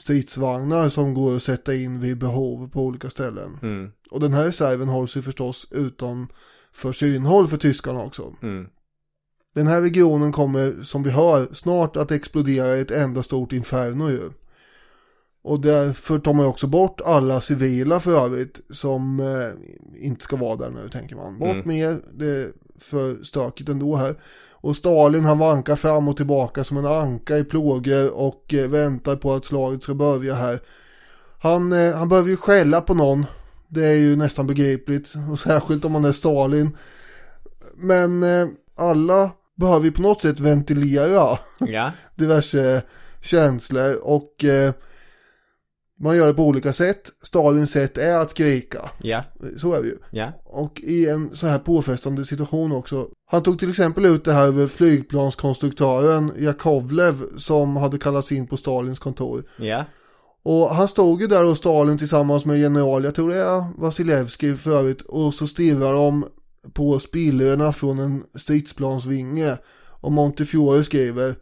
stridsvagnar 0.00 0.88
som 0.88 1.14
går 1.14 1.36
att 1.36 1.42
sätta 1.42 1.74
in 1.74 2.00
vid 2.00 2.18
behov 2.18 2.68
på 2.68 2.82
olika 2.82 3.10
ställen. 3.10 3.58
Mm. 3.62 3.90
Och 4.10 4.20
den 4.20 4.32
här 4.32 4.44
reserven 4.44 4.88
hålls 4.88 5.16
ju 5.16 5.22
förstås 5.22 5.66
utan 5.70 6.26
för 6.72 6.92
synhåll 6.92 7.48
för 7.48 7.56
tyskarna 7.56 8.02
också. 8.02 8.34
Mm. 8.42 8.66
Den 9.54 9.66
här 9.66 9.82
regionen 9.82 10.32
kommer 10.32 10.82
som 10.82 11.02
vi 11.02 11.10
hör 11.10 11.48
snart 11.54 11.96
att 11.96 12.10
explodera 12.10 12.76
i 12.76 12.80
ett 12.80 12.90
enda 12.90 13.22
stort 13.22 13.52
inferno 13.52 14.10
ju. 14.10 14.30
Och 15.42 15.60
därför 15.60 16.18
tar 16.18 16.34
man 16.34 16.46
också 16.46 16.66
bort 16.66 17.00
alla 17.00 17.40
civila 17.40 18.00
för 18.00 18.24
övrigt 18.24 18.60
som 18.70 19.20
eh, 19.20 20.04
inte 20.06 20.24
ska 20.24 20.36
vara 20.36 20.56
där 20.56 20.70
nu 20.70 20.88
tänker 20.88 21.16
man. 21.16 21.38
Bort 21.38 21.48
mm. 21.48 21.68
med 21.68 22.00
det 22.14 22.52
för 22.78 23.24
stökigt 23.24 23.68
ändå 23.68 23.96
här. 23.96 24.14
Och 24.60 24.76
Stalin 24.76 25.24
han 25.24 25.38
vankar 25.38 25.76
fram 25.76 26.08
och 26.08 26.16
tillbaka 26.16 26.64
som 26.64 26.76
en 26.76 26.86
anka 26.86 27.38
i 27.38 27.44
plågor 27.44 28.12
och 28.12 28.54
eh, 28.54 28.68
väntar 28.68 29.16
på 29.16 29.34
att 29.34 29.44
slaget 29.44 29.82
ska 29.82 29.94
börja 29.94 30.34
här. 30.34 30.60
Han, 31.38 31.72
eh, 31.72 31.96
han 31.96 32.08
behöver 32.08 32.30
ju 32.30 32.36
skälla 32.36 32.80
på 32.80 32.94
någon. 32.94 33.26
Det 33.68 33.86
är 33.86 33.96
ju 33.96 34.16
nästan 34.16 34.46
begripligt 34.46 35.14
och 35.30 35.38
särskilt 35.38 35.84
om 35.84 35.92
man 35.92 36.04
är 36.04 36.12
Stalin. 36.12 36.76
Men 37.76 38.22
eh, 38.22 38.48
alla 38.76 39.30
behöver 39.54 39.84
ju 39.84 39.92
på 39.92 40.02
något 40.02 40.22
sätt 40.22 40.40
ventilera 40.40 41.38
ja. 41.60 41.92
diverse 42.14 42.82
känslor 43.20 43.94
och 44.02 44.44
man 46.00 46.16
gör 46.16 46.26
det 46.26 46.34
på 46.34 46.46
olika 46.46 46.72
sätt. 46.72 47.10
Stalins 47.22 47.70
sätt 47.70 47.98
är 47.98 48.18
att 48.18 48.30
skrika. 48.30 48.90
Ja. 49.02 49.22
Så 49.56 49.72
är 49.72 49.82
det 49.82 49.88
ju. 49.88 49.98
Ja. 50.10 50.32
Och 50.44 50.80
i 50.80 51.08
en 51.08 51.36
så 51.36 51.46
här 51.46 51.58
påfrestande 51.58 52.24
situation 52.24 52.72
också. 52.72 53.08
Han 53.30 53.42
tog 53.42 53.58
till 53.58 53.70
exempel 53.70 54.04
ut 54.04 54.24
det 54.24 54.32
här 54.32 54.46
över 54.46 54.66
flygplanskonstruktören 54.66 56.32
Jakovlev 56.38 57.38
som 57.38 57.76
hade 57.76 57.98
kallats 57.98 58.32
in 58.32 58.46
på 58.46 58.56
Stalins 58.56 58.98
kontor. 58.98 59.44
Ja. 59.56 59.84
Och 60.42 60.74
han 60.74 60.88
stod 60.88 61.20
ju 61.20 61.26
där 61.26 61.44
hos 61.44 61.58
Stalin 61.58 61.98
tillsammans 61.98 62.44
med 62.44 62.58
general, 62.58 63.04
jag 63.04 63.14
tror 63.14 63.30
det 63.30 63.36
är 63.36 63.80
Vasilevski 63.80 64.54
för 64.54 64.70
övrigt. 64.70 65.02
Och 65.02 65.34
så 65.34 65.46
stirrar 65.46 65.92
de 65.92 66.26
på 66.72 66.98
spillrorna 66.98 67.72
från 67.72 67.98
en 67.98 68.24
stridsplansvinge. 68.34 69.56
Och 70.00 70.12
Montefiore 70.12 70.84
skriver 70.84 71.34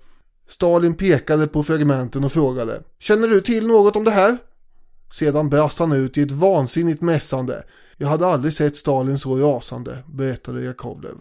Stalin 0.48 0.94
pekade 0.94 1.46
på 1.46 1.64
fragmenten 1.64 2.24
och 2.24 2.32
frågade 2.32 2.82
Känner 2.98 3.28
du 3.28 3.40
till 3.40 3.66
något 3.66 3.96
om 3.96 4.04
det 4.04 4.10
här? 4.10 4.36
Sedan 5.12 5.48
brast 5.48 5.78
han 5.78 5.92
ut 5.92 6.18
i 6.18 6.22
ett 6.22 6.30
vansinnigt 6.30 7.02
mässande. 7.02 7.64
Jag 7.96 8.08
hade 8.08 8.26
aldrig 8.26 8.54
sett 8.54 8.76
Stalin 8.76 9.18
så 9.18 9.36
rasande, 9.36 9.98
berättade 10.06 10.64
Jakovlev. 10.64 11.14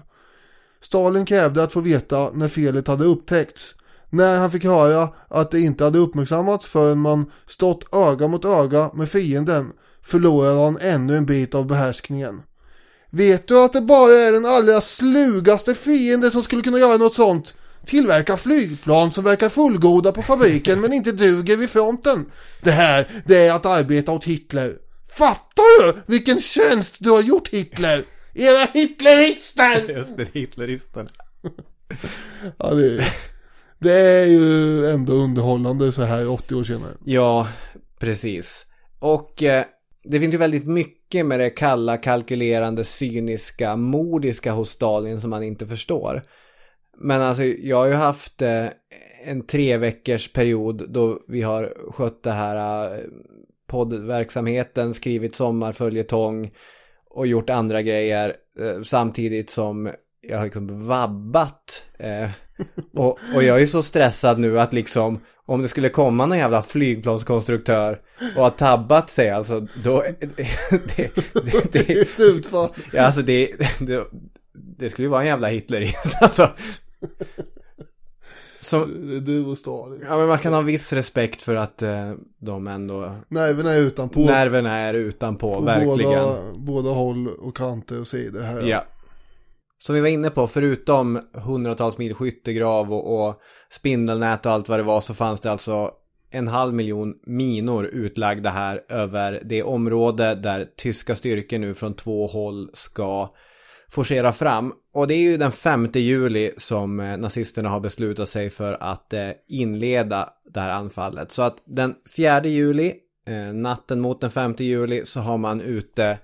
Stalin 0.81 1.25
krävde 1.25 1.63
att 1.63 1.73
få 1.73 1.79
veta 1.79 2.31
när 2.33 2.49
felet 2.49 2.87
hade 2.87 3.05
upptäckts. 3.05 3.75
När 4.09 4.39
han 4.39 4.51
fick 4.51 4.63
höra 4.63 5.09
att 5.27 5.51
det 5.51 5.59
inte 5.59 5.83
hade 5.83 5.99
uppmärksammats 5.99 6.65
förrän 6.65 6.97
man 6.97 7.31
stått 7.47 7.93
öga 7.95 8.27
mot 8.27 8.45
öga 8.45 8.91
med 8.93 9.09
fienden 9.09 9.71
förlorade 10.03 10.59
han 10.59 10.77
ännu 10.81 11.17
en 11.17 11.25
bit 11.25 11.55
av 11.55 11.65
behärskningen. 11.65 12.41
Vet 13.09 13.47
du 13.47 13.63
att 13.63 13.73
det 13.73 13.81
bara 13.81 14.11
är 14.11 14.31
den 14.31 14.45
allra 14.45 14.81
slugaste 14.81 15.75
fienden 15.75 16.31
som 16.31 16.43
skulle 16.43 16.61
kunna 16.61 16.79
göra 16.79 16.97
något 16.97 17.15
sånt? 17.15 17.53
Tillverka 17.85 18.37
flygplan 18.37 19.13
som 19.13 19.23
verkar 19.23 19.49
fullgoda 19.49 20.11
på 20.11 20.21
fabriken 20.21 20.81
men 20.81 20.93
inte 20.93 21.11
duger 21.11 21.57
vid 21.57 21.69
fronten. 21.69 22.31
Det 22.61 22.71
här, 22.71 23.07
det 23.25 23.47
är 23.47 23.53
att 23.53 23.65
arbeta 23.65 24.11
åt 24.11 24.25
Hitler. 24.25 24.77
Fattar 25.17 25.83
du 25.83 25.93
vilken 26.05 26.39
tjänst 26.39 26.95
du 26.99 27.09
har 27.11 27.21
gjort 27.21 27.49
Hitler? 27.49 28.03
Era 28.33 28.67
hitlerister! 28.73 29.89
Just 29.97 30.17
det, 30.17 30.27
hitleristen. 30.33 31.07
Ja, 32.57 32.69
det, 32.69 33.05
det 33.79 33.93
är 33.93 34.25
ju 34.25 34.85
ändå 34.89 35.13
underhållande 35.13 35.91
så 35.91 36.03
här 36.03 36.29
80 36.29 36.55
år 36.55 36.63
senare. 36.63 36.91
Ja, 37.03 37.47
precis. 37.99 38.65
Och 38.99 39.43
eh, 39.43 39.65
det 40.03 40.19
finns 40.19 40.33
ju 40.33 40.37
väldigt 40.37 40.67
mycket 40.67 41.25
med 41.25 41.39
det 41.39 41.49
kalla, 41.49 41.97
kalkylerande, 41.97 42.83
cyniska, 42.83 43.75
modiska 43.75 44.51
hos 44.51 44.69
Stalin 44.69 45.21
som 45.21 45.29
man 45.29 45.43
inte 45.43 45.67
förstår. 45.67 46.23
Men 46.97 47.21
alltså, 47.21 47.43
jag 47.43 47.77
har 47.77 47.85
ju 47.85 47.93
haft 47.93 48.41
eh, 48.41 48.65
en 49.23 49.45
tre 49.45 49.77
veckors 49.77 50.33
period 50.33 50.85
då 50.89 51.19
vi 51.27 51.41
har 51.41 51.73
skött 51.91 52.23
det 52.23 52.31
här 52.31 52.85
eh, 52.93 52.99
poddverksamheten, 53.67 54.93
skrivit 54.93 55.35
sommarföljetong 55.35 56.51
och 57.09 57.27
gjort 57.27 57.49
andra 57.49 57.81
grejer 57.81 58.35
eh, 58.59 58.81
samtidigt 58.83 59.49
som 59.49 59.91
jag 60.21 60.37
har 60.37 60.43
liksom 60.43 60.87
vabbat. 60.87 61.83
Och, 62.93 63.19
och 63.35 63.43
jag 63.43 63.61
är 63.61 63.65
så 63.65 63.83
stressad 63.83 64.39
nu 64.39 64.59
att 64.59 64.73
liksom 64.73 65.19
om 65.45 65.61
det 65.61 65.67
skulle 65.67 65.89
komma 65.89 66.25
någon 66.25 66.37
jävla 66.37 66.61
flygplanskonstruktör 66.61 68.01
och 68.35 68.41
ha 68.41 68.49
tabbat 68.49 69.09
sig 69.09 69.29
alltså 69.29 69.67
då 69.83 70.03
det, 70.19 70.37
det, 70.95 71.15
det, 71.71 71.71
det, 72.17 72.77
ja, 72.93 73.01
alltså 73.01 73.21
det, 73.21 73.51
det, 73.79 74.07
det 74.77 74.89
skulle 74.89 75.05
ju 75.05 75.09
vara 75.09 75.21
en 75.21 75.27
jävla 75.27 75.47
Hitlerist 75.47 76.17
alltså. 76.21 76.49
Så, 78.61 78.85
Det 78.85 79.15
är 79.15 79.19
du 79.19 79.45
och 79.45 79.57
Stalin. 79.57 80.05
ja 80.09 80.17
men 80.17 80.27
man 80.27 80.37
kan 80.37 80.53
ha 80.53 80.61
viss 80.61 80.93
respekt 80.93 81.41
för 81.43 81.55
att 81.55 81.81
eh, 81.81 82.11
de 82.39 82.67
ändå 82.67 83.15
Nerverna 83.27 83.71
är 83.73 83.79
utanpå. 83.79 84.19
nerverna 84.19 84.75
är 84.77 84.93
utanpå, 84.93 85.53
på 85.55 85.61
verkligen. 85.61 85.95
båda, 86.11 86.37
båda 86.57 86.89
håll 86.89 87.27
och 87.27 87.57
kanter 87.57 87.99
och 87.99 88.07
sidor 88.07 88.41
här. 88.41 88.61
Ja. 88.61 88.85
Som 89.79 89.95
vi 89.95 90.01
var 90.01 90.07
inne 90.07 90.29
på, 90.29 90.47
förutom 90.47 91.19
hundratals 91.33 91.97
mil 91.97 92.13
skyttegrav 92.13 92.93
och, 92.93 93.27
och 93.27 93.35
spindelnät 93.69 94.45
och 94.45 94.51
allt 94.51 94.69
vad 94.69 94.79
det 94.79 94.83
var 94.83 95.01
så 95.01 95.13
fanns 95.13 95.39
det 95.41 95.51
alltså 95.51 95.91
en 96.31 96.47
halv 96.47 96.73
miljon 96.73 97.13
minor 97.25 97.85
utlagda 97.85 98.49
här 98.49 98.81
över 98.89 99.41
det 99.45 99.63
område 99.63 100.35
där 100.35 100.67
tyska 100.77 101.15
styrkor 101.15 101.57
nu 101.57 101.73
från 101.73 101.93
två 101.93 102.27
håll 102.27 102.69
ska 102.73 103.29
forcera 103.95 104.31
fram. 104.31 104.73
Och 104.93 105.07
det 105.07 105.13
är 105.13 105.19
ju 105.19 105.37
den 105.37 105.51
5 105.51 105.89
juli 105.93 106.51
som 106.57 106.99
eh, 106.99 107.17
nazisterna 107.17 107.69
har 107.69 107.79
beslutat 107.79 108.29
sig 108.29 108.49
för 108.49 108.77
att 108.79 109.13
eh, 109.13 109.29
inleda 109.47 110.29
det 110.53 110.59
här 110.59 110.69
anfallet. 110.69 111.31
Så 111.31 111.41
att 111.41 111.57
den 111.65 111.95
4 112.15 112.45
juli, 112.45 112.93
eh, 113.27 113.53
natten 113.53 114.01
mot 114.01 114.21
den 114.21 114.31
5 114.31 114.55
juli, 114.57 115.05
så 115.05 115.19
har 115.19 115.37
man 115.37 115.61
ute 115.61 116.17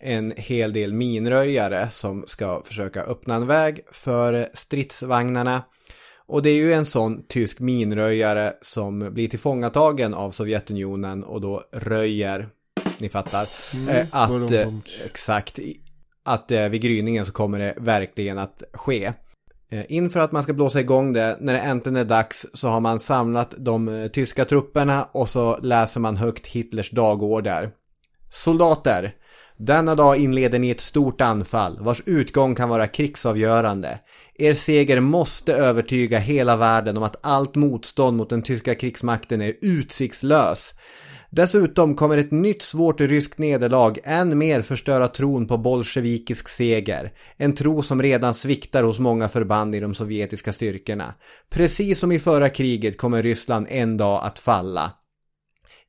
en 0.00 0.32
hel 0.36 0.72
del 0.72 0.92
minröjare 0.92 1.88
som 1.90 2.24
ska 2.26 2.62
försöka 2.64 3.02
öppna 3.02 3.34
en 3.34 3.46
väg 3.46 3.80
för 3.92 4.48
stridsvagnarna. 4.54 5.62
Och 6.26 6.42
det 6.42 6.50
är 6.50 6.54
ju 6.56 6.72
en 6.72 6.86
sån 6.86 7.26
tysk 7.28 7.60
minröjare 7.60 8.52
som 8.60 9.14
blir 9.14 9.28
tillfångatagen 9.28 10.14
av 10.14 10.30
Sovjetunionen 10.30 11.24
och 11.24 11.40
då 11.40 11.64
röjer, 11.72 12.48
ni 12.98 13.08
fattar, 13.08 13.46
eh, 13.90 14.06
att 14.10 14.30
exakt, 15.04 15.58
att 16.24 16.50
eh, 16.50 16.68
vid 16.68 16.82
gryningen 16.82 17.26
så 17.26 17.32
kommer 17.32 17.58
det 17.58 17.74
verkligen 17.76 18.38
att 18.38 18.62
ske. 18.72 19.12
Eh, 19.70 19.84
Inför 19.88 20.20
att 20.20 20.32
man 20.32 20.42
ska 20.42 20.52
blåsa 20.52 20.80
igång 20.80 21.12
det, 21.12 21.36
när 21.40 21.52
det 21.52 21.60
äntligen 21.60 21.96
är 21.96 22.04
dags, 22.04 22.46
så 22.54 22.68
har 22.68 22.80
man 22.80 22.98
samlat 22.98 23.54
de 23.58 23.88
eh, 23.88 24.08
tyska 24.08 24.44
trupperna 24.44 25.08
och 25.12 25.28
så 25.28 25.58
läser 25.62 26.00
man 26.00 26.16
högt 26.16 26.46
Hitlers 26.46 26.90
dagorder. 26.90 27.70
Soldater! 28.30 29.14
Denna 29.60 29.94
dag 29.94 30.16
inleder 30.16 30.58
ni 30.58 30.70
ett 30.70 30.80
stort 30.80 31.20
anfall, 31.20 31.78
vars 31.80 32.02
utgång 32.06 32.54
kan 32.54 32.68
vara 32.68 32.86
krigsavgörande. 32.86 33.98
Er 34.34 34.54
seger 34.54 35.00
måste 35.00 35.54
övertyga 35.54 36.18
hela 36.18 36.56
världen 36.56 36.96
om 36.96 37.02
att 37.02 37.16
allt 37.20 37.54
motstånd 37.54 38.16
mot 38.16 38.30
den 38.30 38.42
tyska 38.42 38.74
krigsmakten 38.74 39.42
är 39.42 39.54
utsiktslös. 39.60 40.74
Dessutom 41.30 41.94
kommer 41.94 42.18
ett 42.18 42.30
nytt 42.30 42.62
svårt 42.62 43.00
ryskt 43.00 43.38
nederlag 43.38 43.98
än 44.04 44.38
mer 44.38 44.62
förstöra 44.62 45.08
tron 45.08 45.46
på 45.46 45.58
bolsjevikisk 45.58 46.48
seger. 46.48 47.12
En 47.36 47.54
tro 47.54 47.82
som 47.82 48.02
redan 48.02 48.34
sviktar 48.34 48.82
hos 48.82 48.98
många 48.98 49.28
förband 49.28 49.74
i 49.74 49.80
de 49.80 49.94
sovjetiska 49.94 50.52
styrkorna. 50.52 51.14
Precis 51.50 51.98
som 51.98 52.12
i 52.12 52.18
förra 52.18 52.48
kriget 52.48 52.98
kommer 52.98 53.22
Ryssland 53.22 53.66
en 53.70 53.96
dag 53.96 54.24
att 54.24 54.38
falla. 54.38 54.92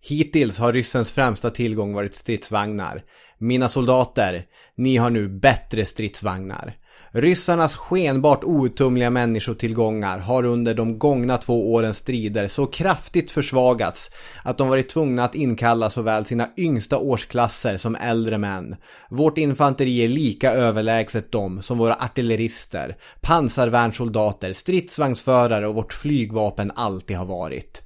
Hittills 0.02 0.58
har 0.58 0.74
ryssens 0.74 1.12
främsta 1.12 1.50
tillgång 1.50 1.94
varit 1.94 2.16
stridsvagnar. 2.16 3.02
Mina 3.38 3.70
soldater, 3.70 4.46
ni 4.76 4.98
har 4.98 5.10
nu 5.10 5.28
bättre 5.28 5.86
stridsvagnar. 5.86 6.76
Ryssarnas 7.12 7.76
skenbart 7.76 8.44
outtömliga 8.44 9.10
människotillgångar 9.10 10.20
har 10.20 10.44
under 10.44 10.74
de 10.74 11.00
gångna 11.00 11.38
två 11.38 11.74
årens 11.74 11.98
strider 11.98 12.48
så 12.48 12.66
kraftigt 12.66 13.32
försvagats 13.32 14.12
att 14.44 14.58
de 14.58 14.70
varit 14.70 14.90
tvungna 14.90 15.24
att 15.24 15.36
inkalla 15.36 15.90
såväl 15.90 16.26
sina 16.26 16.50
yngsta 16.58 16.98
årsklasser 16.98 17.78
som 17.78 17.96
äldre 17.96 18.38
män. 18.38 18.76
Vårt 19.10 19.38
infanteri 19.38 20.04
är 20.04 20.08
lika 20.08 20.52
överlägset 20.52 21.32
dem 21.32 21.62
som 21.62 21.78
våra 21.78 21.94
artillerister, 21.94 22.98
pansarvärnssoldater, 23.22 24.54
stridsvagnsförare 24.54 25.68
och 25.68 25.76
vårt 25.76 25.94
flygvapen 25.94 26.72
alltid 26.76 27.18
har 27.18 27.26
varit. 27.26 27.84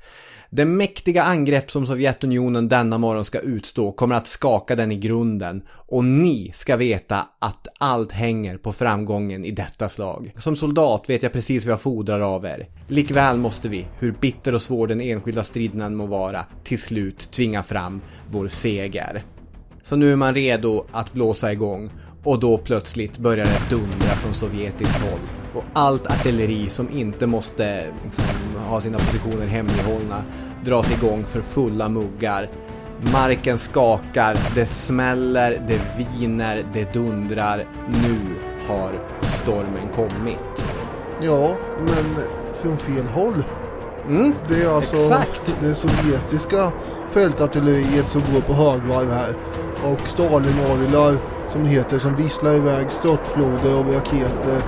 Det 0.55 0.65
mäktiga 0.65 1.23
angrepp 1.23 1.71
som 1.71 1.87
Sovjetunionen 1.87 2.69
denna 2.69 2.97
morgon 2.97 3.25
ska 3.25 3.39
utstå 3.39 3.91
kommer 3.91 4.15
att 4.15 4.27
skaka 4.27 4.75
den 4.75 4.91
i 4.91 4.95
grunden 4.95 5.63
och 5.69 6.05
ni 6.05 6.51
ska 6.53 6.77
veta 6.77 7.27
att 7.39 7.67
allt 7.79 8.11
hänger 8.11 8.57
på 8.57 8.73
framgången 8.73 9.45
i 9.45 9.51
detta 9.51 9.89
slag. 9.89 10.33
Som 10.37 10.55
soldat 10.55 11.09
vet 11.09 11.23
jag 11.23 11.33
precis 11.33 11.65
vad 11.65 11.71
jag 11.71 11.81
fordrar 11.81 12.35
av 12.35 12.45
er. 12.45 12.67
Likväl 12.87 13.37
måste 13.37 13.69
vi, 13.69 13.87
hur 13.99 14.11
bitter 14.11 14.55
och 14.55 14.61
svår 14.61 14.87
den 14.87 15.01
enskilda 15.01 15.43
striden 15.43 15.81
än 15.81 15.95
må 15.95 16.05
vara, 16.05 16.45
till 16.63 16.81
slut 16.81 17.31
tvinga 17.31 17.63
fram 17.63 18.01
vår 18.31 18.47
seger. 18.47 19.23
Så 19.83 19.95
nu 19.95 20.11
är 20.11 20.15
man 20.15 20.35
redo 20.35 20.85
att 20.91 21.13
blåsa 21.13 21.51
igång 21.51 21.89
och 22.23 22.39
då 22.39 22.57
plötsligt 22.57 23.17
börjar 23.17 23.45
det 23.45 23.75
dundra 23.75 24.15
från 24.15 24.33
sovjetiskt 24.33 24.99
håll. 24.99 25.42
Och 25.53 25.63
allt 25.73 26.07
artilleri 26.07 26.69
som 26.69 26.89
inte 26.89 27.27
måste 27.27 27.85
liksom, 28.03 28.25
ha 28.67 28.81
sina 28.81 28.97
positioner 28.97 29.47
hemlighållna 29.47 30.23
dras 30.65 30.91
igång 30.91 31.25
för 31.25 31.41
fulla 31.41 31.89
muggar. 31.89 32.49
Marken 33.13 33.57
skakar, 33.57 34.37
det 34.55 34.65
smäller, 34.65 35.61
det 35.67 35.79
viner, 35.97 36.63
det 36.73 36.93
dundrar. 36.93 37.65
Nu 37.89 38.19
har 38.67 38.91
stormen 39.21 39.87
kommit. 39.95 40.67
Ja, 41.21 41.55
men 41.79 42.15
från 42.61 42.77
fel 42.77 43.05
håll. 43.05 43.43
Mm, 44.07 44.33
Det 44.49 44.63
är 44.63 44.75
alltså 44.75 44.95
Exakt. 44.95 45.55
det 45.61 45.75
sovjetiska 45.75 46.71
fältartilleriet 47.11 48.09
som 48.11 48.21
går 48.33 48.41
på 48.41 48.53
högvarv 48.53 49.11
här. 49.11 49.33
Och 49.91 50.07
Stalin-orglar 50.07 51.17
som 51.51 51.63
det 51.63 51.69
heter 51.69 51.99
som 51.99 52.15
visslar 52.15 52.53
iväg 52.53 52.91
störtfloder 52.91 53.79
av 53.79 53.87
raketer. 53.91 54.61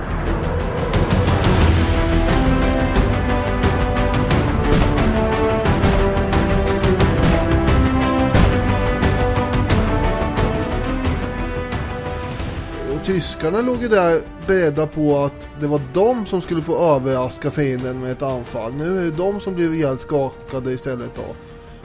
Tyskarna 13.06 13.60
låg 13.60 13.82
ju 13.82 13.88
där 13.88 14.20
beredda 14.46 14.86
på 14.86 15.18
att 15.18 15.48
det 15.60 15.66
var 15.66 15.80
de 15.94 16.26
som 16.26 16.40
skulle 16.40 16.62
få 16.62 16.76
överraska 16.76 17.50
fienden 17.50 18.00
med 18.00 18.12
ett 18.12 18.22
anfall. 18.22 18.74
Nu 18.74 18.98
är 18.98 19.04
det 19.04 19.10
de 19.10 19.40
som 19.40 19.54
blev 19.54 19.70
rejält 19.70 20.00
skakade 20.02 20.72
istället 20.72 21.10
då. 21.16 21.34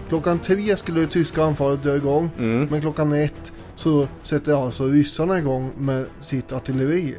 Klockan 0.10 0.40
tre 0.40 0.78
skulle 0.78 1.00
det 1.00 1.08
tyska 1.08 1.44
anfallet 1.44 1.84
dra 1.84 1.96
igång. 1.96 2.30
Men 2.72 2.82
klockan 2.82 3.14
ett 3.14 3.52
så 3.76 4.08
sätter 4.22 4.66
alltså 4.66 4.86
ryssarna 4.86 5.38
igång 5.38 5.72
med 5.78 6.06
sitt 6.22 6.52
artilleri. 6.52 7.16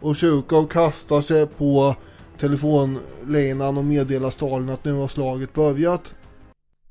Och 0.00 0.16
Tjurkov 0.16 0.66
kastar 0.66 1.20
sig 1.20 1.46
på 1.46 1.96
telefonlinan 2.40 3.78
och 3.78 3.84
meddelar 3.84 4.30
Stalin 4.30 4.68
att 4.68 4.84
nu 4.84 4.92
har 4.92 5.08
slaget 5.08 5.54
börjat. 5.54 6.14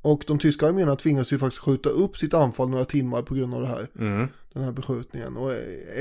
Och 0.02 0.24
de 0.28 0.40
tyska 0.40 0.68
arméerna 0.68 0.96
tvingas 0.96 1.34
ju 1.34 1.38
faktiskt 1.38 1.64
skjuta 1.64 1.90
upp 1.90 2.18
sitt 2.18 2.34
anfall 2.34 2.70
några 2.70 2.86
timmar 2.86 3.22
på 3.22 3.34
grund 3.34 3.54
av 3.54 3.62
det 3.62 3.68
här. 3.68 3.88
Den 4.54 4.64
här 4.64 4.72
beskjutningen. 4.72 5.38
Och 5.38 5.52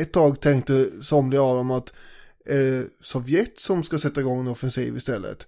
ett 0.00 0.12
tag 0.12 0.40
tänkte 0.40 0.90
somliga 1.02 1.42
av 1.42 1.56
dem 1.56 1.70
att 1.70 1.92
är 2.46 2.58
det 2.58 2.86
Sovjet 3.02 3.60
som 3.60 3.82
ska 3.82 3.98
sätta 3.98 4.20
igång 4.20 4.40
en 4.40 4.48
offensiv 4.48 4.96
istället? 4.96 5.46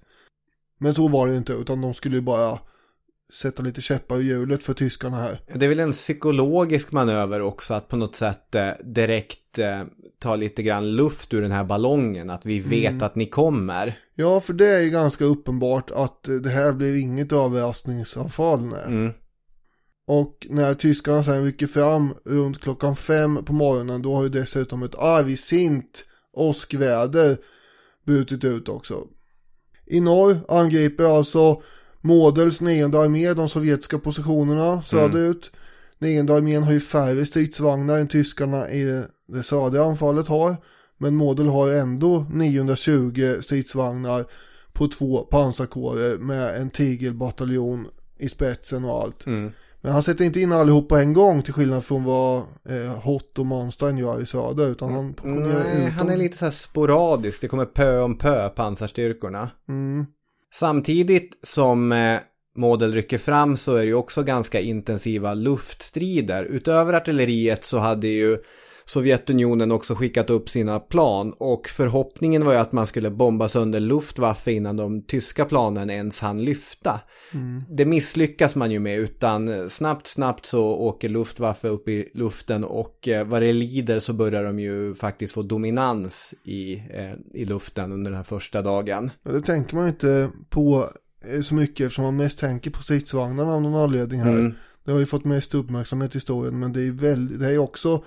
Men 0.79 0.95
så 0.95 1.09
var 1.09 1.27
det 1.29 1.37
inte, 1.37 1.53
utan 1.53 1.81
de 1.81 1.95
skulle 1.95 2.17
ju 2.17 2.23
bara 2.23 2.59
sätta 3.33 3.63
lite 3.63 3.81
käppar 3.81 4.21
i 4.21 4.23
hjulet 4.23 4.63
för 4.65 4.75
tyskarna 4.75 5.21
här. 5.21 5.41
Det 5.55 5.67
är 5.67 5.69
väl 5.69 5.81
en 5.81 5.93
psykologisk 5.93 6.93
manöver 6.93 7.41
också 7.41 7.75
att 7.75 7.89
på 7.89 7.97
något 7.97 8.17
sätt 8.17 8.55
eh, 8.55 8.71
direkt 8.85 9.59
eh, 9.59 9.83
ta 10.19 10.37
lite 10.37 10.63
grann 10.63 10.93
luft 10.97 11.35
ur 11.35 11.43
den 11.43 11.53
här 11.53 11.65
ballongen. 11.65 12.31
Att 12.31 12.47
vi 12.47 12.61
vet 12.61 12.91
Mm. 12.93 13.03
att 13.03 13.15
ni 13.15 13.27
kommer. 13.27 13.99
Ja, 14.15 14.41
för 14.41 14.53
det 14.53 14.69
är 14.69 14.81
ju 14.81 14.91
ganska 14.91 15.25
uppenbart 15.25 15.91
att 15.91 16.29
eh, 16.29 16.35
det 16.35 16.51
här 16.51 16.73
blir 16.73 17.01
inget 17.01 17.33
överraskningsanfall. 17.33 18.73
Mm. 18.87 19.13
Och 20.11 20.47
när 20.51 20.75
tyskarna 20.75 21.25
sen 21.25 21.45
rycker 21.45 21.67
fram 21.67 22.15
runt 22.25 22.61
klockan 22.61 22.97
fem 22.97 23.45
på 23.45 23.53
morgonen 23.53 24.03
då 24.03 24.15
har 24.15 24.23
ju 24.23 24.29
dessutom 24.29 24.83
ett 24.83 24.95
argsint 24.95 26.05
åskväder 26.33 27.37
brutit 28.07 28.45
ut 28.45 28.69
också. 28.69 29.07
I 29.87 30.01
norr 30.01 30.37
angriper 30.49 31.17
alltså 31.17 31.63
Models 32.01 32.61
nionde 32.61 32.99
armé 32.99 33.35
de 33.35 33.49
sovjetiska 33.49 33.99
positionerna 33.99 34.83
söderut. 34.83 35.51
Nionde 35.99 36.35
armén 36.35 36.63
har 36.63 36.73
ju 36.73 36.81
färre 36.81 37.27
stridsvagnar 37.27 37.99
än 37.99 38.09
tyskarna 38.09 38.71
i 38.71 38.85
det, 39.27 39.43
södra 39.43 39.85
anfallet 39.85 40.29
har. 40.29 40.57
Men 40.99 41.17
Model 41.17 41.47
har 41.47 41.71
ändå 41.71 42.27
920 42.31 43.35
stridsvagnar 43.43 44.27
på 44.73 44.89
två 44.89 45.19
pansarkårer 45.19 46.19
med 46.19 46.61
en 46.61 46.71
tigelbataljon 46.71 47.87
i 48.19 48.29
spetsen 48.29 48.85
och 48.85 49.03
allt. 49.03 49.27
Mm. 49.27 49.53
Men 49.83 49.93
han 49.93 50.03
sätter 50.03 50.25
inte 50.25 50.41
in 50.41 50.53
allihop 50.53 50.89
på 50.89 50.97
en 50.97 51.13
gång 51.13 51.43
till 51.43 51.53
skillnad 51.53 51.85
från 51.85 52.05
vad 52.05 52.39
eh, 52.69 52.99
Hot 53.03 53.39
och 53.39 53.47
Monstein 53.47 53.99
gör 53.99 54.23
i 54.23 54.27
söder. 54.27 54.69
Utan 54.69 54.93
han 54.93 55.15
portionerar 55.15 55.65
Nej, 55.65 55.91
han 55.91 56.09
är 56.09 56.17
lite 56.17 56.37
så 56.37 56.45
här 56.45 56.53
sporadisk. 56.53 57.41
Det 57.41 57.49
kommer 57.49 57.65
pö 57.65 58.01
om 58.01 58.19
pö 58.19 58.49
pansarstyrkorna. 58.49 59.51
Mm. 59.69 60.07
Samtidigt 60.53 61.39
som 61.43 61.93
eh, 61.93 62.19
Model 62.57 62.93
rycker 62.93 63.19
fram 63.19 63.57
så 63.57 63.75
är 63.75 63.81
det 63.81 63.87
ju 63.87 63.95
också 63.95 64.23
ganska 64.23 64.61
intensiva 64.61 65.35
luftstrider. 65.35 66.45
Utöver 66.45 66.93
artilleriet 66.93 67.65
så 67.65 67.79
hade 67.79 68.09
ju 68.09 68.39
Sovjetunionen 68.91 69.73
också 69.73 69.95
skickat 69.95 70.31
upp 70.31 70.49
sina 70.49 70.81
plan 70.81 71.35
och 71.39 71.69
förhoppningen 71.69 72.45
var 72.45 72.53
ju 72.53 72.59
att 72.59 72.73
man 72.73 72.87
skulle 72.87 73.11
bomba 73.11 73.49
sönder 73.49 73.81
Luftwaffe 73.81 74.53
innan 74.53 74.77
de 74.77 75.03
tyska 75.03 75.45
planen 75.45 75.91
ens 75.91 76.21
hann 76.21 76.45
lyfta. 76.45 77.01
Det 77.69 77.85
misslyckas 77.85 78.57
man 78.57 78.71
ju 78.71 78.79
med 78.79 78.99
utan 78.99 79.71
snabbt 79.71 80.07
snabbt 80.07 80.47
så 80.47 80.65
åker 80.65 81.09
Luftwaffe 81.09 81.69
upp 81.69 81.89
i 81.89 82.11
luften 82.15 82.65
och 82.65 83.09
eh, 83.09 83.27
vad 83.27 83.43
det 83.43 83.53
lider 83.53 83.99
så 83.99 84.13
börjar 84.13 84.45
de 84.45 84.61
ju 84.61 84.95
faktiskt 84.95 85.35
få 85.35 85.43
dominans 85.43 86.35
i, 86.45 86.75
eh, 86.75 87.41
i 87.41 87.45
luften 87.45 87.93
under 87.93 88.11
den 88.11 88.17
här 88.17 88.25
första 88.25 88.63
dagen. 88.63 89.11
Ja, 89.23 89.33
det 89.33 89.41
tänker 89.41 89.77
man 89.77 89.85
ju 89.85 89.91
inte 89.91 90.31
på 90.49 90.91
eh, 91.35 91.41
så 91.41 91.55
mycket 91.55 91.87
eftersom 91.87 92.05
man 92.05 92.17
mest 92.17 92.39
tänker 92.39 92.71
på 92.71 92.83
stridsvagnarna 92.83 93.53
av 93.53 93.63
någon 93.63 93.83
anledning 93.83 94.21
här. 94.21 94.31
Mm. 94.31 94.55
Det 94.85 94.93
har 94.93 94.99
ju 94.99 95.07
fått 95.07 95.25
mest 95.25 95.55
uppmärksamhet 95.55 96.15
i 96.15 96.17
historien 96.17 96.59
men 96.59 96.73
det 96.73 96.83
är 96.83 96.91
väldigt, 96.91 97.41
det 97.41 97.49
är 97.49 97.59
också 97.59 98.03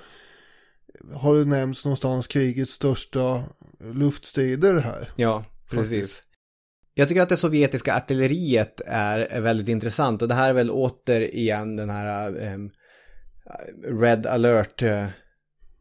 har 1.13 1.35
det 1.35 1.45
nämnts 1.45 1.85
någonstans 1.85 2.27
krigets 2.27 2.71
största 2.71 3.43
luftstrider 3.79 4.79
här. 4.79 5.11
Ja, 5.15 5.45
precis. 5.69 6.21
Jag 6.93 7.07
tycker 7.07 7.21
att 7.21 7.29
det 7.29 7.37
sovjetiska 7.37 7.95
artilleriet 7.95 8.81
är, 8.85 9.19
är 9.19 9.41
väldigt 9.41 9.67
intressant 9.67 10.21
och 10.21 10.27
det 10.27 10.33
här 10.33 10.49
är 10.49 10.53
väl 10.53 10.71
återigen 10.71 11.75
den 11.75 11.89
här 11.89 12.37
ehm, 12.41 12.71
Red 14.01 14.25
alert 14.25 14.83
eh, 14.83 15.05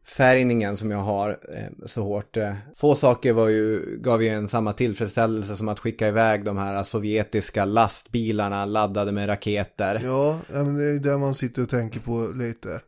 färgningen 0.05 0.77
som 0.77 0.91
jag 0.91 0.97
har 0.97 1.29
eh, 1.29 1.85
så 1.85 2.03
hårt. 2.03 2.37
Eh. 2.37 2.53
Få 2.75 2.95
saker 2.95 3.33
var 3.33 3.47
ju, 3.49 3.97
gav 4.01 4.23
ju 4.23 4.29
en 4.29 4.47
samma 4.47 4.73
tillfredsställelse 4.73 5.55
som 5.55 5.67
att 5.67 5.79
skicka 5.79 6.07
iväg 6.07 6.45
de 6.45 6.57
här 6.57 6.83
sovjetiska 6.83 7.65
lastbilarna 7.65 8.65
laddade 8.65 9.11
med 9.11 9.29
raketer. 9.29 10.01
Ja, 10.03 10.39
det 10.47 10.59
är 10.59 10.99
det 10.99 11.17
man 11.17 11.35
sitter 11.35 11.61
och 11.61 11.69
tänker 11.69 11.99
på 11.99 12.31
lite 12.35 12.81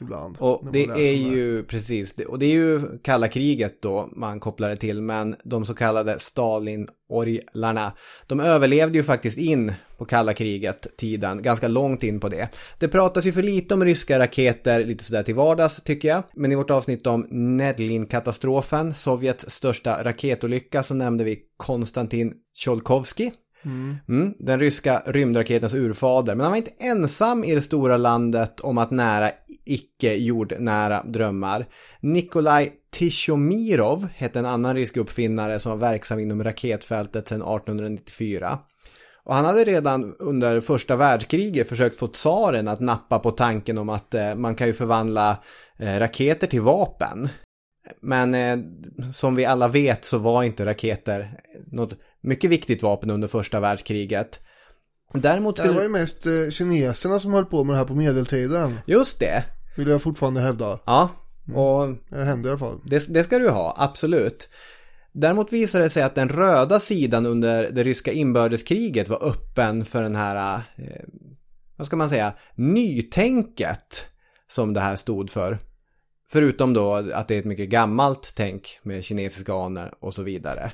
ibland. 0.00 0.36
Och 0.38 0.66
det 0.72 0.84
är 0.84 1.16
ju 1.16 1.64
precis, 1.64 2.14
och 2.28 2.38
det 2.38 2.46
är 2.46 2.52
ju 2.52 2.98
kalla 2.98 3.28
kriget 3.28 3.82
då 3.82 4.08
man 4.16 4.40
kopplar 4.40 4.68
det 4.68 4.76
till, 4.76 5.02
men 5.02 5.36
de 5.44 5.66
så 5.66 5.74
kallade 5.74 6.18
Stalin-orglarna, 6.18 7.92
de 8.26 8.40
överlevde 8.40 8.98
ju 8.98 9.04
faktiskt 9.04 9.38
in 9.38 9.72
på 9.98 10.04
kalla 10.04 10.32
kriget 10.32 10.86
tiden, 10.96 11.42
ganska 11.42 11.68
långt 11.68 12.02
in 12.02 12.20
på 12.20 12.28
det. 12.28 12.48
Det 12.78 12.88
pratas 12.88 13.24
ju 13.24 13.32
för 13.32 13.42
lite 13.42 13.74
om 13.74 13.84
ryska 13.84 14.18
raketer 14.18 14.84
lite 14.84 15.04
sådär 15.04 15.22
till 15.22 15.34
vardags 15.34 15.82
tycker 15.84 16.08
jag, 16.08 16.22
men 16.34 16.52
i 16.52 16.54
vårt 16.54 16.70
avsnitt 16.70 17.06
om 17.06 17.26
Nedlin-katastrofen, 17.30 18.94
Sovjets 18.94 19.50
största 19.50 20.04
raketolycka, 20.04 20.82
så 20.82 20.94
nämnde 20.94 21.24
vi 21.24 21.38
Konstantin 21.56 22.32
Tjolkovskij. 22.54 23.32
Mm. 23.64 23.96
mm, 24.08 24.34
den 24.38 24.60
ryska 24.60 25.02
rymdraketens 25.06 25.74
urfader. 25.74 26.34
Men 26.34 26.44
han 26.44 26.50
var 26.52 26.56
inte 26.56 26.70
ensam 26.78 27.44
i 27.44 27.54
det 27.54 27.60
stora 27.60 27.96
landet 27.96 28.60
om 28.60 28.78
att 28.78 28.90
nära 28.90 29.30
icke 29.64 30.14
jordnära 30.14 31.02
drömmar. 31.04 31.66
Nikolaj 32.00 32.72
Tishomirov 32.90 34.08
hette 34.14 34.38
en 34.38 34.46
annan 34.46 34.74
rysk 34.74 34.96
uppfinnare 34.96 35.58
som 35.58 35.70
var 35.72 35.78
verksam 35.78 36.18
inom 36.18 36.44
raketfältet 36.44 37.28
sedan 37.28 37.42
1894. 37.42 38.58
Och 39.24 39.34
han 39.34 39.44
hade 39.44 39.64
redan 39.64 40.14
under 40.18 40.60
första 40.60 40.96
världskriget 40.96 41.68
försökt 41.68 41.98
få 41.98 42.08
tsaren 42.08 42.68
att 42.68 42.80
nappa 42.80 43.18
på 43.18 43.30
tanken 43.30 43.78
om 43.78 43.88
att 43.88 44.14
eh, 44.14 44.34
man 44.34 44.54
kan 44.54 44.66
ju 44.66 44.72
förvandla 44.72 45.36
eh, 45.76 45.98
raketer 45.98 46.46
till 46.46 46.60
vapen. 46.60 47.28
Men 48.00 48.34
eh, 48.34 48.58
som 49.12 49.34
vi 49.34 49.44
alla 49.44 49.68
vet 49.68 50.04
så 50.04 50.18
var 50.18 50.42
inte 50.42 50.66
raketer 50.66 51.40
något 51.66 51.92
mycket 52.20 52.50
viktigt 52.50 52.82
vapen 52.82 53.10
under 53.10 53.28
första 53.28 53.60
världskriget. 53.60 54.40
Däremot 55.12 55.56
Det 55.56 55.72
var 55.72 55.82
ju 55.82 55.88
mest 55.88 56.26
eh, 56.26 56.50
kineserna 56.50 57.20
som 57.20 57.32
höll 57.32 57.44
på 57.44 57.64
med 57.64 57.74
det 57.74 57.78
här 57.78 57.84
på 57.84 57.94
medeltiden. 57.94 58.78
Just 58.86 59.20
det! 59.20 59.44
Vill 59.76 59.88
jag 59.88 60.02
fortfarande 60.02 60.40
hävda. 60.40 60.78
Ja, 60.84 61.10
och 61.54 61.96
Det 62.10 62.24
hände 62.24 62.48
i 62.48 62.50
alla 62.50 62.58
fall. 62.58 62.80
det, 62.84 63.14
det 63.14 63.24
ska 63.24 63.38
du 63.38 63.50
ha, 63.50 63.74
absolut. 63.78 64.48
Däremot 65.12 65.52
visar 65.52 65.80
det 65.80 65.90
sig 65.90 66.02
att 66.02 66.14
den 66.14 66.28
röda 66.28 66.80
sidan 66.80 67.26
under 67.26 67.70
det 67.70 67.84
ryska 67.84 68.12
inbördeskriget 68.12 69.08
var 69.08 69.24
öppen 69.28 69.84
för 69.84 70.02
den 70.02 70.16
här, 70.16 70.60
eh, 70.76 71.04
vad 71.76 71.86
ska 71.86 71.96
man 71.96 72.08
säga, 72.08 72.32
nytänket 72.54 74.06
som 74.48 74.72
det 74.74 74.80
här 74.80 74.96
stod 74.96 75.30
för. 75.30 75.58
Förutom 76.34 76.72
då 76.72 76.94
att 76.94 77.28
det 77.28 77.34
är 77.34 77.38
ett 77.38 77.44
mycket 77.44 77.68
gammalt 77.68 78.32
tänk 78.34 78.78
med 78.82 79.04
kinesiska 79.04 79.54
anor 79.54 79.94
och 80.00 80.14
så 80.14 80.22
vidare. 80.22 80.72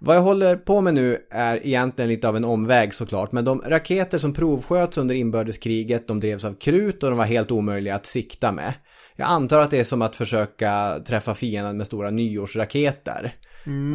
Vad 0.00 0.16
jag 0.16 0.22
håller 0.22 0.56
på 0.56 0.80
med 0.80 0.94
nu 0.94 1.18
är 1.30 1.66
egentligen 1.66 2.08
lite 2.08 2.28
av 2.28 2.36
en 2.36 2.44
omväg 2.44 2.94
såklart, 2.94 3.32
men 3.32 3.44
de 3.44 3.62
raketer 3.66 4.18
som 4.18 4.34
provsköts 4.34 4.98
under 4.98 5.14
inbördeskriget, 5.14 6.08
de 6.08 6.20
drevs 6.20 6.44
av 6.44 6.54
krut 6.54 7.02
och 7.02 7.10
de 7.10 7.18
var 7.18 7.24
helt 7.24 7.50
omöjliga 7.50 7.94
att 7.94 8.06
sikta 8.06 8.52
med. 8.52 8.74
Jag 9.16 9.28
antar 9.28 9.60
att 9.60 9.70
det 9.70 9.80
är 9.80 9.84
som 9.84 10.02
att 10.02 10.16
försöka 10.16 11.00
träffa 11.06 11.34
fienden 11.34 11.76
med 11.76 11.86
stora 11.86 12.10
nyårsraketer. 12.10 13.34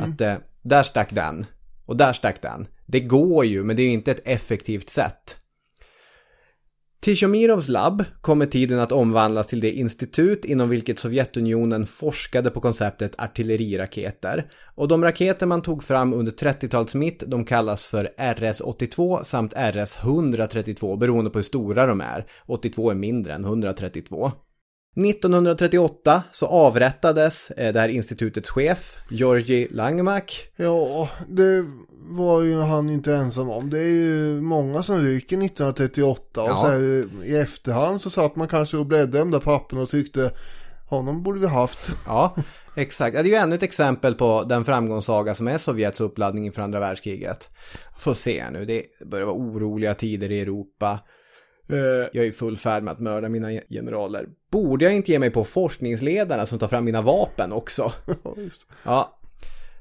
Att 0.04 0.22
eh, 0.22 0.36
där 0.62 0.84
stack 0.84 1.10
den 1.12 1.46
och 1.86 1.98
där 1.98 2.14
stack 2.14 2.42
den. 2.42 2.68
Det 2.86 3.00
går 3.00 3.46
ju, 3.46 3.64
men 3.64 3.76
det 3.76 3.84
är 3.84 3.90
inte 3.90 4.12
ett 4.12 4.28
effektivt 4.28 4.90
sätt. 4.90 5.38
Tishomirovs 7.00 7.70
labb 7.70 8.04
kom 8.22 8.38
med 8.38 8.52
tiden 8.52 8.80
att 8.80 8.92
omvandlas 8.92 9.48
till 9.48 9.60
det 9.60 9.72
institut 9.72 10.46
inom 10.46 10.70
vilket 10.70 11.00
Sovjetunionen 11.00 11.86
forskade 11.86 12.50
på 12.50 12.62
konceptet 12.62 13.16
artilleriraketer. 13.18 14.52
Och 14.76 14.88
de 14.88 15.04
raketer 15.04 15.46
man 15.46 15.62
tog 15.62 15.84
fram 15.84 16.14
under 16.14 16.32
30-talets 16.32 16.96
mitt, 16.96 17.24
de 17.28 17.46
kallas 17.46 17.86
för 17.86 18.10
RS-82 18.18 19.24
samt 19.24 19.54
RS-132 19.54 20.98
beroende 20.98 21.32
på 21.32 21.38
hur 21.38 21.44
stora 21.44 21.86
de 21.86 22.02
är. 22.02 22.26
82 22.46 22.92
är 22.92 22.96
mindre 22.96 23.34
än 23.34 23.44
132. 23.46 24.32
1938 25.06 26.24
så 26.32 26.46
avrättades 26.46 27.52
eh, 27.52 27.74
det 27.74 27.80
här 27.80 27.90
institutets 27.90 28.50
chef, 28.50 28.98
Georgi 29.10 29.68
Langemak. 29.72 30.48
Ja, 30.56 31.10
det 31.28 31.66
var 32.10 32.42
ju 32.42 32.60
han 32.60 32.90
inte 32.90 33.14
ensam 33.16 33.50
om. 33.50 33.70
Det 33.70 33.80
är 33.80 33.88
ju 33.88 34.42
många 34.42 34.84
som 34.84 34.98
ryker 34.98 35.38
1938 35.38 36.42
och 36.42 36.50
Ja. 36.50 36.56
så 36.64 36.68
här, 36.68 37.08
i 37.26 37.38
efterhand 37.38 38.02
så 38.02 38.10
satt 38.10 38.36
man 38.36 38.48
kanske 38.48 38.78
och 38.78 38.86
bläddrade 38.86 39.20
de 39.20 39.32
där 39.32 39.40
papperna 39.40 39.82
och 39.82 39.90
tyckte 39.90 40.32
honom 40.90 41.24
borde 41.24 41.40
vi 41.40 41.48
haft. 41.48 41.92
Ja, 42.06 42.36
exakt. 42.76 43.14
Det 43.14 43.20
är 43.20 43.24
ju 43.26 43.36
ännu 43.36 43.56
ett 43.56 43.64
exempel 43.64 44.16
på 44.16 44.44
den 44.44 44.66
framgångssaga 44.66 45.36
som 45.36 45.48
är 45.48 45.58
Sovjets 45.58 46.02
uppladdning 46.02 46.46
inför 46.46 46.62
andra 46.62 46.80
världskriget. 46.80 47.50
Får 48.00 48.14
se 48.14 48.50
nu, 48.52 48.66
det 48.66 48.84
börjar 49.06 49.26
vara 49.26 49.36
oroliga 49.38 49.94
tider 49.94 50.32
i 50.32 50.40
Europa. 50.42 51.00
Eh, 51.70 51.78
Jag 52.14 52.16
är 52.16 52.24
i 52.24 52.32
full 52.32 52.58
färd 52.58 52.84
med 52.84 52.92
att 52.92 53.00
mörda 53.00 53.30
mina 53.30 53.50
generaler. 53.70 54.26
Borde 54.52 54.86
jag 54.86 54.96
inte 54.96 55.12
ge 55.12 55.20
mig 55.20 55.30
på 55.30 55.44
forskningsledarna 55.44 56.46
som 56.46 56.60
tar 56.60 56.68
fram 56.68 56.86
mina 56.86 57.02
vapen 57.02 57.52
också? 57.54 57.92
Ja. 58.84 59.14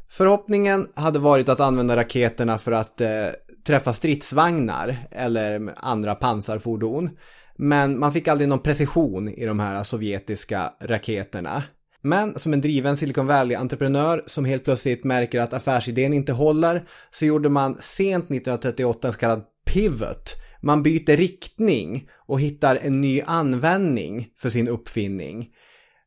Förhoppningen 0.09 0.89
hade 0.95 1.18
varit 1.18 1.49
att 1.49 1.61
använda 1.61 1.97
raketerna 1.97 2.59
för 2.59 2.72
att 2.72 3.01
eh, 3.01 3.26
träffa 3.66 3.93
stridsvagnar 3.93 4.97
eller 5.11 5.72
andra 5.76 6.14
pansarfordon. 6.14 7.11
Men 7.57 7.99
man 7.99 8.12
fick 8.12 8.28
aldrig 8.28 8.49
någon 8.49 8.59
precision 8.59 9.28
i 9.28 9.47
de 9.47 9.61
här 9.61 9.82
sovjetiska 9.82 10.72
raketerna. 10.80 11.62
Men 12.03 12.39
som 12.39 12.53
en 12.53 12.61
driven 12.61 12.97
Silicon 12.97 13.26
Valley-entreprenör 13.26 14.22
som 14.26 14.45
helt 14.45 14.64
plötsligt 14.64 15.05
märker 15.05 15.41
att 15.41 15.53
affärsidén 15.53 16.12
inte 16.12 16.32
håller 16.32 16.82
så 17.11 17.26
gjorde 17.26 17.49
man 17.49 17.76
sent 17.80 18.24
1938 18.24 19.09
en 19.09 19.12
så 19.12 19.18
kallad 19.18 19.43
pivot. 19.64 20.34
Man 20.66 20.82
byter 20.82 21.16
riktning 21.16 22.08
och 22.16 22.40
hittar 22.40 22.76
en 22.76 23.00
ny 23.00 23.22
användning 23.26 24.28
för 24.38 24.50
sin 24.50 24.68
uppfinning. 24.68 25.50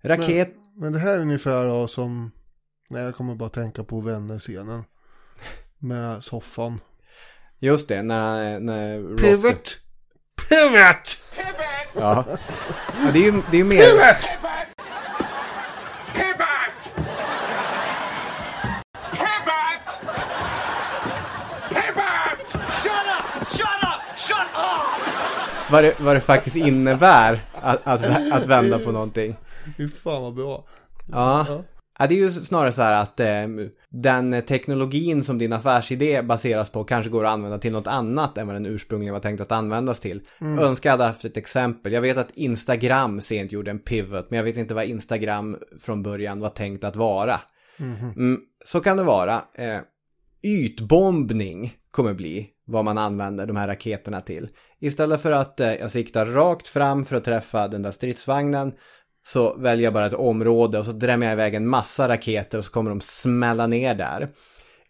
Raket... 0.04 0.54
Men, 0.56 0.82
men 0.82 0.94
det 0.94 1.00
här 1.00 1.14
är 1.14 1.20
ungefär 1.20 1.66
då 1.66 1.88
som, 1.88 2.32
nej 2.90 3.04
jag 3.04 3.16
kommer 3.16 3.36
bara 3.36 3.50
tänka 3.50 3.84
på 3.84 4.02
vänner-scenen. 4.02 4.84
Med 5.78 6.24
soffan. 6.24 6.82
Just 7.60 7.88
det, 7.88 8.02
när, 8.02 8.60
när 8.60 9.00
Ross... 9.00 9.22
Pivot! 9.22 9.80
Pivot! 10.50 11.18
Ja. 11.96 12.26
ja 13.04 13.12
det 13.14 13.20
är 13.20 13.24
ju 13.24 13.42
det 13.52 13.58
är 13.58 13.60
ju 13.60 13.64
mer... 13.64 13.78
Pivot! 13.78 14.42
Pivot! 14.42 14.49
Vad, 25.72 25.84
det, 25.84 26.00
vad 26.00 26.16
det 26.16 26.22
faktiskt 26.22 26.56
innebär 26.56 27.40
att, 27.54 27.88
att, 27.88 28.32
att 28.32 28.46
vända 28.46 28.80
på 28.80 28.92
någonting. 28.92 29.36
Fy 29.78 29.90
fan 29.90 30.22
vad 30.22 30.34
bra. 30.34 30.66
Ja. 31.12 31.46
ja. 32.00 32.08
det 32.08 32.14
är 32.14 32.18
ju 32.18 32.32
snarare 32.32 32.72
så 32.72 32.82
här 32.82 33.02
att 33.02 33.20
eh, 33.20 33.28
den 33.90 34.42
teknologin 34.42 35.24
som 35.24 35.38
din 35.38 35.54
affärsidé 35.54 36.22
baseras 36.22 36.70
på 36.70 36.84
kanske 36.84 37.10
går 37.10 37.26
att 37.26 37.32
använda 37.32 37.58
till 37.58 37.72
något 37.72 37.88
annat 37.88 38.38
än 38.38 38.48
vad 38.48 38.56
den 38.56 38.66
ursprungligen 38.66 39.14
var 39.14 39.22
tänkt 39.22 39.42
att 39.42 39.52
användas 39.52 40.00
till. 40.00 40.22
Mm. 40.42 40.60
Önskar 40.60 40.90
jag 40.90 40.98
hade 40.98 41.10
haft 41.10 41.26
ett 41.26 41.38
exempel. 41.38 41.94
Jag 41.94 42.02
vet 42.02 42.18
att 42.18 42.32
Instagram 42.32 43.22
sent 43.22 43.52
gjorde 43.52 43.72
en 43.72 43.80
pivot, 43.80 44.30
men 44.30 44.38
jag 44.38 44.44
vet 44.44 44.58
inte 44.58 44.74
vad 44.74 44.86
Instagram 44.86 45.58
från 45.82 46.04
början 46.04 46.40
var 46.40 46.50
tänkt 46.50 46.84
att 46.84 46.96
vara. 46.96 47.40
Mm. 47.80 47.96
Mm, 48.16 48.40
så 48.66 48.80
kan 48.80 48.98
det 48.98 49.04
vara. 49.04 49.42
Eh, 49.56 49.80
ytbombning 50.44 51.74
kommer 51.92 52.14
bli 52.14 52.50
vad 52.70 52.86
man 52.86 52.98
använder 52.98 53.46
de 53.46 53.58
här 53.58 53.68
raketerna 53.68 54.22
till. 54.22 54.50
Istället 54.80 55.22
för 55.22 55.32
att 55.32 55.60
eh, 55.60 55.74
jag 55.74 55.92
siktar 55.92 56.26
rakt 56.26 56.68
fram 56.68 57.06
för 57.06 57.16
att 57.16 57.24
träffa 57.24 57.68
den 57.68 57.82
där 57.82 57.92
stridsvagnen 57.92 58.74
så 59.28 59.58
väljer 59.58 59.84
jag 59.84 59.94
bara 59.94 60.06
ett 60.06 60.14
område 60.14 60.80
och 60.80 60.86
så 60.86 60.92
drämmer 60.92 61.26
jag 61.26 61.34
iväg 61.34 61.56
en 61.56 61.68
massa 61.68 62.08
raketer 62.10 62.58
och 62.58 62.66
så 62.66 62.72
kommer 62.72 62.90
de 62.90 63.02
smälla 63.02 63.68
ner 63.68 63.96
där. 63.96 64.30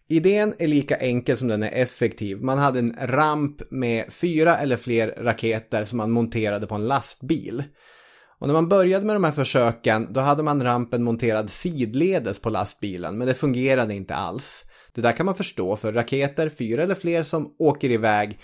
Idén 0.08 0.54
är 0.58 0.68
lika 0.68 0.96
enkel 0.96 1.36
som 1.36 1.48
den 1.48 1.62
är 1.62 1.72
effektiv. 1.72 2.42
Man 2.42 2.58
hade 2.58 2.78
en 2.78 2.96
ramp 3.00 3.62
med 3.70 4.12
fyra 4.12 4.56
eller 4.56 4.76
fler 4.76 5.14
raketer 5.18 5.84
som 5.84 5.98
man 5.98 6.10
monterade 6.10 6.66
på 6.66 6.74
en 6.74 6.88
lastbil. 6.88 7.64
Och 8.38 8.46
när 8.46 8.54
man 8.54 8.68
började 8.68 9.06
med 9.06 9.16
de 9.16 9.24
här 9.24 9.32
försöken 9.32 10.12
då 10.12 10.20
hade 10.20 10.42
man 10.42 10.62
rampen 10.62 11.04
monterad 11.04 11.50
sidledes 11.50 12.38
på 12.38 12.50
lastbilen 12.50 13.18
men 13.18 13.26
det 13.26 13.34
fungerade 13.34 13.94
inte 13.94 14.14
alls. 14.14 14.64
Det 14.94 15.00
där 15.00 15.12
kan 15.12 15.26
man 15.26 15.34
förstå 15.34 15.76
för 15.76 15.92
raketer, 15.92 16.48
fyra 16.48 16.82
eller 16.82 16.94
fler 16.94 17.22
som 17.22 17.54
åker 17.58 17.90
iväg 17.90 18.38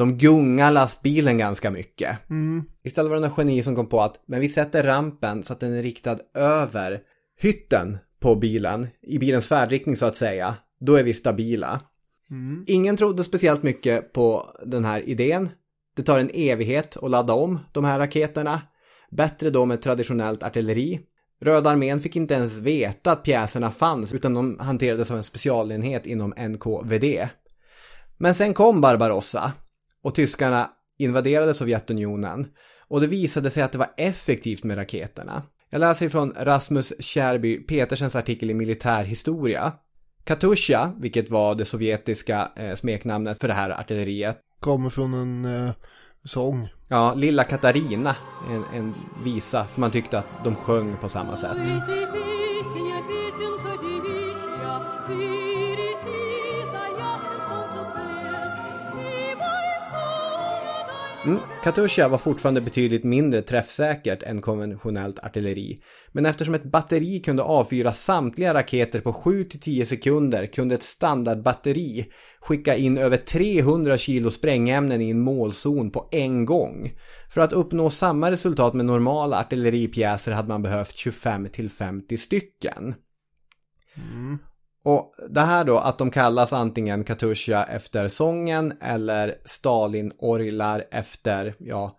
de 0.00 0.18
gungar 0.18 0.70
lastbilen 0.70 1.38
ganska 1.38 1.70
mycket. 1.70 2.30
Mm. 2.30 2.64
Istället 2.84 3.10
var 3.10 3.16
det 3.20 3.28
någon 3.28 3.34
geni 3.38 3.62
som 3.62 3.76
kom 3.76 3.88
på 3.88 4.00
att 4.00 4.24
men 4.26 4.40
vi 4.40 4.48
sätter 4.48 4.82
rampen 4.82 5.42
så 5.42 5.52
att 5.52 5.60
den 5.60 5.72
är 5.72 5.82
riktad 5.82 6.18
över 6.34 7.00
hytten 7.40 7.98
på 8.20 8.34
bilen, 8.34 8.86
i 9.02 9.18
bilens 9.18 9.48
färdriktning 9.48 9.96
så 9.96 10.06
att 10.06 10.16
säga. 10.16 10.56
Då 10.80 10.94
är 10.94 11.04
vi 11.04 11.14
stabila. 11.14 11.80
Mm. 12.30 12.64
Ingen 12.66 12.96
trodde 12.96 13.24
speciellt 13.24 13.62
mycket 13.62 14.12
på 14.12 14.46
den 14.66 14.84
här 14.84 15.08
idén. 15.08 15.48
Det 15.96 16.02
tar 16.02 16.18
en 16.18 16.30
evighet 16.34 16.96
att 16.96 17.10
ladda 17.10 17.32
om 17.32 17.58
de 17.72 17.84
här 17.84 17.98
raketerna. 17.98 18.62
Bättre 19.10 19.50
då 19.50 19.64
med 19.64 19.82
traditionellt 19.82 20.42
artilleri. 20.42 21.00
Röda 21.40 21.70
armén 21.70 22.00
fick 22.00 22.16
inte 22.16 22.34
ens 22.34 22.58
veta 22.58 23.12
att 23.12 23.24
pjäserna 23.24 23.70
fanns 23.70 24.12
utan 24.12 24.34
de 24.34 24.58
hanterades 24.60 25.08
som 25.08 25.16
en 25.16 25.24
specialenhet 25.24 26.06
inom 26.06 26.34
NKVD. 26.48 27.28
Men 28.18 28.34
sen 28.34 28.54
kom 28.54 28.80
Barbarossa 28.80 29.52
och 30.02 30.14
tyskarna 30.14 30.70
invaderade 30.98 31.54
Sovjetunionen 31.54 32.46
och 32.88 33.00
det 33.00 33.06
visade 33.06 33.50
sig 33.50 33.62
att 33.62 33.72
det 33.72 33.78
var 33.78 33.94
effektivt 33.96 34.64
med 34.64 34.78
raketerna. 34.78 35.42
Jag 35.70 35.80
läser 35.80 36.06
ifrån 36.06 36.34
Rasmus 36.40 36.92
Kärby 36.98 37.56
Petersens 37.56 38.16
artikel 38.16 38.50
i 38.50 38.54
Militärhistoria. 38.54 39.72
Katusha, 40.24 40.92
vilket 41.00 41.30
var 41.30 41.54
det 41.54 41.64
sovjetiska 41.64 42.48
eh, 42.56 42.74
smeknamnet 42.74 43.40
för 43.40 43.48
det 43.48 43.54
här 43.54 43.70
artilleriet. 43.70 44.38
Kommer 44.60 44.90
från 44.90 45.14
en 45.14 45.44
eh, 45.44 45.72
sång. 46.24 46.68
Ja, 46.88 47.14
Lilla 47.14 47.44
Katarina, 47.44 48.16
en, 48.50 48.64
en 48.74 48.94
visa, 49.24 49.64
för 49.64 49.80
man 49.80 49.90
tyckte 49.90 50.18
att 50.18 50.44
de 50.44 50.54
sjöng 50.54 50.96
på 51.00 51.08
samma 51.08 51.36
sätt. 51.36 51.58
Mm. 61.24 61.38
Katusha 61.64 62.08
var 62.08 62.18
fortfarande 62.18 62.60
betydligt 62.60 63.04
mindre 63.04 63.42
träffsäkert 63.42 64.22
än 64.22 64.40
konventionellt 64.40 65.18
artilleri. 65.18 65.78
Men 66.12 66.26
eftersom 66.26 66.54
ett 66.54 66.64
batteri 66.64 67.20
kunde 67.20 67.42
avfyra 67.42 67.92
samtliga 67.92 68.54
raketer 68.54 69.00
på 69.00 69.12
7-10 69.12 69.84
sekunder 69.84 70.46
kunde 70.46 70.74
ett 70.74 70.82
standardbatteri 70.82 72.10
skicka 72.40 72.76
in 72.76 72.98
över 72.98 73.16
300 73.16 73.98
kilo 73.98 74.30
sprängämnen 74.30 75.00
i 75.00 75.10
en 75.10 75.20
målzon 75.20 75.90
på 75.90 76.08
en 76.12 76.44
gång. 76.44 76.92
För 77.30 77.40
att 77.40 77.52
uppnå 77.52 77.90
samma 77.90 78.30
resultat 78.30 78.74
med 78.74 78.86
normala 78.86 79.40
artilleripjäser 79.40 80.32
hade 80.32 80.48
man 80.48 80.62
behövt 80.62 80.94
25-50 80.94 82.16
stycken. 82.16 82.94
Mm. 83.96 84.38
Och 84.84 85.12
det 85.28 85.40
här 85.40 85.64
då 85.64 85.78
att 85.78 85.98
de 85.98 86.10
kallas 86.10 86.52
antingen 86.52 87.04
Katusha 87.04 87.64
efter 87.64 88.08
sången 88.08 88.72
eller 88.80 89.34
Stalin-orglar 89.44 90.84
efter, 90.90 91.54
ja, 91.58 91.92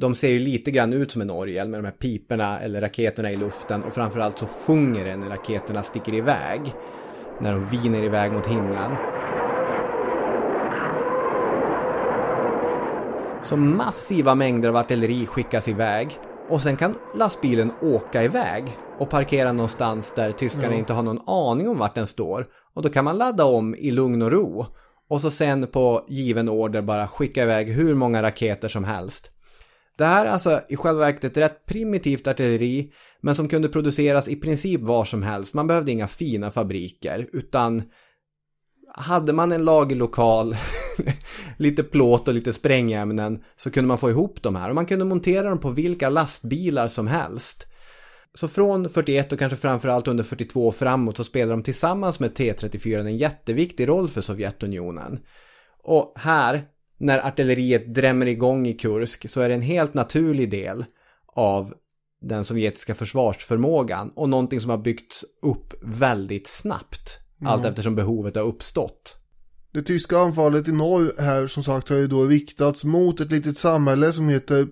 de 0.00 0.14
ser 0.14 0.28
ju 0.28 0.38
lite 0.38 0.70
grann 0.70 0.92
ut 0.92 1.12
som 1.12 1.22
en 1.22 1.30
orgel 1.30 1.68
med 1.68 1.78
de 1.78 1.84
här 1.84 1.92
piperna 1.92 2.60
eller 2.60 2.80
raketerna 2.80 3.32
i 3.32 3.36
luften 3.36 3.82
och 3.82 3.92
framförallt 3.92 4.38
så 4.38 4.46
sjunger 4.46 5.04
det 5.04 5.16
när 5.16 5.28
raketerna 5.28 5.82
sticker 5.82 6.14
iväg. 6.14 6.60
När 7.40 7.52
de 7.52 7.64
viner 7.64 8.02
iväg 8.02 8.32
mot 8.32 8.46
himlen. 8.46 8.96
Så 13.42 13.56
massiva 13.56 14.34
mängder 14.34 14.68
av 14.68 14.76
artilleri 14.76 15.26
skickas 15.26 15.68
iväg 15.68 16.18
och 16.48 16.60
sen 16.60 16.76
kan 16.76 16.94
lastbilen 17.14 17.72
åka 17.82 18.22
iväg 18.22 18.64
och 18.98 19.10
parkera 19.10 19.52
någonstans 19.52 20.12
där 20.16 20.32
tyskarna 20.32 20.66
mm. 20.66 20.78
inte 20.78 20.92
har 20.92 21.02
någon 21.02 21.28
aning 21.28 21.68
om 21.68 21.78
vart 21.78 21.94
den 21.94 22.06
står. 22.06 22.46
Och 22.74 22.82
då 22.82 22.88
kan 22.88 23.04
man 23.04 23.18
ladda 23.18 23.44
om 23.44 23.74
i 23.74 23.90
lugn 23.90 24.22
och 24.22 24.30
ro. 24.30 24.66
Och 25.08 25.20
så 25.20 25.30
sen 25.30 25.66
på 25.66 26.04
given 26.08 26.48
order 26.48 26.82
bara 26.82 27.08
skicka 27.08 27.42
iväg 27.42 27.68
hur 27.68 27.94
många 27.94 28.22
raketer 28.22 28.68
som 28.68 28.84
helst. 28.84 29.30
Det 29.98 30.04
här 30.04 30.26
är 30.26 30.30
alltså 30.30 30.60
i 30.68 30.76
själva 30.76 31.00
verket 31.00 31.24
ett 31.24 31.36
rätt 31.36 31.66
primitivt 31.66 32.26
artilleri 32.26 32.92
men 33.20 33.34
som 33.34 33.48
kunde 33.48 33.68
produceras 33.68 34.28
i 34.28 34.36
princip 34.36 34.80
var 34.80 35.04
som 35.04 35.22
helst. 35.22 35.54
Man 35.54 35.66
behövde 35.66 35.92
inga 35.92 36.08
fina 36.08 36.50
fabriker 36.50 37.28
utan 37.32 37.82
hade 38.96 39.32
man 39.32 39.52
en 39.52 39.64
lagerlokal, 39.64 40.56
lite 41.56 41.82
plåt 41.82 42.28
och 42.28 42.34
lite 42.34 42.52
sprängämnen 42.52 43.40
så 43.56 43.70
kunde 43.70 43.88
man 43.88 43.98
få 43.98 44.10
ihop 44.10 44.42
de 44.42 44.56
här 44.56 44.68
och 44.68 44.74
man 44.74 44.86
kunde 44.86 45.04
montera 45.04 45.48
dem 45.48 45.60
på 45.60 45.70
vilka 45.70 46.08
lastbilar 46.08 46.88
som 46.88 47.06
helst. 47.06 47.66
Så 48.34 48.48
från 48.48 48.88
41 48.88 49.32
och 49.32 49.38
kanske 49.38 49.56
framförallt 49.56 50.08
under 50.08 50.24
42 50.24 50.68
och 50.68 50.76
framåt 50.76 51.16
så 51.16 51.24
spelar 51.24 51.50
de 51.50 51.62
tillsammans 51.62 52.20
med 52.20 52.32
T34 52.32 53.00
en 53.00 53.16
jätteviktig 53.16 53.88
roll 53.88 54.08
för 54.08 54.20
Sovjetunionen. 54.20 55.18
Och 55.82 56.12
här, 56.16 56.62
när 56.98 57.26
artilleriet 57.26 57.94
drämmer 57.94 58.26
igång 58.26 58.66
i 58.66 58.72
Kursk 58.72 59.30
så 59.30 59.40
är 59.40 59.48
det 59.48 59.54
en 59.54 59.62
helt 59.62 59.94
naturlig 59.94 60.50
del 60.50 60.84
av 61.26 61.74
den 62.20 62.44
sovjetiska 62.44 62.94
försvarsförmågan 62.94 64.10
och 64.10 64.28
någonting 64.28 64.60
som 64.60 64.70
har 64.70 64.78
byggts 64.78 65.24
upp 65.42 65.74
väldigt 65.82 66.46
snabbt. 66.46 67.25
Mm. 67.40 67.52
Allt 67.52 67.64
eftersom 67.64 67.94
behovet 67.94 68.36
har 68.36 68.42
uppstått. 68.42 69.16
Det 69.72 69.82
tyska 69.82 70.18
anfallet 70.18 70.68
i 70.68 70.72
norr 70.72 71.22
här 71.22 71.46
som 71.46 71.64
sagt 71.64 71.88
har 71.88 71.96
ju 71.96 72.06
då 72.06 72.24
riktats 72.24 72.84
mot 72.84 73.20
ett 73.20 73.30
litet 73.30 73.58
samhälle 73.58 74.12
som 74.12 74.28
heter 74.28 74.66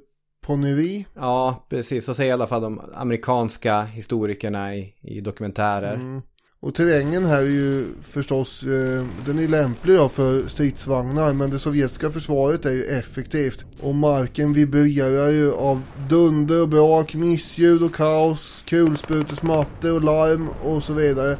Ponnevie. 0.47 1.05
Ja, 1.15 1.67
precis. 1.71 2.05
Så 2.05 2.15
säger 2.15 2.31
i 2.31 2.33
alla 2.33 2.47
fall 2.47 2.63
de 2.63 2.81
amerikanska 2.95 3.83
historikerna 3.83 4.75
i, 4.75 4.95
i 5.01 5.21
dokumentärer. 5.21 5.95
Mm. 5.95 6.23
Och 6.65 6.75
terrängen 6.75 7.25
här 7.25 7.43
är 7.43 7.47
ju 7.47 7.87
förstås, 8.01 8.63
eh, 8.63 9.07
den 9.27 9.39
är 9.39 9.49
lämplig 9.49 9.97
då 9.97 10.09
för 10.09 10.49
stridsvagnar 10.49 11.33
men 11.33 11.51
det 11.51 11.59
sovjetiska 11.59 12.11
försvaret 12.11 12.67
är 12.67 12.73
ju 12.73 12.85
effektivt. 12.85 13.65
Och 13.81 13.95
marken 13.95 14.53
vibrerar 14.53 15.29
ju 15.29 15.53
av 15.53 15.83
dunder 16.09 16.63
och 16.63 16.69
brak, 16.69 17.15
missljud 17.15 17.83
och 17.83 17.95
kaos, 17.95 18.63
kulsprutor, 18.67 19.95
och 19.95 20.03
larm 20.03 20.49
och 20.65 20.83
så 20.83 20.93
vidare. 20.93 21.37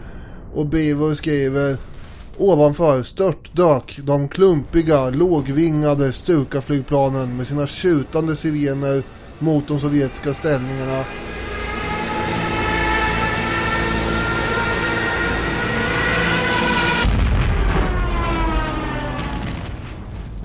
Och 0.55 0.67
Beaver 0.67 1.15
skriver 1.15 1.77
Ovanför 2.39 3.03
störtdök 3.03 4.01
de 4.03 4.29
klumpiga, 4.29 5.11
lågvingade 5.11 6.13
Stuka-flygplanen 6.13 7.37
med 7.37 7.47
sina 7.47 7.67
tjutande 7.67 8.37
sirener 8.37 9.03
mot 9.39 9.69
de 9.69 9.81
sovjetiska 9.81 10.35
ställningarna 10.35 11.05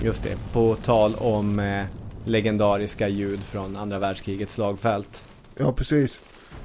Just 0.02 0.22
det, 0.22 0.36
på 0.52 0.76
tal 0.82 1.14
om 1.14 1.58
eh, 1.58 1.84
legendariska 2.24 3.08
ljud 3.08 3.40
från 3.40 3.76
andra 3.76 3.98
världskrigets 3.98 4.54
slagfält. 4.54 5.24
Ja, 5.58 5.72
precis. 5.72 6.20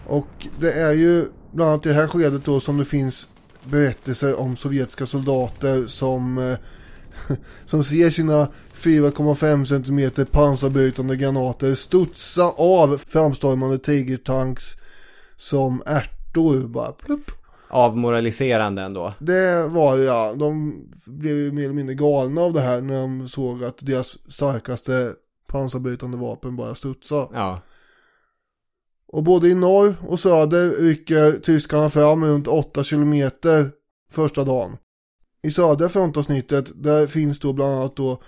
Och 0.07 0.47
det 0.59 0.71
är 0.71 0.91
ju 0.91 1.25
bland 1.51 1.71
annat 1.71 1.85
i 1.85 1.89
det 1.89 1.95
här 1.95 2.07
skedet 2.07 2.45
då 2.45 2.59
som 2.59 2.77
det 2.77 2.85
finns 2.85 3.27
berättelser 3.65 4.39
om 4.39 4.55
sovjetiska 4.55 5.05
soldater 5.05 5.87
som, 5.87 6.37
eh, 6.37 6.57
som 7.65 7.83
ser 7.83 8.09
sina 8.09 8.47
4,5 8.73 9.65
cm 9.65 10.25
pansarbrytande 10.25 11.15
granater 11.15 11.75
studsa 11.75 12.43
av 12.57 13.01
framstormande 13.07 13.77
tigertanks 13.77 14.63
som 15.37 15.83
ärtor 15.85 16.67
bara 16.67 16.91
plupp. 16.91 17.31
Avmoraliserande 17.67 18.81
ändå. 18.81 19.13
Det 19.19 19.67
var 19.67 19.97
ja, 19.97 20.33
de 20.33 20.75
blev 21.05 21.37
ju 21.37 21.51
mer 21.51 21.63
eller 21.63 21.73
mindre 21.73 21.95
galna 21.95 22.41
av 22.41 22.53
det 22.53 22.61
här 22.61 22.81
när 22.81 23.01
de 23.01 23.29
såg 23.29 23.63
att 23.63 23.77
deras 23.77 24.17
starkaste 24.29 25.13
pansarbrytande 25.47 26.17
vapen 26.17 26.55
bara 26.55 26.75
studsade. 26.75 27.27
Ja, 27.33 27.61
Och 29.15 29.23
både 29.23 29.47
i 29.47 29.55
norr 29.55 29.95
och 30.07 30.19
söder 30.19 30.69
rycker 30.69 31.39
tyskarna 31.39 31.89
fram 31.89 32.25
runt 32.25 32.47
8 32.47 32.83
kilometer 32.83 33.71
första 34.11 34.43
dagen. 34.43 34.77
I 35.43 35.51
södra 35.51 35.89
frontavsnittet 35.89 36.65
där 36.75 37.07
finns 37.07 37.39
då 37.39 37.53
bland 37.53 37.73
annat 37.73 37.95
då 37.95 38.21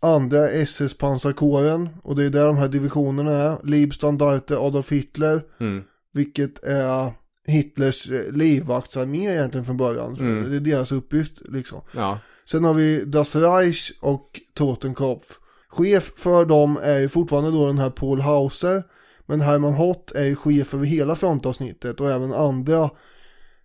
andra 0.00 0.48
SS-pansarkåren 0.48 1.88
och 2.02 2.16
det 2.16 2.24
är 2.24 2.30
där 2.30 2.46
de 2.46 2.56
här 2.56 2.68
divisionerna 2.68 3.30
är. 3.30 3.58
Liebstandarte 3.64 4.58
Adolf 4.58 4.92
Hitler, 4.92 5.42
mm. 5.60 5.84
vilket 6.12 6.64
är 6.64 7.12
Hitlers 7.46 8.10
eh, 8.10 8.32
livvaktsarmé 8.32 9.32
egentligen 9.32 9.64
från 9.64 9.76
början. 9.76 10.16
Mm. 10.16 10.50
Det 10.50 10.56
är 10.56 10.60
deras 10.60 10.92
uppgift 10.92 11.42
liksom. 11.44 11.80
ja, 11.96 12.18
Sen 12.50 12.64
har 12.64 12.74
vi 12.74 13.04
Das 13.04 13.36
Reich 13.36 13.92
och 14.00 14.40
Totenkopf. 14.54 15.38
Chef 15.68 16.12
för 16.16 16.44
dem 16.44 16.78
är 16.82 16.98
ju 16.98 17.08
fortfarande 17.08 17.50
då 17.50 17.66
den 17.66 17.78
här 17.78 17.90
Paul 17.90 18.20
Hauser. 18.20 18.82
Men 19.26 19.40
Hermann 19.40 19.74
Hott 19.74 20.10
är 20.10 20.24
ju 20.24 20.36
chef 20.36 20.74
över 20.74 20.86
hela 20.86 21.16
frontavsnittet 21.16 22.00
och 22.00 22.10
även 22.10 22.32
andra 22.32 22.90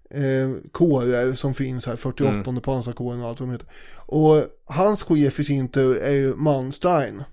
eh, 0.10 0.50
kårer 0.72 1.34
som 1.34 1.54
finns 1.54 1.86
här. 1.86 1.96
48 1.96 2.32
mm. 2.50 2.62
pansarkåren 2.62 3.22
och 3.22 3.30
allt 3.30 3.40
vad 3.40 3.50
de 3.50 3.54
heter. 3.54 3.68
Och 3.96 4.44
hans 4.66 5.04
chef 5.04 5.40
i 5.40 5.44
sin 5.44 5.68
tur 5.68 5.98
är 5.98 6.12
ju 6.12 6.36
Manstein. 6.36 7.24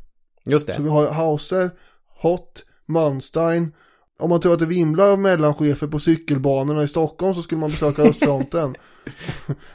just 0.44 0.66
Så 0.66 0.72
det. 0.72 0.82
vi 0.82 0.88
har 0.88 1.10
Hauser, 1.10 1.70
Hott, 2.08 2.64
Manstein. 2.86 3.72
Om 4.18 4.30
man 4.30 4.40
tror 4.40 4.52
att 4.52 4.58
det 4.58 4.66
vimlar 4.66 5.10
av 5.10 5.18
mellanchefer 5.18 5.86
på 5.86 6.00
cykelbanorna 6.00 6.82
i 6.82 6.88
Stockholm 6.88 7.34
så 7.34 7.42
skulle 7.42 7.60
man 7.60 7.70
besöka 7.70 8.02
östfronten. 8.10 8.74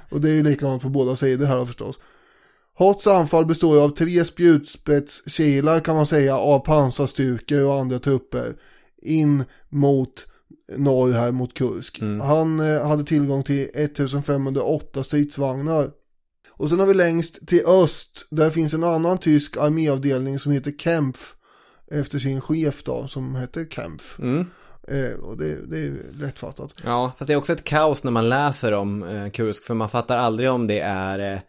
och 0.09 0.21
det 0.21 0.29
är 0.29 0.33
ju 0.33 0.43
likadant 0.43 0.81
på 0.81 0.89
båda 0.89 1.15
sidor 1.15 1.45
här 1.45 1.65
förstås. 1.65 1.99
Hotts 2.73 3.07
anfall 3.07 3.45
består 3.45 3.83
av 3.83 3.89
tre 3.89 4.25
spjutspetskilar 4.25 5.79
kan 5.79 5.95
man 5.95 6.05
säga 6.05 6.37
av 6.37 6.59
pansarstyrkor 6.59 7.65
och 7.65 7.79
andra 7.79 7.99
trupper. 7.99 8.53
In 9.01 9.43
mot 9.69 10.25
norr 10.77 11.11
här 11.11 11.31
mot 11.31 11.53
Kursk. 11.53 12.01
Han 12.21 12.59
eh, 12.59 12.87
hade 12.87 13.03
tillgång 13.03 13.43
till 13.43 13.69
1508 13.73 15.03
stridsvagnar. 15.03 15.89
Och 16.49 16.69
sen 16.69 16.79
har 16.79 16.87
vi 16.87 16.93
längst 16.93 17.47
till 17.47 17.65
öst, 17.65 18.27
där 18.29 18.49
finns 18.49 18.73
en 18.73 18.83
annan 18.83 19.17
tysk 19.17 19.57
arméavdelning 19.57 20.39
som 20.39 20.51
heter 20.51 20.71
Kempf. 20.71 21.35
Efter 21.91 22.19
sin 22.19 22.41
chef 22.41 22.83
då, 22.83 23.07
som 23.07 23.35
heter 23.35 23.65
Kempf. 23.65 24.19
Mm. 24.19 24.45
Eh, 24.87 25.19
och 25.19 25.37
det, 25.37 25.65
det 25.65 25.79
är 25.79 25.93
lättfattat. 26.13 26.73
Ja, 26.83 27.11
fast 27.17 27.27
det 27.27 27.33
är 27.33 27.37
också 27.37 27.53
ett 27.53 27.63
kaos 27.63 28.03
när 28.03 28.11
man 28.11 28.29
läser 28.29 28.71
om 28.71 29.03
eh, 29.03 29.29
Kursk, 29.29 29.63
för 29.63 29.73
man 29.73 29.89
fattar 29.89 30.17
aldrig 30.17 30.51
om 30.51 30.67
det 30.67 30.79
är 30.79 31.33
eh, 31.33 31.39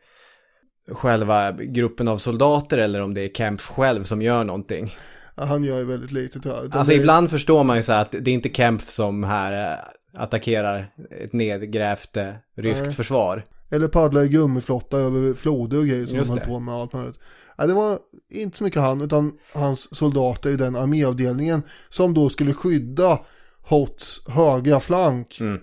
själva 0.88 1.52
gruppen 1.52 2.08
av 2.08 2.18
soldater 2.18 2.78
eller 2.78 3.00
om 3.00 3.14
det 3.14 3.20
är 3.20 3.28
Kempf 3.28 3.62
själv 3.68 4.04
som 4.04 4.22
gör 4.22 4.44
någonting. 4.44 4.94
Ja, 5.34 5.44
han 5.44 5.64
gör 5.64 5.78
ju 5.78 5.84
väldigt 5.84 6.12
lite. 6.12 6.38
Utan 6.38 6.72
Alltså 6.72 6.92
är- 6.92 6.96
ibland 6.96 7.30
förstår 7.30 7.64
man 7.64 7.76
ju 7.76 7.82
så 7.82 7.92
här 7.92 8.02
att 8.02 8.10
det 8.10 8.30
är 8.30 8.34
inte 8.34 8.48
Kempf 8.48 8.90
som 8.90 9.24
här 9.24 9.72
eh, 9.72 9.78
attackerar 10.22 10.92
ett 11.24 11.32
nedgrävt 11.32 12.16
eh, 12.16 12.28
ryskt 12.56 12.84
Nej. 12.84 12.94
försvar. 12.94 13.44
Eller 13.70 13.88
paddlar 13.88 14.22
i 14.22 14.28
gummiflotta 14.28 14.96
över 14.96 15.34
floder 15.34 15.78
och 15.78 15.86
grejer 15.86 16.06
som 16.06 16.16
Just 16.16 16.30
de 16.30 16.38
höll 16.38 16.48
på 16.48 16.60
med 16.60 16.74
allt 16.74 16.92
möjligt. 16.92 17.18
Ja, 17.56 17.66
det 17.66 17.74
var 17.74 17.98
inte 18.30 18.58
så 18.58 18.64
mycket 18.64 18.82
han 18.82 19.00
utan 19.00 19.32
hans 19.52 19.96
soldater 19.96 20.50
i 20.50 20.56
den 20.56 20.76
arméavdelningen 20.76 21.62
som 21.88 22.14
då 22.14 22.28
skulle 22.28 22.54
skydda 22.54 23.18
Hotts 23.62 24.20
högra 24.28 24.80
flank. 24.80 25.40
Mm. 25.40 25.60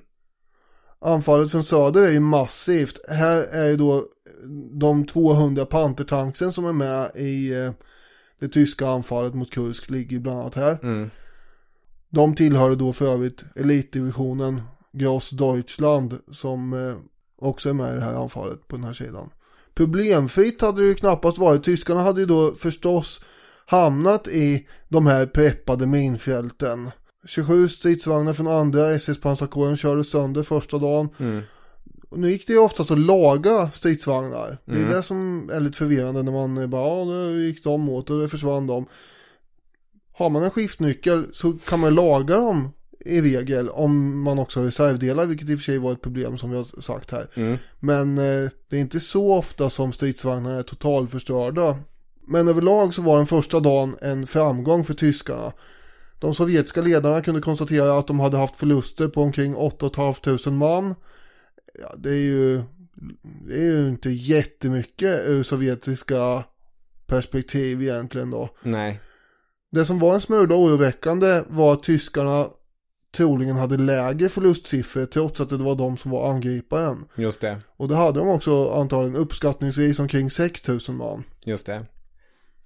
Anfallet 1.01 1.51
från 1.51 1.63
söder 1.63 2.01
är 2.01 2.11
ju 2.11 2.19
massivt. 2.19 2.99
Här 3.09 3.43
är 3.53 3.67
ju 3.67 3.77
då 3.77 4.05
de 4.71 5.05
200 5.05 5.65
pantertanksen 5.65 6.53
som 6.53 6.65
är 6.65 6.73
med 6.73 7.11
i 7.15 7.53
eh, 7.53 7.71
det 8.39 8.47
tyska 8.47 8.87
anfallet 8.87 9.33
mot 9.33 9.51
Kursk 9.51 9.89
ligger 9.89 10.19
bland 10.19 10.39
annat 10.39 10.55
här. 10.55 10.77
Mm. 10.83 11.09
De 12.09 12.35
tillhörde 12.35 12.75
då 12.75 12.93
för 12.93 13.13
övrigt 13.13 13.43
elitdivisionen 13.55 14.61
Gross 14.91 15.29
Deutschland 15.29 16.19
som 16.31 16.73
eh, 16.73 16.95
också 17.37 17.69
är 17.69 17.73
med 17.73 17.93
i 17.93 17.95
det 17.95 18.03
här 18.03 18.21
anfallet 18.21 18.67
på 18.67 18.75
den 18.75 18.85
här 18.85 18.93
sidan. 18.93 19.29
Problemfritt 19.73 20.61
hade 20.61 20.81
det 20.81 20.87
ju 20.87 20.93
knappast 20.93 21.37
varit. 21.37 21.63
Tyskarna 21.63 22.01
hade 22.01 22.19
ju 22.19 22.25
då 22.25 22.51
förstås 22.51 23.21
hamnat 23.65 24.27
i 24.27 24.67
de 24.87 25.07
här 25.07 25.25
preppade 25.25 25.87
minfälten. 25.87 26.91
27 27.27 27.69
stridsvagnar 27.69 28.33
från 28.33 28.47
andra 28.47 28.91
SS-pansarkåren 28.91 29.77
kördes 29.77 30.11
sönder 30.11 30.43
första 30.43 30.77
dagen. 30.77 31.09
Mm. 31.19 31.41
Och 32.09 32.19
nu 32.19 32.29
gick 32.31 32.47
det 32.47 32.53
ju 32.53 32.59
oftast 32.59 32.91
att 32.91 32.99
laga 32.99 33.71
stridsvagnar. 33.71 34.57
Det 34.65 34.71
är 34.71 34.75
Mm. 34.75 34.89
det 34.89 35.03
som 35.03 35.49
är 35.53 35.59
lite 35.59 35.77
förvirrande 35.77 36.23
när 36.23 36.31
man 36.31 36.69
bara, 36.69 36.87
ja 36.87 37.05
nu 37.05 37.41
gick 37.45 37.63
de 37.63 37.89
åt 37.89 38.09
och 38.09 38.19
det 38.19 38.29
försvann 38.29 38.67
de. 38.67 38.85
Har 40.13 40.29
man 40.29 40.43
en 40.43 40.51
skiftnyckel 40.51 41.25
så 41.33 41.53
kan 41.53 41.79
man 41.79 41.95
laga 41.95 42.35
dem 42.37 42.69
i 43.05 43.21
regel 43.21 43.69
om 43.69 44.21
man 44.21 44.39
också 44.39 44.59
har 44.59 44.65
reservdelar, 44.65 45.25
vilket 45.25 45.49
i 45.49 45.55
och 45.55 45.59
för 45.59 45.63
sig 45.63 45.77
var 45.77 45.91
ett 45.91 46.01
problem 46.01 46.37
som 46.37 46.51
vi 46.51 46.57
har 46.57 46.81
sagt 46.81 47.11
här. 47.11 47.27
Mm. 47.33 47.57
Men 47.79 48.17
eh, 48.17 48.49
det 48.69 48.75
är 48.75 48.79
inte 48.79 48.99
så 48.99 49.33
ofta 49.33 49.69
som 49.69 49.93
stridsvagnarna 49.93 50.55
är 50.55 50.63
totalförstörda. 50.63 51.77
Men 52.27 52.47
överlag 52.47 52.93
så 52.93 53.01
var 53.01 53.17
den 53.17 53.27
första 53.27 53.59
dagen 53.59 53.95
en 54.01 54.27
framgång 54.27 54.85
för 54.85 54.93
tyskarna. 54.93 55.53
De 56.19 56.35
sovjetiska 56.35 56.81
ledarna 56.81 57.21
kunde 57.21 57.41
konstatera 57.41 57.97
att 57.99 58.07
de 58.07 58.19
hade 58.19 58.37
haft 58.37 58.55
förluster 58.55 59.07
på 59.07 59.21
omkring 59.21 59.55
8 59.55 59.89
500 60.23 60.51
man. 60.51 60.95
Ja, 61.81 61.95
det 61.97 62.09
är 62.09 62.23
ju 62.23 62.61
det 63.47 63.55
är 63.55 63.65
ju 63.65 63.87
inte 63.87 64.09
jättemycket 64.09 65.27
ur 65.27 65.43
sovjetiska 65.43 66.43
perspektiv 67.07 67.81
egentligen 67.81 68.31
då. 68.31 68.49
Nej. 68.61 68.99
Det 69.71 69.85
som 69.85 69.99
var 69.99 70.15
en 70.15 70.21
smula 70.21 70.55
oroväckande 70.55 71.43
var 71.47 71.73
att 71.73 71.83
tyskarna 71.83 72.47
troligen 73.17 73.55
hade 73.55 73.77
lägre 73.77 74.29
förlustsiffror 74.29 75.05
trots 75.05 75.41
att 75.41 75.49
det 75.49 75.57
var 75.57 75.75
de 75.75 75.97
som 75.97 76.11
var 76.11 76.31
angriparen. 76.31 77.05
Just 77.15 77.41
det. 77.41 77.61
Och 77.77 77.87
det 77.87 77.95
hade 77.95 78.19
de 78.19 78.29
också 78.29 78.69
antagligen 78.69 79.15
uppskattningsvis 79.15 79.99
omkring 79.99 80.29
6000 80.29 80.95
man. 80.95 81.23
Just 81.45 81.65
det. 81.65 81.85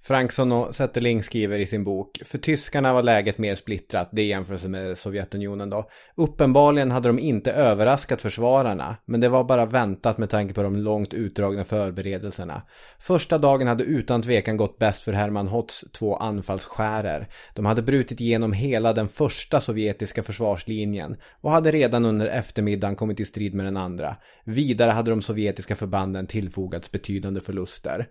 Franksson 0.06 0.52
och 0.52 0.74
Zetterling 0.74 1.22
skriver 1.22 1.58
i 1.58 1.66
sin 1.66 1.84
bok, 1.84 2.20
för 2.24 2.38
tyskarna 2.38 2.92
var 2.92 3.02
läget 3.02 3.38
mer 3.38 3.54
splittrat, 3.54 4.08
det 4.12 4.22
i 4.22 4.26
jämförelse 4.26 4.68
med 4.68 4.98
Sovjetunionen 4.98 5.70
då. 5.70 5.88
Uppenbarligen 6.14 6.90
hade 6.90 7.08
de 7.08 7.18
inte 7.18 7.52
överraskat 7.52 8.22
försvararna, 8.22 8.96
men 9.04 9.20
det 9.20 9.28
var 9.28 9.44
bara 9.44 9.66
väntat 9.66 10.18
med 10.18 10.30
tanke 10.30 10.54
på 10.54 10.62
de 10.62 10.76
långt 10.76 11.14
utdragna 11.14 11.64
förberedelserna. 11.64 12.62
Första 12.98 13.38
dagen 13.38 13.66
hade 13.66 13.84
utan 13.84 14.22
tvekan 14.22 14.56
gått 14.56 14.78
bäst 14.78 15.02
för 15.02 15.12
Hermann 15.12 15.48
Hotts 15.48 15.84
två 15.92 16.16
anfallsskärer. 16.16 17.28
De 17.54 17.66
hade 17.66 17.82
brutit 17.82 18.20
igenom 18.20 18.52
hela 18.52 18.92
den 18.92 19.08
första 19.08 19.60
sovjetiska 19.60 20.22
försvarslinjen 20.22 21.16
och 21.40 21.50
hade 21.50 21.70
redan 21.70 22.04
under 22.04 22.26
eftermiddagen 22.26 22.96
kommit 22.96 23.20
i 23.20 23.24
strid 23.24 23.54
med 23.54 23.66
den 23.66 23.76
andra. 23.76 24.16
Vidare 24.44 24.90
hade 24.90 25.10
de 25.10 25.22
sovjetiska 25.22 25.76
förbanden 25.76 26.26
tillfogats 26.26 26.92
betydande 26.92 27.40
förluster. 27.40 28.06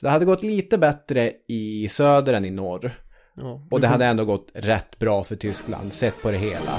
Så 0.00 0.06
det 0.06 0.10
hade 0.10 0.24
gått 0.24 0.42
lite 0.42 0.78
bättre 0.78 1.32
i 1.48 1.88
söder 1.88 2.34
än 2.34 2.44
i 2.44 2.50
norr. 2.50 2.90
Ja, 3.34 3.62
Och 3.70 3.80
det 3.80 3.86
hade 3.86 4.04
ändå 4.04 4.24
gått 4.24 4.50
rätt 4.54 4.98
bra 4.98 5.24
för 5.24 5.36
Tyskland, 5.36 5.92
sett 5.92 6.22
på 6.22 6.30
det 6.30 6.38
hela. 6.38 6.78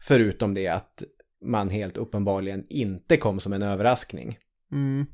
Förutom 0.00 0.54
det 0.54 0.68
att 0.68 1.02
man 1.44 1.70
helt 1.70 1.96
uppenbarligen 1.96 2.64
inte 2.68 3.16
kom 3.16 3.40
som 3.40 3.52
en 3.52 3.62
överraskning. 3.62 4.38
Mm. 4.72 5.06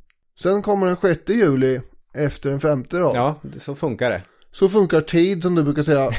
Sen 0.43 0.63
kommer 0.63 0.87
den 0.87 0.97
6 0.97 1.29
juli 1.29 1.81
efter 2.15 2.51
den 2.51 2.61
femte 2.61 2.99
då. 2.99 3.13
Ja, 3.15 3.35
så 3.59 3.75
funkar 3.75 4.11
det. 4.11 4.23
Så 4.55 4.69
funkar 4.69 5.01
tid 5.01 5.43
som 5.43 5.55
du 5.55 5.63
brukar 5.63 5.83
säga. 5.83 6.11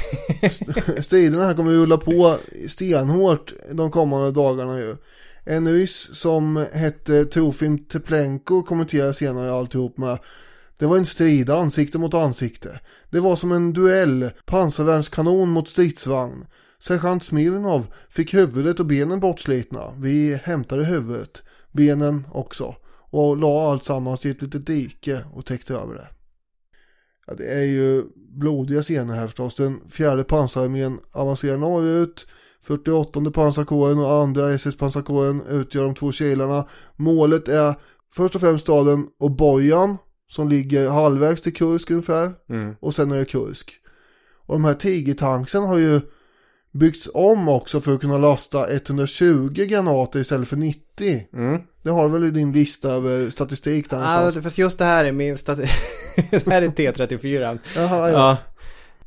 St- 0.42 1.02
Striderna 1.02 1.44
här 1.44 1.54
kommer 1.54 1.72
rulla 1.72 1.96
på 1.96 2.38
stenhårt 2.68 3.52
de 3.72 3.90
kommande 3.90 4.30
dagarna 4.32 4.80
ju. 4.80 4.96
En 5.44 5.68
ryss 5.72 6.08
som 6.12 6.66
hette 6.72 7.24
Trofim 7.24 7.78
Teplenko 7.78 8.62
kommenterar 8.62 9.12
senare 9.12 9.52
alltihop 9.52 9.98
med 9.98 10.18
Det 10.78 10.86
var 10.86 10.96
en 10.96 11.06
strid 11.06 11.50
ansikte 11.50 11.98
mot 11.98 12.14
ansikte. 12.14 12.80
Det 13.10 13.20
var 13.20 13.36
som 13.36 13.52
en 13.52 13.72
duell, 13.72 14.30
pansarvärnskanon 14.46 15.48
mot 15.50 15.68
stridsvagn. 15.68 16.46
Sergeant 16.80 17.24
Smirnov 17.24 17.86
fick 18.10 18.34
huvudet 18.34 18.80
och 18.80 18.86
benen 18.86 19.20
bortslitna. 19.20 19.94
Vi 19.98 20.40
hämtade 20.44 20.84
huvudet, 20.84 21.42
benen 21.72 22.26
också 22.32 22.74
och 23.10 23.36
la 23.36 23.70
allt 23.70 23.84
sammans 23.84 24.26
i 24.26 24.30
ett 24.30 24.42
litet 24.42 24.66
dike 24.66 25.24
och 25.34 25.46
täckte 25.46 25.74
över 25.74 25.94
det. 25.94 26.06
Ja, 27.26 27.34
det 27.34 27.46
är 27.46 27.64
ju 27.64 28.04
blodiga 28.14 28.82
scener 28.82 29.14
här 29.14 29.26
förstås. 29.26 29.54
Den 29.54 29.80
fjärde 29.90 30.24
pansararmén 30.24 30.98
avancerar 31.12 31.56
norrut. 31.58 32.26
48 32.62 33.30
pansarkåren 33.30 33.98
och 33.98 34.12
andra 34.12 34.50
SS-pansarkåren 34.50 35.42
utgör 35.50 35.84
de 35.84 35.94
två 35.94 36.12
kilarna. 36.12 36.68
Målet 36.96 37.48
är 37.48 37.74
först 38.14 38.34
och 38.34 38.40
främst 38.40 38.64
staden 38.64 39.06
Obojan 39.18 39.96
som 40.30 40.48
ligger 40.48 40.90
halvvägs 40.90 41.40
till 41.40 41.54
Kursk 41.54 41.90
ungefär. 41.90 42.30
Mm. 42.48 42.74
Och 42.80 42.94
sen 42.94 43.12
är 43.12 43.18
det 43.18 43.24
Kursk. 43.24 43.72
Och 44.46 44.54
de 44.54 44.64
här 44.64 44.74
tigertanksen 44.74 45.62
har 45.62 45.78
ju 45.78 46.00
byggts 46.72 47.08
om 47.14 47.48
också 47.48 47.80
för 47.80 47.94
att 47.94 48.00
kunna 48.00 48.18
lasta 48.18 48.68
120 48.70 49.48
granater 49.68 50.20
istället 50.20 50.48
för 50.48 50.56
90. 50.56 51.26
Mm. 51.32 51.60
Det 51.82 51.90
har 51.90 52.08
väl 52.08 52.24
i 52.24 52.30
din 52.30 52.52
lista 52.52 52.90
över 52.90 53.30
statistik 53.30 53.90
där 53.90 53.98
Ja, 53.98 54.32
fast 54.42 54.58
just 54.58 54.78
det 54.78 54.84
här 54.84 55.04
är 55.04 55.12
min 55.12 55.34
stati- 55.34 55.68
Det 56.30 56.46
här 56.46 56.62
är 56.62 56.68
T34. 56.68 57.58
Jaha, 57.76 58.10
ja. 58.10 58.18
Ja, 58.18 58.38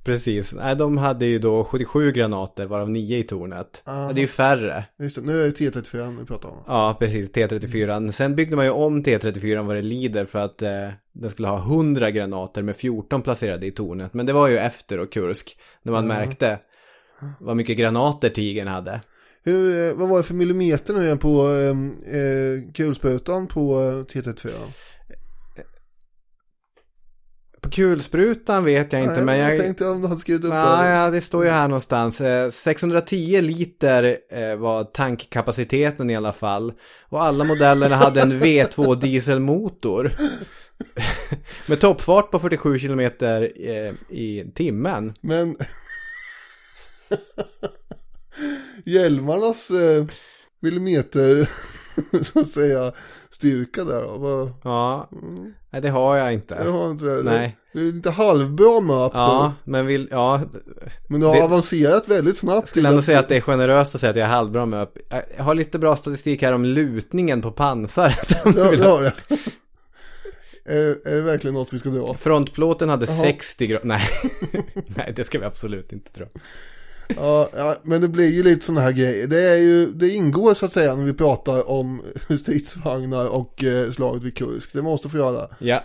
precis. 0.04 0.54
Nej, 0.54 0.76
de 0.76 0.98
hade 0.98 1.26
ju 1.26 1.40
då 1.40 1.64
77 1.64 2.12
granater, 2.12 2.66
varav 2.66 2.90
9 2.90 3.18
i 3.18 3.24
tornet. 3.24 3.84
Aha. 3.86 4.12
Det 4.14 4.20
är 4.20 4.22
ju 4.22 4.28
färre. 4.28 4.86
Just 5.00 5.16
det, 5.16 5.22
nu 5.22 5.42
är 5.42 5.46
det 5.46 5.52
T34 5.52 6.20
vi 6.20 6.26
pratar 6.26 6.50
om. 6.50 6.64
Ja, 6.68 6.98
precis. 7.00 7.32
T34. 7.32 8.12
Sen 8.12 8.36
byggde 8.36 8.56
man 8.56 8.66
ju 8.66 8.72
om 8.72 9.04
T34 9.04 9.66
vad 9.66 9.76
det 9.76 9.82
lider 9.82 10.26
för 10.26 10.40
att 10.40 10.62
eh, 10.62 10.90
den 11.14 11.30
skulle 11.30 11.48
ha 11.48 11.58
100 11.58 12.12
granater 12.12 12.62
med 12.62 12.76
14 12.76 13.22
placerade 13.22 13.68
i 13.68 13.72
tornet. 13.72 14.14
Men 14.14 14.26
det 14.26 14.34
var 14.34 14.48
ju 14.48 14.58
efter 14.58 15.00
och 15.00 15.12
Kursk. 15.12 15.58
När 15.84 15.94
man 15.94 16.08
märkte 16.08 16.60
vad 17.40 17.58
mycket 17.58 17.78
granater 17.78 18.30
tigern 18.30 18.68
hade. 18.68 19.02
Hur, 19.44 19.90
eh, 19.90 19.98
vad 19.98 20.10
var 20.10 20.18
det 20.18 20.24
för 20.24 20.34
millimeter 20.34 20.94
nu 20.94 21.04
igen 21.04 21.18
på 21.18 21.48
eh, 21.48 22.16
eh, 22.16 22.74
kulsprutan 22.74 23.48
på 23.48 23.62
eh, 23.62 24.16
T34? 24.16 24.50
På 27.62 27.70
kulsprutan 27.70 28.66
vet 28.66 28.94
jag 28.94 29.02
inte, 29.02 29.16
Nej, 29.16 29.26
men 29.26 29.38
jag... 29.38 29.52
jag 29.52 29.60
tänkte 29.60 29.88
om 29.88 30.02
du 30.02 30.08
hade 30.08 30.20
skrivit 30.22 30.46
upp 30.46 30.54
Ja, 30.54 30.82
det. 30.82 30.90
ja, 30.90 31.10
det 31.10 31.22
står 31.22 31.44
ju 31.44 31.50
här 31.50 31.68
någonstans. 31.68 32.22
Eh, 32.22 32.50
610 32.50 33.42
liter 33.42 34.18
eh, 34.32 34.56
var 34.56 34.84
tankkapaciteten 34.84 36.10
i 36.10 36.16
alla 36.16 36.34
fall. 36.34 36.74
Och 37.10 37.24
alla 37.24 37.44
modellerna 37.44 37.96
hade 37.96 38.22
en 38.22 38.34
V2 38.44 38.96
dieselmotor. 38.96 40.12
Med 41.68 41.80
toppfart 41.80 42.32
på 42.32 42.40
47 42.40 42.80
kilometer 42.80 43.52
eh, 43.60 43.94
i 44.18 44.52
timmen. 44.56 45.14
Men 45.22 45.56
hjälmarnas 48.86 49.70
eh, 49.70 50.06
millimeter 50.60 51.50
så 52.34 52.40
att 52.40 52.52
säga 52.52 52.92
styrka 53.30 53.84
där 53.84 54.02
då? 54.02 54.18
Vad, 54.18 54.52
Ja, 54.64 55.10
nej 55.70 55.82
det 55.82 55.90
har 55.90 56.16
jag 56.18 56.34
inte. 56.34 56.62
jag 56.66 56.72
har 56.72 56.92
inte 56.92 57.06
det. 57.06 57.24
Nej. 57.24 57.56
Det 57.74 57.80
är 57.80 57.84
lite 57.92 58.10
halvbra 58.12 58.80
möp 58.80 59.12
Ja, 59.14 59.54
men 59.64 59.86
vill, 59.86 60.08
ja, 60.12 60.42
Men 61.08 61.20
du 61.22 61.28
har 61.28 61.36
det- 61.36 61.44
avancerat 61.44 62.08
väldigt 62.08 62.38
snabbt. 62.38 62.70
skulle 62.70 62.90
ändå 62.90 63.02
säga 63.02 63.20
att 63.20 63.28
det 63.30 63.36
är 63.38 63.42
generöst 63.42 63.96
att 63.96 64.02
säga 64.02 64.10
att 64.10 64.16
jag 64.16 64.26
är 64.26 64.30
halvbra 64.30 64.66
med 64.66 64.84
upp. 64.84 64.98
Jag 65.38 65.44
har 65.44 65.56
lite 65.56 65.80
bra 65.80 65.96
statistik 65.96 66.42
här 66.42 66.54
om 66.54 66.66
lutningen 66.66 67.42
på 67.42 67.52
pansaret. 67.52 68.32
Ja, 68.46 68.52
det 68.72 68.84
har 68.84 69.02
det. 69.02 69.14
är, 70.74 71.08
är 71.08 71.16
det 71.16 71.22
verkligen 71.22 71.54
något 71.54 71.74
vi 71.74 71.80
ska 71.80 71.90
dra? 71.90 72.14
Frontplåten 72.18 72.90
hade 72.90 73.06
Jaha. 73.06 73.16
60 73.22 73.68
grader. 73.68 73.86
Nej. 73.88 74.02
Nej, 74.98 75.14
det 75.16 75.24
ska 75.24 75.40
vi 75.40 75.46
absolut 75.46 75.94
inte 75.94 76.12
tro. 76.12 76.26
Ja, 77.16 77.50
ja, 77.58 77.76
men 77.84 78.02
det 78.02 78.08
blir 78.08 78.28
ju 78.28 78.44
lite 78.44 78.66
sådana 78.66 78.82
här 78.82 78.92
grejer. 78.92 79.28
Det, 79.28 79.42
är 79.42 79.56
ju, 79.56 79.86
det 79.86 80.10
ingår 80.10 80.54
så 80.54 80.66
att 80.66 80.74
säga 80.74 80.96
när 80.96 81.06
vi 81.06 81.14
pratar 81.14 81.70
om 81.70 82.02
stridsvagnar 82.40 83.26
och 83.26 83.64
eh, 83.64 83.92
slaget 83.92 84.24
vid 84.24 84.38
Kursk. 84.38 84.74
Det 84.74 84.82
måste 84.82 85.10
få 85.10 85.18
göra. 85.18 85.48
Ja, 85.60 85.84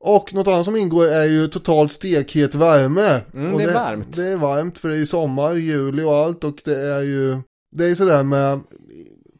Och 0.00 0.34
något 0.34 0.46
annat 0.46 0.64
som 0.64 0.76
ingår 0.76 1.06
är 1.06 1.24
ju 1.24 1.48
totalt 1.48 1.92
stekhet 1.92 2.54
värme. 2.54 3.20
Mm, 3.34 3.52
och 3.52 3.58
det 3.58 3.64
är 3.64 3.74
varmt. 3.74 4.16
Det 4.16 4.26
är 4.26 4.36
varmt 4.36 4.78
för 4.78 4.88
det 4.88 4.94
är 4.94 4.98
ju 4.98 5.06
sommar, 5.06 5.54
juli 5.54 6.02
och 6.02 6.16
allt 6.16 6.44
och 6.44 6.60
det 6.64 6.78
är 6.78 7.00
ju 7.00 7.36
Det 7.76 7.84
är 7.84 7.94
sådär 7.94 8.22
med 8.22 8.60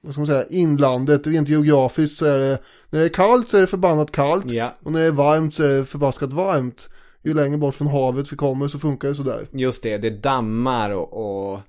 Vad 0.03 0.13
ska 0.13 0.21
man 0.21 0.27
säga, 0.27 0.45
inlandet, 0.51 1.27
rent 1.27 1.49
geografiskt 1.49 2.19
så 2.19 2.25
är 2.27 2.39
det 2.39 2.59
När 2.91 3.01
det 3.01 3.07
är 3.07 3.09
kallt 3.09 3.51
så 3.51 3.57
är 3.57 3.61
det 3.61 3.67
förbannat 3.67 4.13
kallt 4.13 4.51
ja. 4.51 4.75
och 4.83 4.93
när 4.93 5.01
det 5.01 5.07
är 5.07 5.13
varmt 5.13 5.55
så 5.55 5.63
är 5.63 5.69
det 5.69 5.85
förbaskat 5.85 6.33
varmt. 6.33 6.89
Ju 7.23 7.35
längre 7.35 7.59
bort 7.59 7.75
från 7.75 7.89
havet 7.89 8.33
vi 8.33 8.37
kommer 8.37 8.69
så 8.69 8.79
funkar 8.79 9.09
det 9.09 9.15
sådär. 9.15 9.47
Just 9.53 9.83
det, 9.83 9.99
det 9.99 10.11
dammar 10.11 10.91
och, 10.91 11.53
och 11.53 11.61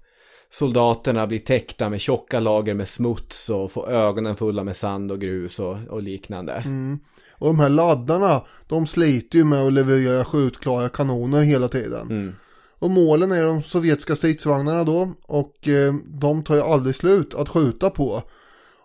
soldaterna 0.49 1.27
blir 1.27 1.39
täckta 1.39 1.89
med 1.89 2.01
tjocka 2.01 2.39
lager 2.39 2.73
med 2.73 2.87
smuts 2.87 3.49
och 3.49 3.71
får 3.71 3.89
ögonen 3.91 4.35
fulla 4.35 4.63
med 4.63 4.77
sand 4.77 5.11
och 5.11 5.21
grus 5.21 5.59
och, 5.59 5.77
och 5.89 6.01
liknande. 6.01 6.53
Mm. 6.53 6.99
Och 7.31 7.47
de 7.47 7.59
här 7.59 7.69
laddarna, 7.69 8.41
de 8.67 8.87
sliter 8.87 9.37
ju 9.37 9.43
med 9.43 9.67
att 9.67 9.73
leverera 9.73 10.25
skjutklara 10.25 10.89
kanoner 10.89 11.41
hela 11.41 11.67
tiden. 11.67 12.01
Mm. 12.01 12.35
Och 12.79 12.89
målen 12.89 13.31
är 13.31 13.43
de 13.43 13.63
sovjetiska 13.63 14.15
stridsvagnarna 14.15 14.83
då 14.83 15.13
och 15.21 15.67
eh, 15.67 15.93
de 16.05 16.43
tar 16.43 16.55
ju 16.55 16.61
aldrig 16.61 16.95
slut 16.95 17.35
att 17.35 17.49
skjuta 17.49 17.89
på. 17.89 18.23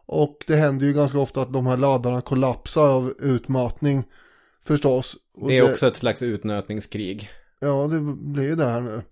Och 0.06 0.44
det 0.46 0.56
händer 0.56 0.86
ju 0.86 0.92
ganska 0.92 1.18
ofta 1.18 1.42
att 1.42 1.52
de 1.52 1.66
här 1.66 1.76
laddarna 1.76 2.20
kollapsar 2.20 2.88
av 2.88 3.14
utmattning 3.18 4.04
förstås. 4.64 5.16
Och 5.36 5.48
Det 5.48 5.58
är 5.58 5.72
också 5.72 5.86
ett 5.86 5.96
slags 5.96 6.22
utnötningskrig. 6.22 7.30
Ja, 7.60 7.88
det 7.90 8.00
blir 8.16 8.44
ju 8.44 8.54
det 8.54 8.66
här 8.66 8.80
nu. 8.80 9.02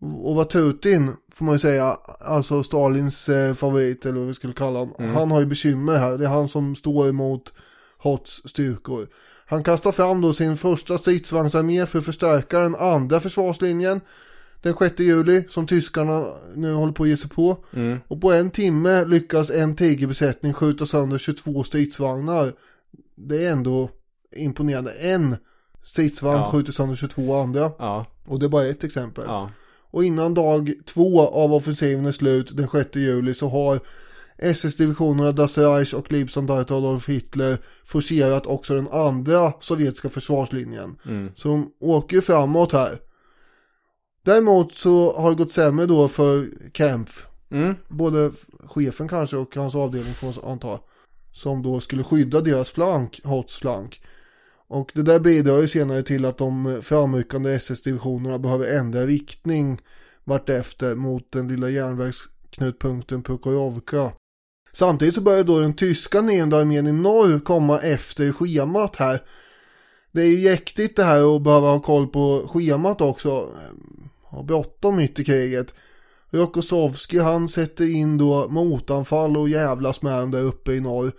Och 0.00 0.34
vad 0.34 0.48
Tutin, 0.48 1.12
får 1.32 1.44
man 1.44 1.54
ju 1.54 1.58
säga, 1.58 1.96
alltså 2.20 2.62
Stalins 2.62 3.28
eh, 3.28 3.54
favorit 3.54 4.06
eller 4.06 4.18
vad 4.18 4.28
vi 4.28 4.34
skulle 4.34 4.52
kalla 4.52 4.78
honom. 4.78 5.14
Han 5.14 5.30
har 5.30 5.40
ju 5.40 5.46
bekymmer 5.46 5.98
här. 5.98 6.18
Det 6.18 6.24
är 6.24 6.28
han 6.28 6.48
som 6.48 6.76
står 6.76 7.08
emot 7.08 7.52
Hots 7.98 8.42
styrkor. 8.44 9.08
Han 9.46 9.62
kastar 9.64 9.92
fram 9.92 10.20
då 10.20 10.34
sin 10.34 10.56
första 10.56 10.98
stridsvagnsarmé 10.98 11.86
för 11.86 11.98
att 11.98 12.04
förstärka 12.04 12.60
den 12.60 12.74
andra 12.74 13.20
försvarslinjen. 13.20 14.00
Den 14.62 14.74
6 14.78 14.98
juli 14.98 15.44
som 15.50 15.66
tyskarna 15.66 16.26
nu 16.54 16.72
håller 16.72 16.92
på 16.92 17.02
att 17.02 17.08
ge 17.08 17.16
sig 17.16 17.30
på. 17.30 17.64
Och 18.08 18.20
på 18.20 18.32
en 18.32 18.50
timme 18.50 19.04
lyckas 19.04 19.50
en 19.50 19.76
tigerbesättning 19.76 20.52
skjuta 20.52 20.86
sönder 20.86 21.18
22 21.18 21.64
stridsvagnar. 21.64 22.52
Det 23.14 23.46
är 23.46 23.52
ändå 23.52 23.90
imponerande. 24.36 24.92
En 24.92 25.36
stridsvagn 25.82 26.38
Ja. 26.38 26.50
skjuter 26.52 26.72
sönder 26.72 26.96
22 26.96 27.34
andra. 27.34 27.72
Ja, 27.78 28.06
Och 28.24 28.38
det 28.38 28.46
är 28.46 28.48
bara 28.50 28.66
ett 28.66 28.84
exempel. 28.84 29.24
ja. 29.26 29.50
Och 29.94 30.04
innan 30.04 30.34
dag 30.34 30.72
två 30.86 31.28
av 31.28 31.54
offensiven 31.54 32.06
är 32.06 32.12
slut 32.12 32.56
den 32.56 32.68
6 32.68 32.96
juli 32.96 33.34
så 33.34 33.48
har 33.48 33.80
SS-divisionerna 34.38 35.32
Das 35.32 35.58
Reich 35.58 35.94
och 35.94 36.12
Liebstandarte 36.12 36.74
Adolf 36.74 37.08
Hitler 37.08 37.58
forcerat 37.84 38.46
också 38.46 38.74
den 38.74 38.88
andra 38.88 39.52
sovjetiska 39.60 40.08
försvarslinjen. 40.08 40.96
Så 41.36 41.48
de 41.48 41.72
åker 41.80 42.16
ju 42.16 42.22
framåt 42.22 42.72
här. 42.72 42.98
Däremot 44.24 44.74
så 44.74 45.16
har 45.16 45.30
det 45.30 45.36
gått 45.36 45.52
sämre 45.52 45.86
då 45.86 46.08
för 46.08 46.46
Kempf. 46.74 47.26
Mm. 47.50 47.74
Både 47.88 48.30
chefen 48.66 49.08
kanske 49.08 49.36
och 49.36 49.56
hans 49.56 49.74
avdelning 49.74 50.14
får 50.14 50.26
man 50.26 50.52
anta. 50.52 50.78
Som 51.32 51.62
då 51.62 51.80
skulle 51.80 52.04
skydda 52.04 52.40
deras 52.40 52.70
flank, 52.70 53.20
Hots 53.24 53.58
flank. 53.58 54.02
Och 54.72 54.92
det 54.94 55.02
där 55.02 55.20
bidrar 55.20 55.60
ju 55.60 55.68
senare 55.68 56.02
till 56.02 56.24
att 56.24 56.38
de 56.38 56.80
framryckande 56.82 57.52
SS-divisionerna 57.54 58.38
behöver 58.38 58.78
ändra 58.78 59.06
riktning 59.06 59.80
vartefter 60.24 60.94
mot 60.94 61.32
den 61.32 61.48
lilla 61.48 61.68
järnvägsknutpunkten 61.68 63.22
Prokhorovka. 63.22 64.12
Samtidigt 64.72 65.14
så 65.14 65.20
börjar 65.20 65.44
då 65.44 65.60
den 65.60 65.74
tyska 65.74 66.20
nionde 66.20 66.56
armén 66.56 66.86
i 66.86 66.92
norr 66.92 67.40
komma 67.40 67.78
efter 67.78 68.32
schemat 68.32 68.96
här. 68.96 69.22
Det 70.12 70.22
är 70.22 70.26
ju 70.26 70.40
jäktigt 70.40 70.96
det 70.96 71.04
här 71.04 71.36
att 71.36 71.42
behöva 71.42 71.68
ha 71.68 71.80
koll 71.80 72.06
på 72.06 72.48
schemat 72.52 73.00
också. 73.00 73.30
Ehm, 73.30 74.08
ha 74.22 74.42
bråttom 74.42 74.96
mitt 74.96 75.18
i 75.18 75.24
kriget. 75.24 75.74
Rokosovski 76.30 77.18
han 77.18 77.48
sätter 77.48 77.90
in 77.90 78.18
då 78.18 78.48
motanfall 78.48 79.36
och 79.36 79.48
jävlas 79.48 80.02
med 80.02 80.20
dem 80.20 80.30
där 80.30 80.42
uppe 80.42 80.72
i 80.72 80.80
norr. 80.80 81.12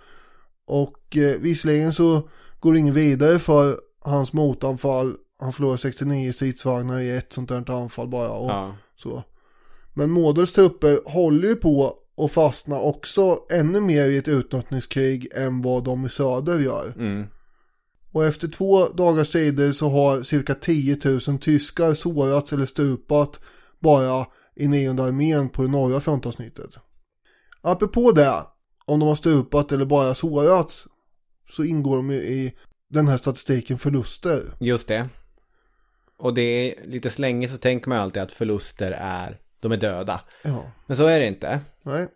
Och 0.66 1.16
eh, 1.16 1.40
visserligen 1.40 1.92
så 1.92 2.28
går 2.64 2.72
det 2.72 2.78
ingen 2.78 2.94
vidare 2.94 3.38
för 3.38 3.80
hans 4.00 4.32
motanfall. 4.32 5.16
Han 5.38 5.52
förlorar 5.52 5.76
69 5.76 6.32
stridsvagnar 6.32 7.00
i 7.00 7.16
ett 7.16 7.32
sånt 7.32 7.48
där 7.48 7.70
anfall 7.70 8.08
bara. 8.08 8.30
Och 8.30 8.50
ja. 8.50 8.76
så. 8.96 9.22
Men 9.94 10.10
Models 10.10 10.52
trupper 10.52 11.00
håller 11.04 11.48
ju 11.48 11.56
på 11.56 11.98
att 12.16 12.32
fastna 12.32 12.80
också 12.80 13.38
ännu 13.50 13.80
mer 13.80 14.06
i 14.06 14.16
ett 14.16 14.28
utnötningskrig 14.28 15.28
än 15.34 15.62
vad 15.62 15.84
de 15.84 16.06
i 16.06 16.08
söder 16.08 16.58
gör. 16.58 16.92
Mm. 16.96 17.26
Och 18.12 18.24
efter 18.24 18.48
två 18.48 18.86
dagars 18.86 19.28
strider 19.28 19.72
så 19.72 19.88
har 19.88 20.22
cirka 20.22 20.54
10 20.54 20.98
000 21.04 21.38
tyskar 21.38 21.94
sårats 21.94 22.52
eller 22.52 22.66
stupat 22.66 23.40
bara 23.78 24.26
i 24.56 24.68
nionde 24.68 25.02
armén 25.02 25.48
på 25.48 25.62
det 25.62 25.68
norra 25.68 26.00
frontavsnittet. 26.00 26.70
Apropå 27.60 28.12
det, 28.12 28.42
om 28.84 29.00
de 29.00 29.08
har 29.08 29.16
stupat 29.16 29.72
eller 29.72 29.86
bara 29.86 30.14
sårats 30.14 30.86
så 31.54 31.64
ingår 31.64 31.96
de 31.96 32.10
ju 32.10 32.16
i 32.16 32.52
den 32.88 33.08
här 33.08 33.16
statistiken 33.16 33.78
förluster. 33.78 34.42
Just 34.60 34.88
det. 34.88 35.08
Och 36.16 36.34
det 36.34 36.42
är 36.42 36.86
lite 36.86 37.10
slänge 37.10 37.48
så 37.48 37.56
tänker 37.58 37.88
man 37.88 37.98
alltid 37.98 38.22
att 38.22 38.32
förluster 38.32 38.92
är, 39.00 39.38
de 39.60 39.72
är 39.72 39.76
döda. 39.76 40.20
Ja, 40.42 40.72
Men 40.86 40.96
så 40.96 41.06
är 41.06 41.20
det 41.20 41.26
inte. 41.26 41.60
nej. 41.82 42.08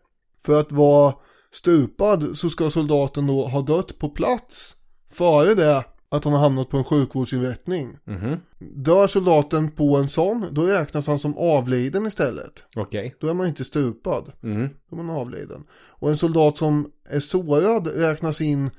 För 0.45 0.61
att 0.61 0.73
vara 0.73 1.15
stupad 1.53 2.39
så 2.39 2.51
ska 2.51 2.71
soldaten 2.71 3.27
då 3.27 3.47
ha 3.47 3.63
dött 3.63 3.99
på 3.99 4.09
plats 4.09 4.75
före 5.11 5.55
det 5.55 5.85
att 6.11 6.25
han 6.25 6.33
har 6.33 6.41
hamnat 6.41 6.69
på 6.69 6.77
en 6.77 6.85
sjukvårdsinrättning. 6.85 7.99
Mhm. 8.05 8.37
Dör 8.59 9.07
soldaten 9.07 9.71
på 9.71 9.97
en 9.97 10.09
sån, 10.09 10.47
då 10.51 10.63
räknas 10.67 11.07
han 11.07 11.19
som 11.19 11.39
avliden 11.39 12.07
istället. 12.07 12.65
Okej. 12.77 13.15
Då 13.21 13.29
är 13.29 13.35
man 13.35 13.47
inte 13.47 13.65
stupad, 13.65 14.33
Mhm. 14.41 14.69
då 14.91 14.97
är 14.99 15.03
man 15.03 15.17
avliden. 15.17 15.65
Och 15.73 16.11
en 16.11 16.19
soldat 16.19 16.59
som 16.59 16.93
är 17.11 17.21
sårad 17.21 17.87
räknas 17.87 18.41
in 18.41 18.71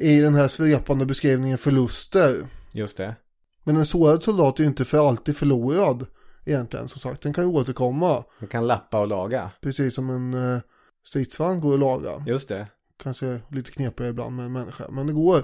i 0.00 0.20
den 0.20 0.34
här 0.34 0.48
svepande 0.48 1.06
beskrivningen 1.06 1.58
förluster. 1.58 2.36
Just 2.72 2.96
det. 2.96 3.16
Men 3.64 3.76
en 3.76 3.86
sårad 3.86 4.22
soldat 4.22 4.58
är 4.58 4.62
ju 4.62 4.68
inte 4.68 4.84
för 4.84 5.08
alltid 5.08 5.36
förlorad 5.36 6.06
egentligen. 6.44 6.88
Som 6.88 7.00
sagt, 7.00 7.22
den 7.22 7.32
kan 7.32 7.44
ju 7.44 7.50
återkomma. 7.50 8.24
Man 8.38 8.48
kan 8.48 8.66
lappa 8.66 9.00
och 9.00 9.08
laga. 9.08 9.50
Precis 9.60 9.94
som 9.94 10.10
en 10.10 10.54
eh, 10.54 10.60
stridsvagn 11.06 11.60
går 11.60 11.74
att 11.74 11.80
laga. 11.80 12.24
Just 12.26 12.48
det. 12.48 12.66
Kanske 13.02 13.40
lite 13.50 13.70
knepigare 13.70 14.10
ibland 14.10 14.36
med 14.36 14.46
en 14.46 14.52
människa, 14.52 14.84
men 14.90 15.06
det 15.06 15.12
går. 15.12 15.42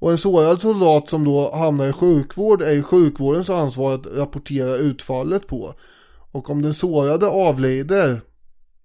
Och 0.00 0.12
en 0.12 0.18
sårad 0.18 0.60
soldat 0.60 1.08
som 1.10 1.24
då 1.24 1.52
hamnar 1.54 1.88
i 1.88 1.92
sjukvård 1.92 2.62
är 2.62 2.72
ju 2.72 2.82
sjukvårdens 2.82 3.50
ansvar 3.50 3.94
att 3.94 4.06
rapportera 4.06 4.76
utfallet 4.76 5.46
på. 5.46 5.74
Och 6.32 6.50
om 6.50 6.62
den 6.62 6.74
sårade 6.74 7.26
avlider, 7.26 8.20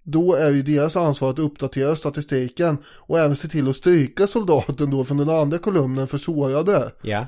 då 0.06 0.34
är 0.34 0.50
ju 0.50 0.62
deras 0.62 0.96
ansvar 0.96 1.30
att 1.30 1.38
uppdatera 1.38 1.96
statistiken 1.96 2.78
och 2.86 3.18
även 3.18 3.36
se 3.36 3.48
till 3.48 3.68
att 3.68 3.76
stryka 3.76 4.26
soldaten 4.26 4.90
då 4.90 5.04
från 5.04 5.16
den 5.16 5.30
andra 5.30 5.58
kolumnen 5.58 6.08
för 6.08 6.18
sårade. 6.18 6.92
Ja. 7.02 7.26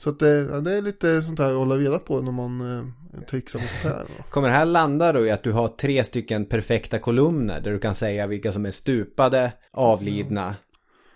Så 0.00 0.10
att 0.10 0.18
det, 0.18 0.60
det 0.60 0.76
är 0.76 0.82
lite 0.82 1.22
sånt 1.22 1.38
här 1.38 1.50
att 1.50 1.56
hålla 1.56 1.76
reda 1.76 1.98
på 1.98 2.20
när 2.20 2.32
man 2.32 2.78
eh, 2.78 3.20
trixar 3.30 3.58
med 3.58 3.68
sånt 3.68 3.94
här. 3.94 4.06
Kommer 4.30 4.48
det 4.48 4.54
här 4.54 4.64
landa 4.64 5.12
då 5.12 5.26
i 5.26 5.30
att 5.30 5.42
du 5.42 5.52
har 5.52 5.68
tre 5.68 6.04
stycken 6.04 6.46
perfekta 6.46 6.98
kolumner 6.98 7.60
där 7.60 7.72
du 7.72 7.78
kan 7.78 7.94
säga 7.94 8.26
vilka 8.26 8.52
som 8.52 8.66
är 8.66 8.70
stupade, 8.70 9.52
avlidna 9.72 10.54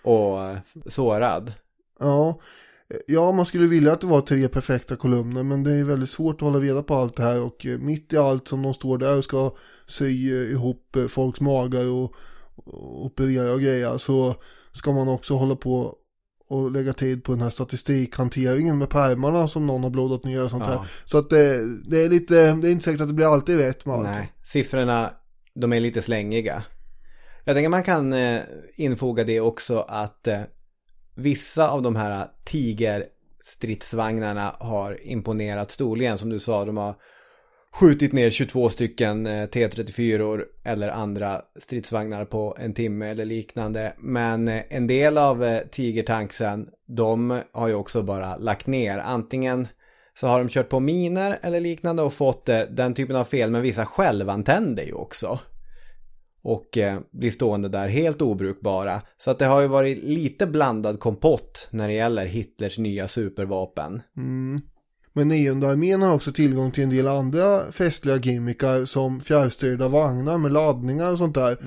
och 0.02 0.44
eh, 0.44 0.58
sårad? 0.86 1.52
Ja, 2.00 2.40
ja, 3.06 3.32
man 3.32 3.46
skulle 3.46 3.66
vilja 3.66 3.92
att 3.92 4.00
det 4.00 4.06
var 4.06 4.20
tre 4.20 4.48
perfekta 4.48 4.96
kolumner 4.96 5.42
men 5.42 5.62
det 5.64 5.72
är 5.72 5.84
väldigt 5.84 6.10
svårt 6.10 6.34
att 6.34 6.40
hålla 6.40 6.58
reda 6.58 6.82
på 6.82 6.94
allt 6.94 7.16
det 7.16 7.22
här 7.22 7.40
och 7.40 7.66
eh, 7.66 7.78
mitt 7.78 8.12
i 8.12 8.16
allt 8.16 8.48
som 8.48 8.62
de 8.62 8.74
står 8.74 8.98
där 8.98 9.18
och 9.18 9.24
ska 9.24 9.54
sy 9.86 10.32
eh, 10.32 10.50
ihop 10.52 10.96
eh, 10.96 11.06
folks 11.06 11.40
magar 11.40 11.86
och, 11.90 12.14
operera 13.04 13.52
och 13.52 13.60
grejer 13.60 13.98
så 13.98 14.34
ska 14.72 14.92
man 14.92 15.08
också 15.08 15.34
hålla 15.34 15.56
på 15.56 15.96
och 16.48 16.70
lägga 16.72 16.92
tid 16.92 17.24
på 17.24 17.32
den 17.32 17.40
här 17.40 17.50
statistikhanteringen 17.50 18.78
med 18.78 18.90
pärmarna 18.90 19.48
som 19.48 19.66
någon 19.66 19.82
har 19.82 19.90
blådat 19.90 20.24
ner 20.24 20.44
och 20.44 20.50
sånt 20.50 20.64
Ja. 20.66 20.70
här. 20.70 20.80
Så 21.04 21.18
att 21.18 21.30
det, 21.30 21.66
det 21.90 22.02
är 22.04 22.08
lite, 22.08 22.34
det 22.34 22.68
är 22.68 22.72
inte 22.72 22.84
säkert 22.84 23.00
att 23.00 23.08
det 23.08 23.14
blir 23.14 23.32
alltid 23.32 23.58
rätt 23.58 23.86
med 23.86 23.94
allt. 23.94 24.08
Nej, 24.08 24.32
siffrorna 24.42 25.10
de 25.54 25.72
är 25.72 25.80
lite 25.80 26.02
slängiga. 26.02 26.62
Jag 27.44 27.56
tänker 27.56 27.68
man 27.68 27.82
kan 27.82 28.12
eh, 28.12 28.40
infoga 28.74 29.24
det 29.24 29.40
också 29.40 29.78
att 29.78 30.28
vissa 31.14 31.70
av 31.70 31.82
de 31.82 31.96
här 31.96 32.28
tigerstridsvagnarna 32.44 34.56
har 34.60 34.98
imponerat 35.02 35.70
storligen. 35.70 36.18
Som 36.18 36.30
du 36.30 36.40
sa, 36.40 36.64
de 36.64 36.76
har 36.76 36.94
skjutit 37.72 38.12
ner 38.12 38.30
22 38.30 38.68
stycken 38.68 39.26
eh, 39.26 39.46
T34 39.46 40.44
eller 40.64 40.88
andra 40.88 41.42
stridsvagnar 41.58 42.24
på 42.24 42.56
en 42.58 42.74
timme 42.74 43.10
eller 43.10 43.24
liknande. 43.24 43.92
Men 43.98 44.48
eh, 44.48 44.62
en 44.68 44.86
del 44.86 45.18
av 45.18 45.44
eh, 45.44 45.60
tigertanksen, 45.70 46.68
de 46.86 47.40
har 47.52 47.68
ju 47.68 47.74
också 47.74 48.02
bara 48.02 48.36
lagt 48.36 48.66
ner. 48.66 48.98
Antingen 48.98 49.68
så 50.14 50.26
har 50.26 50.38
de 50.38 50.48
kört 50.48 50.68
på 50.68 50.80
miner 50.80 51.38
eller 51.42 51.60
liknande 51.60 52.02
och 52.02 52.12
fått 52.12 52.46
den 52.70 52.94
typen 52.94 53.16
av 53.16 53.24
fel. 53.24 53.50
Men 53.50 53.62
vissa 53.62 53.86
självantänder 53.86 54.82
ju 54.82 54.92
också. 54.92 55.38
Och 56.42 56.78
eh, 56.78 56.98
blir 57.10 57.30
stående 57.30 57.68
där 57.68 57.88
helt 57.88 58.22
obrukbara. 58.22 59.02
Så 59.18 59.30
att 59.30 59.38
det 59.38 59.46
har 59.46 59.60
ju 59.60 59.66
varit 59.66 60.04
lite 60.04 60.46
blandad 60.46 61.00
kompott 61.00 61.68
när 61.70 61.88
det 61.88 61.94
gäller 61.94 62.26
Hitlers 62.26 62.78
nya 62.78 63.08
supervapen. 63.08 64.02
Mm. 64.16 64.60
Men 65.14 65.28
nionde 65.28 65.70
armén 65.70 66.02
har 66.02 66.14
också 66.14 66.32
tillgång 66.32 66.70
till 66.70 66.84
en 66.84 66.90
del 66.90 67.08
andra 67.08 67.72
festliga 67.72 68.16
gimmickar 68.16 68.84
som 68.84 69.20
fjärrstyrda 69.20 69.88
vagnar 69.88 70.38
med 70.38 70.52
laddningar 70.52 71.12
och 71.12 71.18
sånt 71.18 71.34
där. 71.34 71.58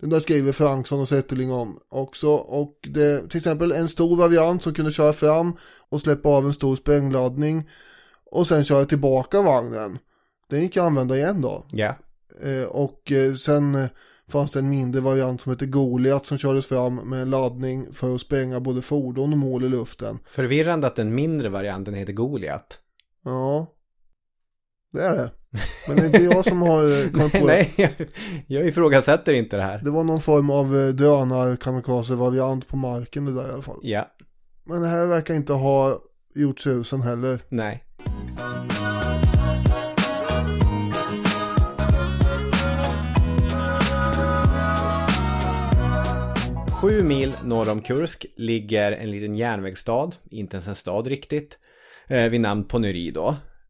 Den 0.00 0.10
där 0.10 0.20
skriver 0.20 0.52
Fransson 0.52 1.00
och 1.00 1.08
Zetterling 1.08 1.52
om 1.52 1.78
också. 1.88 2.28
Och 2.34 2.78
det, 2.82 3.28
till 3.28 3.38
exempel 3.38 3.72
en 3.72 3.88
stor 3.88 4.16
variant 4.16 4.62
som 4.62 4.74
kunde 4.74 4.92
köra 4.92 5.12
fram 5.12 5.56
och 5.88 6.00
släppa 6.00 6.28
av 6.28 6.46
en 6.46 6.54
stor 6.54 6.76
sprängladdning 6.76 7.68
och 8.30 8.46
sen 8.46 8.64
köra 8.64 8.84
tillbaka 8.84 9.42
vagnen. 9.42 9.98
Den 10.50 10.60
gick 10.60 10.76
att 10.76 10.82
använda 10.82 11.16
igen 11.16 11.40
då. 11.40 11.66
Ja. 11.72 11.94
Eh, 12.42 12.64
och 12.64 13.12
eh, 13.12 13.34
sen 13.34 13.74
eh, 13.74 13.88
fanns 14.34 14.50
det 14.50 14.58
en 14.58 14.70
mindre 14.70 15.00
variant 15.00 15.40
som 15.40 15.52
heter 15.52 15.66
Goliat 15.66 16.26
som 16.26 16.38
kördes 16.38 16.66
fram 16.66 16.94
med 16.94 17.22
en 17.22 17.30
laddning 17.30 17.92
för 17.92 18.14
att 18.14 18.20
spränga 18.20 18.60
både 18.60 18.82
fordon 18.82 19.32
och 19.32 19.38
mål 19.38 19.64
i 19.64 19.68
luften. 19.68 20.18
Förvirrande 20.26 20.86
att 20.86 20.96
den 20.96 21.14
mindre 21.14 21.48
varianten 21.48 21.94
heter 21.94 22.12
Goliat. 22.12 22.78
Ja, 23.24 23.66
det 24.92 25.02
är 25.02 25.16
det. 25.16 25.30
Men 25.88 25.96
det 25.96 26.02
är 26.02 26.06
inte 26.06 26.22
jag 26.22 26.44
som 26.44 26.62
har 26.62 26.84
eh, 26.84 27.10
kommit 27.12 27.32
på 27.32 27.38
det. 27.38 27.44
Nej, 27.44 27.72
jag, 27.76 27.90
jag 28.46 28.66
ifrågasätter 28.66 29.34
inte 29.34 29.56
det 29.56 29.62
här. 29.62 29.78
Det 29.78 29.90
var 29.90 30.04
någon 30.04 30.20
form 30.20 30.50
av 30.50 30.76
eh, 30.76 30.88
drönar-kamikaze-variant 30.88 32.68
på 32.68 32.76
marken 32.76 33.24
det 33.24 33.34
där 33.34 33.48
i 33.48 33.52
alla 33.52 33.62
fall. 33.62 33.78
Ja, 33.82 34.06
Men 34.64 34.82
det 34.82 34.88
här 34.88 35.06
verkar 35.06 35.34
inte 35.34 35.52
ha 35.52 35.98
gjort 36.34 36.60
susen 36.60 37.02
heller. 37.02 37.38
nej. 37.48 37.84
Sju 46.84 47.02
mil 47.02 47.34
norr 47.44 47.70
om 47.70 47.80
Kursk 47.80 48.26
ligger 48.36 48.92
en 48.92 49.10
liten 49.10 49.34
järnvägsstad, 49.34 50.10
inte 50.30 50.56
ens 50.56 50.68
en 50.68 50.74
stad 50.74 51.06
riktigt, 51.06 51.58
eh, 52.08 52.28
vid 52.28 52.40
namn 52.40 52.64
Ponyry 52.64 53.10
då. 53.10 53.28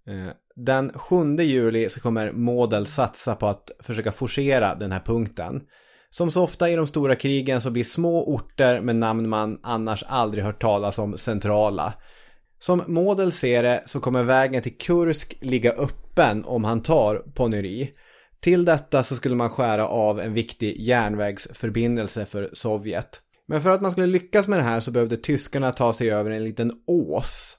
Eh, 0.09 0.33
den 0.57 0.93
7 0.95 1.37
juli 1.37 1.89
så 1.89 2.01
kommer 2.01 2.33
Model 2.33 2.87
satsa 2.87 3.35
på 3.35 3.47
att 3.47 3.71
försöka 3.81 4.13
forcera 4.13 4.75
den 4.75 4.93
här 4.93 5.01
punkten. 5.01 5.63
Som 6.11 6.31
så 6.31 6.43
ofta 6.43 6.71
i 6.71 6.77
de 6.77 6.87
stora 6.87 7.15
krigen 7.15 7.61
så 7.61 7.71
blir 7.71 7.85
små 7.85 8.25
orter 8.35 8.81
med 8.81 8.97
namn 8.97 9.29
man 9.29 9.61
annars 9.63 10.05
aldrig 10.07 10.45
hört 10.45 10.63
talas 10.63 10.99
om 10.99 11.19
centrala. 11.19 11.95
Som 12.59 12.83
Model 12.87 13.33
ser 13.33 13.63
det 13.63 13.83
så 13.87 14.01
kommer 14.01 14.23
vägen 14.23 14.63
till 14.63 14.79
Kursk 14.79 15.39
ligga 15.41 15.73
öppen 15.73 16.45
om 16.45 16.65
han 16.65 16.83
tar 16.83 17.17
Ponyri. 17.17 17.93
Till 18.45 18.65
detta 18.65 19.03
så 19.03 19.17
skulle 19.17 19.35
man 19.35 19.51
skära 19.51 19.89
av 19.89 20.21
en 20.21 20.35
viktig 20.35 20.81
järnvägsförbindelse 20.81 22.27
för 22.27 22.51
Sovjet. 22.53 23.21
Men 23.47 23.63
för 23.63 23.71
att 23.71 23.83
man 23.83 23.91
skulle 23.91 24.07
lyckas 24.07 24.49
med 24.49 24.59
det 24.59 24.63
här 24.63 24.81
så 24.81 24.91
behövde 24.91 25.17
tyskarna 25.17 25.71
ta 25.71 25.93
sig 25.93 26.11
över 26.11 26.31
en 26.31 26.45
liten 26.45 26.73
ås. 26.87 27.57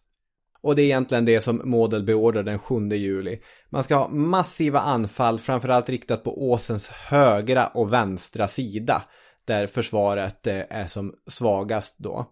Och 0.62 0.76
det 0.76 0.82
är 0.82 0.86
egentligen 0.86 1.26
det 1.26 1.42
som 1.42 1.62
Model 1.64 2.04
beordrar 2.04 2.44
den 2.44 2.60
7 2.60 2.90
juli. 2.90 3.40
Man 3.70 3.84
ska 3.84 3.96
ha 3.96 4.08
massiva 4.08 4.80
anfall, 4.80 5.40
framförallt 5.40 5.90
riktat 5.90 6.24
på 6.24 6.52
åsens 6.52 6.88
högra 6.88 7.68
och 7.68 7.94
vänstra 7.94 8.48
sida. 8.48 9.04
Där 9.46 9.68
försvaret 9.68 10.48
eh, 10.48 10.62
är 10.70 10.86
som 10.86 11.14
svagast 11.28 11.96
då. 11.98 12.26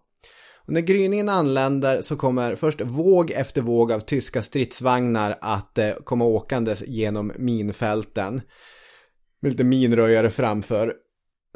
Och 0.66 0.72
när 0.72 0.80
gryningen 0.80 1.28
anländer 1.28 2.02
så 2.02 2.16
kommer 2.16 2.54
först 2.54 2.80
våg 2.80 3.30
efter 3.30 3.62
våg 3.62 3.92
av 3.92 4.00
tyska 4.00 4.42
stridsvagnar 4.42 5.38
att 5.40 5.78
eh, 5.78 5.92
komma 6.04 6.24
åkandes 6.24 6.82
genom 6.86 7.32
minfälten. 7.38 8.42
Med 9.40 9.52
lite 9.52 9.64
minröjare 9.64 10.30
framför. 10.30 10.94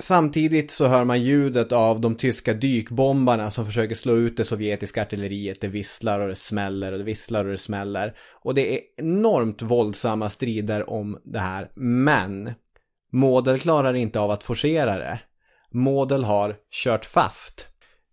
Samtidigt 0.00 0.70
så 0.70 0.86
hör 0.86 1.04
man 1.04 1.22
ljudet 1.22 1.72
av 1.72 2.00
de 2.00 2.14
tyska 2.14 2.54
dykbombarna 2.54 3.50
som 3.50 3.66
försöker 3.66 3.94
slå 3.94 4.16
ut 4.16 4.36
det 4.36 4.44
sovjetiska 4.44 5.02
artilleriet. 5.02 5.60
Det 5.60 5.68
visslar 5.68 6.20
och 6.20 6.28
det 6.28 6.34
smäller 6.34 6.92
och 6.92 6.98
det 6.98 7.04
visslar 7.04 7.44
och 7.44 7.50
det 7.50 7.58
smäller. 7.58 8.16
Och 8.42 8.54
det 8.54 8.74
är 8.74 8.80
enormt 8.96 9.62
våldsamma 9.62 10.30
strider 10.30 10.90
om 10.90 11.18
det 11.24 11.38
här. 11.38 11.70
Men 11.76 12.50
Model 13.12 13.58
klarar 13.58 13.94
inte 13.94 14.20
av 14.20 14.30
att 14.30 14.44
forcera 14.44 14.98
det. 14.98 15.20
Model 15.70 16.24
har 16.24 16.56
kört 16.70 17.04
fast. 17.04 17.68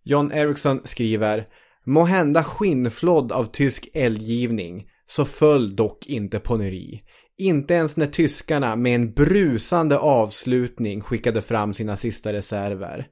John 0.08 0.32
Eriksson 0.32 0.80
skriver 0.84 1.46
Må 1.84 2.04
hända 2.04 2.44
skinnflodd 2.44 3.32
av 3.32 3.44
tysk 3.44 3.88
eldgivning 3.94 4.84
så 5.06 5.24
föll 5.24 5.76
dock 5.76 6.06
inte 6.06 6.38
Ponyry. 6.38 7.00
Inte 7.38 7.74
ens 7.74 7.96
när 7.96 8.06
tyskarna 8.06 8.76
med 8.76 8.94
en 8.94 9.12
brusande 9.12 9.98
avslutning 9.98 11.00
skickade 11.00 11.42
fram 11.42 11.74
sina 11.74 11.96
sista 11.96 12.32
reserver. 12.32 13.06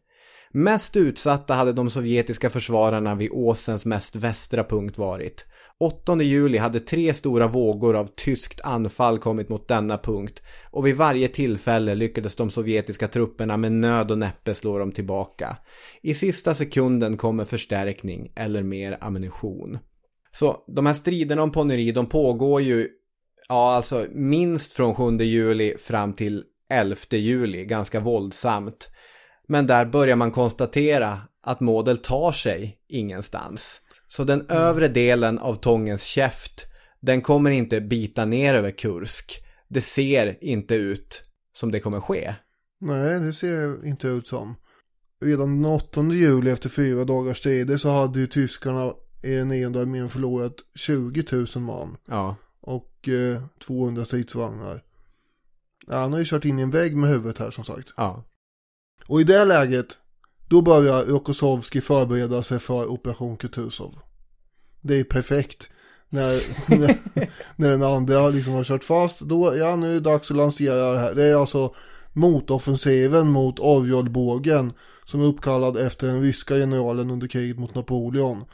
Mest 0.52 0.96
utsatta 0.96 1.54
hade 1.54 1.72
de 1.72 1.90
sovjetiska 1.90 2.50
försvararna 2.50 3.14
vid 3.14 3.30
åsens 3.32 3.84
mest 3.84 4.16
västra 4.16 4.64
punkt 4.64 4.98
varit. 4.98 5.46
8 5.80 6.22
juli 6.22 6.58
hade 6.58 6.80
tre 6.80 7.14
stora 7.14 7.46
vågor 7.46 7.96
av 7.96 8.06
tyskt 8.06 8.60
anfall 8.60 9.18
kommit 9.18 9.48
mot 9.48 9.68
denna 9.68 9.98
punkt 9.98 10.42
och 10.70 10.86
vid 10.86 10.96
varje 10.96 11.28
tillfälle 11.28 11.94
lyckades 11.94 12.36
de 12.36 12.50
sovjetiska 12.50 13.08
trupperna 13.08 13.56
med 13.56 13.72
nöd 13.72 14.10
och 14.10 14.18
näppe 14.18 14.54
slå 14.54 14.78
dem 14.78 14.92
tillbaka. 14.92 15.56
I 16.02 16.14
sista 16.14 16.54
sekunden 16.54 17.16
kommer 17.16 17.44
förstärkning 17.44 18.32
eller 18.36 18.62
mer 18.62 18.98
ammunition. 19.00 19.78
Så 20.32 20.64
de 20.66 20.86
här 20.86 20.94
striderna 20.94 21.42
om 21.42 21.52
Ponneri 21.52 21.92
de 21.92 22.06
pågår 22.06 22.62
ju 22.62 22.88
ja 23.48 23.74
alltså 23.74 24.06
minst 24.10 24.72
från 24.72 25.18
7 25.18 25.24
juli 25.24 25.76
fram 25.78 26.12
till 26.12 26.44
11 26.70 26.96
juli 27.10 27.64
ganska 27.64 28.00
våldsamt. 28.00 28.90
Men 29.48 29.66
där 29.66 29.84
börjar 29.84 30.16
man 30.16 30.30
konstatera 30.30 31.18
att 31.42 31.60
Model 31.60 31.98
tar 31.98 32.32
sig 32.32 32.78
ingenstans. 32.88 33.80
Så 34.16 34.24
den 34.24 34.46
övre 34.48 34.88
delen 34.88 35.38
av 35.38 35.54
Tångens 35.54 36.04
käft, 36.04 36.66
den 37.00 37.22
kommer 37.22 37.50
inte 37.50 37.80
bita 37.80 38.24
ner 38.24 38.54
över 38.54 38.70
Kursk. 38.70 39.44
Det 39.68 39.80
ser 39.80 40.44
inte 40.44 40.74
ut 40.74 41.22
som 41.52 41.70
det 41.70 41.80
kommer 41.80 42.00
ske. 42.00 42.34
Nej, 42.80 43.20
det 43.20 43.32
ser 43.32 43.86
inte 43.86 44.08
ut 44.08 44.26
som. 44.26 44.54
Redan 45.20 45.62
den 45.62 45.72
8 45.72 46.02
juli 46.02 46.50
efter 46.50 46.68
fyra 46.68 47.04
dagars 47.04 47.38
strider 47.38 47.78
så 47.78 47.88
hade 47.88 48.20
ju 48.20 48.26
tyskarna 48.26 48.92
i 49.22 49.34
den 49.34 49.48
nionde 49.48 49.80
armén 49.80 50.10
förlorat 50.10 50.54
20 50.74 51.24
000 51.32 51.46
man. 51.56 51.96
Ja. 52.08 52.36
Och 52.60 53.08
eh, 53.08 53.42
200 53.66 54.04
stridsvagnar. 54.04 54.82
Ja, 55.86 55.96
han 55.96 56.12
har 56.12 56.18
ju 56.18 56.26
kört 56.26 56.44
in 56.44 56.58
i 56.58 56.62
en 56.62 56.70
vägg 56.70 56.96
med 56.96 57.10
huvudet 57.10 57.38
här 57.38 57.50
som 57.50 57.64
sagt. 57.64 57.88
Ja. 57.96 58.24
Och 59.06 59.20
i 59.20 59.24
det 59.24 59.44
läget, 59.44 59.86
då 60.48 60.62
börjar 60.62 61.04
Rokossovski 61.04 61.80
förbereda 61.80 62.42
sig 62.42 62.58
för 62.58 62.86
Operation 62.86 63.36
Kutuzov. 63.36 63.98
Det 64.80 64.94
är 64.94 65.04
perfekt. 65.04 65.70
När, 66.08 66.40
när, 66.78 66.98
när 67.56 67.70
den 67.70 67.82
andra 67.82 68.28
liksom 68.28 68.52
har 68.52 68.64
kört 68.64 68.84
fast, 68.84 69.20
då, 69.20 69.56
ja 69.56 69.76
nu 69.76 69.90
är 69.90 69.94
det 69.94 70.00
dags 70.00 70.30
att 70.30 70.36
lansera 70.36 70.92
det 70.92 70.98
här. 70.98 71.14
Det 71.14 71.24
är 71.24 71.36
alltså 71.36 71.74
motoffensiven 72.12 73.28
mot 73.28 73.60
Orjolbågen 73.60 74.72
som 75.04 75.20
är 75.20 75.24
uppkallad 75.24 75.76
efter 75.76 76.06
den 76.06 76.22
ryska 76.22 76.54
generalen 76.54 77.10
under 77.10 77.28
kriget 77.28 77.58
mot 77.58 77.74
Napoleon. 77.74 78.44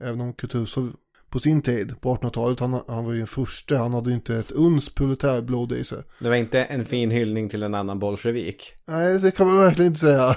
Även 0.00 0.20
om 0.20 0.32
Kutuzov 0.32 0.92
på 1.30 1.38
sin 1.38 1.62
tid, 1.62 2.00
på 2.00 2.14
1800-talet, 2.14 2.60
han, 2.60 2.82
han 2.88 3.04
var 3.04 3.12
ju 3.12 3.18
den 3.18 3.26
första, 3.26 3.78
han 3.78 3.94
hade 3.94 4.10
ju 4.10 4.16
inte 4.16 4.36
ett 4.36 4.50
uns 4.50 4.94
proletärblod 4.94 5.72
i 5.72 5.84
sig. 5.84 6.02
Det 6.18 6.28
var 6.28 6.36
inte 6.36 6.64
en 6.64 6.84
fin 6.84 7.10
hyllning 7.10 7.48
till 7.48 7.62
en 7.62 7.74
annan 7.74 7.98
bolsjevik. 7.98 8.74
Nej, 8.86 9.18
det 9.18 9.30
kan 9.30 9.46
man 9.46 9.58
verkligen 9.58 9.92
inte 9.92 10.00
säga. 10.00 10.36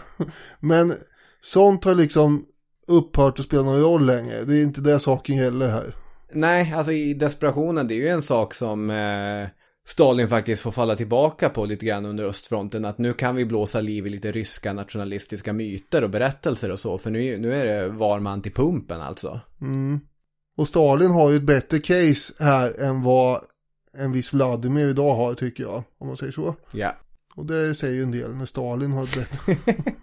Men 0.59 0.93
sånt 1.41 1.85
har 1.85 1.95
liksom 1.95 2.45
upphört 2.87 3.39
att 3.39 3.45
spela 3.45 3.63
någon 3.63 3.81
roll 3.81 4.05
längre. 4.05 4.43
Det 4.43 4.57
är 4.57 4.63
inte 4.63 4.81
det 4.81 4.99
saken 4.99 5.35
gäller 5.35 5.69
här. 5.69 5.95
Nej, 6.33 6.73
alltså 6.73 6.91
i 6.91 7.13
desperationen, 7.13 7.87
det 7.87 7.93
är 7.93 7.97
ju 7.97 8.07
en 8.07 8.21
sak 8.21 8.53
som 8.53 8.89
eh, 8.89 9.47
Stalin 9.87 10.27
faktiskt 10.27 10.61
får 10.61 10.71
falla 10.71 10.95
tillbaka 10.95 11.49
på 11.49 11.65
lite 11.65 11.85
grann 11.85 12.05
under 12.05 12.25
östfronten. 12.25 12.85
Att 12.85 12.97
nu 12.97 13.13
kan 13.13 13.35
vi 13.35 13.45
blåsa 13.45 13.81
liv 13.81 14.07
i 14.07 14.09
lite 14.09 14.31
ryska 14.31 14.73
nationalistiska 14.73 15.53
myter 15.53 16.03
och 16.03 16.09
berättelser 16.09 16.71
och 16.71 16.79
så. 16.79 16.97
För 16.97 17.09
nu, 17.09 17.37
nu 17.37 17.53
är 17.53 17.65
det 17.65 17.89
var 17.89 18.19
man 18.19 18.41
till 18.41 18.53
pumpen 18.53 19.01
alltså. 19.01 19.39
Mm. 19.61 19.99
Och 20.59 20.67
Stalin 20.67 21.11
har 21.11 21.29
ju 21.29 21.37
ett 21.37 21.43
bättre 21.43 21.79
case 21.79 22.33
här 22.39 22.79
än 22.79 23.03
vad 23.03 23.41
en 23.93 24.11
viss 24.11 24.33
Vladimir 24.33 24.87
idag 24.87 25.15
har 25.15 25.33
tycker 25.33 25.63
jag. 25.63 25.83
Om 25.97 26.07
man 26.07 26.17
säger 26.17 26.31
så. 26.31 26.55
Ja. 26.71 26.95
Och 27.35 27.45
det 27.45 27.75
säger 27.75 27.93
ju 27.93 28.03
en 28.03 28.11
del 28.11 28.35
när 28.35 28.45
Stalin 28.45 28.91
har 28.91 29.03
ett 29.03 29.15
bättre. 29.15 29.55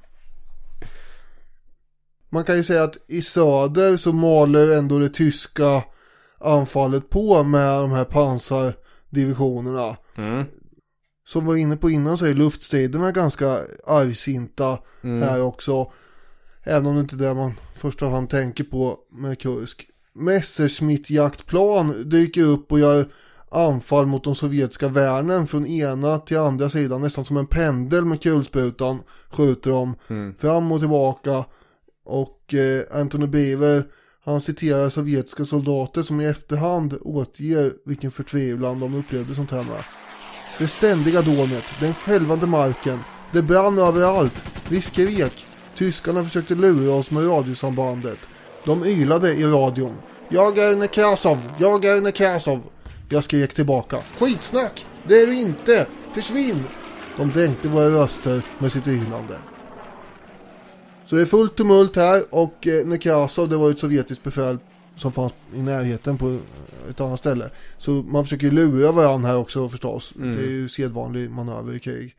man 2.28 2.44
kan 2.44 2.56
ju 2.56 2.64
säga 2.64 2.84
att 2.84 2.96
i 3.06 3.22
söder 3.22 3.96
så 3.96 4.12
maler 4.12 4.78
ändå 4.78 4.98
det 4.98 5.08
tyska 5.08 5.84
anfallet 6.38 7.10
på 7.10 7.42
med 7.42 7.80
de 7.80 7.92
här 7.92 8.04
pansardivisionerna. 8.04 9.96
Mm. 10.16 10.44
Som 11.26 11.46
var 11.46 11.56
inne 11.56 11.76
på 11.76 11.90
innan 11.90 12.18
så 12.18 12.26
är 12.26 12.34
luftstriderna 12.34 13.12
ganska 13.12 13.58
argsinta 13.86 14.78
här 15.02 15.42
också. 15.42 15.92
Även 16.62 16.86
om 16.86 16.94
det 16.94 17.00
inte 17.00 17.14
är 17.16 17.18
det 17.18 17.34
man 17.34 17.54
första 17.74 18.08
hand 18.08 18.30
tänker 18.30 18.64
på 18.64 18.98
med 19.10 19.40
Kursk. 19.40 19.90
Messerschmitt-jaktplan 20.16 22.08
dyker 22.08 22.42
upp 22.42 22.72
och 22.72 22.80
gör 22.80 23.06
anfall 23.50 24.06
mot 24.06 24.24
de 24.24 24.34
sovjetiska 24.34 24.88
värnen 24.88 25.46
från 25.46 25.66
ena 25.66 26.18
till 26.18 26.38
andra 26.38 26.70
sidan. 26.70 27.02
Nästan 27.02 27.24
som 27.24 27.36
en 27.36 27.46
pendel 27.46 28.04
med 28.04 28.22
kulsprutan 28.22 29.02
skjuter 29.30 29.70
de 29.70 29.94
fram 30.38 30.72
och 30.72 30.80
tillbaka. 30.80 31.44
Och 32.04 32.54
eh, 32.54 33.00
Anthony 33.00 33.26
Beaver 33.26 33.84
han 34.24 34.40
citerar 34.40 34.90
sovjetiska 34.90 35.44
soldater 35.44 36.02
som 36.02 36.20
i 36.20 36.26
efterhand 36.26 36.98
återger 37.00 37.72
vilken 37.84 38.10
förtvivlan 38.10 38.80
de 38.80 38.94
upplevde 38.94 39.34
sånt 39.34 39.50
här 39.50 39.62
med. 39.62 39.84
Det 40.58 40.68
ständiga 40.68 41.22
dånet, 41.22 41.64
den 41.80 41.94
skälvande 41.94 42.46
marken, 42.46 42.98
det 43.32 43.42
brann 43.42 43.78
överallt. 43.78 44.42
Vi 44.68 44.80
skrek. 44.80 45.46
Tyskarna 45.76 46.24
försökte 46.24 46.54
lura 46.54 46.94
oss 46.94 47.10
med 47.10 47.28
radiosambandet. 47.28 48.18
De 48.66 48.84
ylade 48.84 49.32
i 49.32 49.44
radion. 49.44 49.94
Jag 50.28 50.58
är 50.58 50.76
Nekrasov, 50.76 51.38
jag 51.58 51.84
är 51.84 52.00
Nekrasov. 52.00 52.60
Jag 53.08 53.24
skrek 53.24 53.54
tillbaka. 53.54 53.98
Skitsnack! 54.18 54.86
Det 55.08 55.20
är 55.20 55.26
du 55.26 55.34
inte! 55.34 55.86
Försvinn! 56.14 56.64
De 57.16 57.30
dränkte 57.30 57.68
våra 57.68 57.88
röster 57.88 58.42
med 58.58 58.72
sitt 58.72 58.86
ylande. 58.86 59.38
Så 61.06 61.16
det 61.16 61.22
är 61.22 61.26
fullt 61.26 61.56
tumult 61.56 61.96
här 61.96 62.22
och 62.30 62.66
eh, 62.66 62.86
Nekrasov 62.86 63.48
det 63.48 63.56
var 63.56 63.66
ju 63.66 63.74
ett 63.74 63.80
sovjetiskt 63.80 64.24
befäl 64.24 64.58
som 64.96 65.12
fanns 65.12 65.32
i 65.54 65.62
närheten 65.62 66.18
på 66.18 66.38
ett 66.90 67.00
annat 67.00 67.18
ställe. 67.18 67.50
Så 67.78 67.90
man 67.90 68.24
försöker 68.24 68.50
lura 68.50 68.92
varandra 68.92 69.28
här 69.28 69.36
också 69.36 69.68
förstås. 69.68 70.12
Det 70.16 70.42
är 70.42 70.50
ju 70.50 70.68
sedvanlig 70.68 71.30
manöver 71.30 71.74
i 71.74 71.78
krig. 71.78 72.14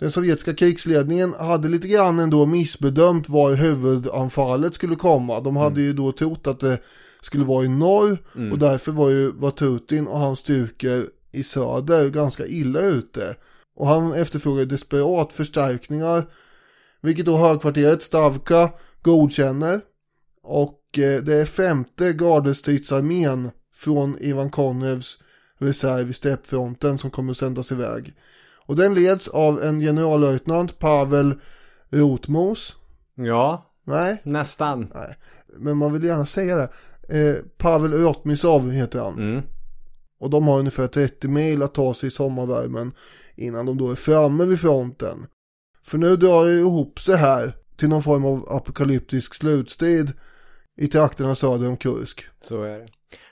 Den 0.00 0.10
sovjetiska 0.10 0.54
krigsledningen 0.54 1.34
hade 1.38 1.68
lite 1.68 1.88
grann 1.88 2.18
ändå 2.18 2.46
missbedömt 2.46 3.28
var 3.28 3.54
huvudanfallet 3.54 4.74
skulle 4.74 4.96
komma. 4.96 5.40
De 5.40 5.56
hade 5.56 5.80
ju 5.80 5.92
då 5.92 6.12
trott 6.12 6.46
att 6.46 6.60
det 6.60 6.78
skulle 7.22 7.44
vara 7.44 7.64
i 7.64 7.68
norr 7.68 8.18
och 8.52 8.58
därför 8.58 8.92
var 8.92 9.10
ju 9.10 9.32
Vatutin 9.32 10.06
och 10.06 10.18
hans 10.18 10.38
styrkor 10.38 11.06
i 11.32 11.42
söder 11.42 12.08
ganska 12.08 12.46
illa 12.46 12.80
ute. 12.80 13.36
Och 13.76 13.86
han 13.86 14.12
efterfrågade 14.12 14.66
desperat 14.66 15.32
förstärkningar 15.32 16.26
vilket 17.00 17.26
då 17.26 17.36
högkvarteret 17.36 18.02
Stavka 18.02 18.70
godkänner. 19.02 19.80
Och 20.42 20.98
eh, 20.98 21.22
det 21.22 21.34
är 21.34 21.44
femte 21.44 22.12
gardestridsarmén 22.12 23.50
från 23.74 24.16
Ivan 24.20 24.50
Konevs 24.50 25.18
reserv 25.58 26.10
i 26.10 26.12
steppfronten 26.12 26.98
som 26.98 27.10
kommer 27.10 27.30
att 27.30 27.38
sändas 27.38 27.72
iväg. 27.72 28.14
Och 28.70 28.76
den 28.76 28.94
leds 28.94 29.28
av 29.28 29.62
en 29.62 29.80
generallöjtnant 29.80 30.78
Pavel 30.78 31.34
Rotmos. 31.90 32.76
Ja, 33.14 33.66
Nej, 33.84 34.20
nästan. 34.24 34.92
nej. 34.94 35.16
Men 35.58 35.76
man 35.76 35.92
vill 35.92 36.04
gärna 36.04 36.26
säga 36.26 36.56
det. 36.56 36.68
Eh, 37.18 37.36
Pavel 37.58 37.92
Rotmisov 37.92 38.70
heter 38.70 39.00
han. 39.00 39.14
Mm. 39.14 39.42
Och 40.20 40.30
de 40.30 40.48
har 40.48 40.58
ungefär 40.58 40.86
30 40.86 41.28
mil 41.28 41.62
att 41.62 41.74
ta 41.74 41.94
sig 41.94 42.06
i 42.06 42.10
sommarvärmen 42.10 42.92
innan 43.36 43.66
de 43.66 43.78
då 43.78 43.90
är 43.90 43.94
framme 43.94 44.44
vid 44.44 44.60
fronten. 44.60 45.26
För 45.86 45.98
nu 45.98 46.16
drar 46.16 46.44
det 46.44 46.52
ihop 46.52 47.00
sig 47.00 47.16
här 47.16 47.56
till 47.76 47.88
någon 47.88 48.02
form 48.02 48.24
av 48.24 48.46
apokalyptisk 48.50 49.34
slutstrid 49.34 50.12
i 50.76 50.88
trakterna 50.88 51.34
söder 51.34 51.68
om 51.68 51.76
Kursk. 51.76 52.24
Så 52.42 52.62
är 52.62 52.78
det. 52.78 52.88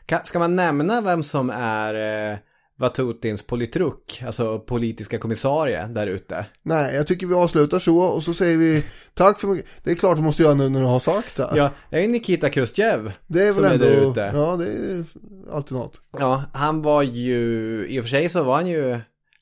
Ka- 0.06 0.22
Ska 0.24 0.38
man 0.38 0.56
nämna 0.56 1.00
vem 1.00 1.22
som 1.22 1.50
är 1.54 1.94
eh, 2.32 2.38
Vatutins 2.78 3.42
politruk, 3.42 4.22
alltså 4.26 4.58
politiska 4.58 5.18
kommissarie 5.18 5.86
där 5.86 6.06
ute? 6.06 6.46
Nej, 6.62 6.94
jag 6.94 7.06
tycker 7.06 7.26
vi 7.26 7.34
avslutar 7.34 7.78
så 7.78 7.98
och 7.98 8.22
så 8.22 8.34
säger 8.34 8.56
vi 8.56 8.84
tack 9.14 9.40
för 9.40 9.48
mycket. 9.48 9.70
Det 9.84 9.90
är 9.90 9.94
klart 9.94 10.16
du 10.16 10.22
måste 10.22 10.42
göra 10.42 10.54
nu 10.54 10.68
när 10.68 10.80
du 10.80 10.86
har 10.86 11.00
sagt 11.00 11.36
det. 11.36 11.48
Ja, 11.54 11.70
det 11.90 12.04
är 12.04 12.08
Nikita 12.08 12.48
Krustjev 12.50 13.12
det 13.26 13.42
är 13.42 13.52
väl 13.52 13.64
är 13.64 13.72
ändå, 13.72 13.84
där 13.84 14.10
ute. 14.10 14.30
ja 14.34 14.56
det 14.56 14.66
är 14.66 15.04
alltid 15.52 15.76
något. 15.76 16.00
Ja, 16.18 16.44
han 16.52 16.82
var 16.82 17.02
ju, 17.02 17.86
i 17.88 18.00
och 18.00 18.04
för 18.04 18.10
sig 18.10 18.28
så 18.28 18.44
var 18.44 18.54
han 18.54 18.66
ju 18.66 18.98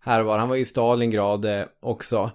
här 0.07 0.23
var, 0.23 0.39
han 0.39 0.49
var 0.49 0.57
i 0.57 0.65
Stalingrad 0.65 1.45
eh, 1.45 1.65
också. 1.83 2.31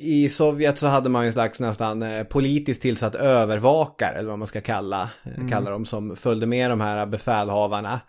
I 0.00 0.28
Sovjet 0.28 0.78
så 0.78 0.86
hade 0.86 1.08
man 1.08 1.22
ju 1.22 1.26
en 1.26 1.32
slags 1.32 1.60
nästan 1.60 2.02
eh, 2.02 2.24
politiskt 2.24 2.82
tillsatt 2.82 3.14
övervakare, 3.14 4.18
eller 4.18 4.28
vad 4.28 4.38
man 4.38 4.48
ska 4.48 4.60
kalla, 4.60 5.10
mm. 5.36 5.48
kalla 5.48 5.70
dem, 5.70 5.84
som 5.84 6.16
följde 6.16 6.46
med 6.46 6.70
de 6.70 6.80
här 6.80 7.06
befälhavarna. 7.06 8.00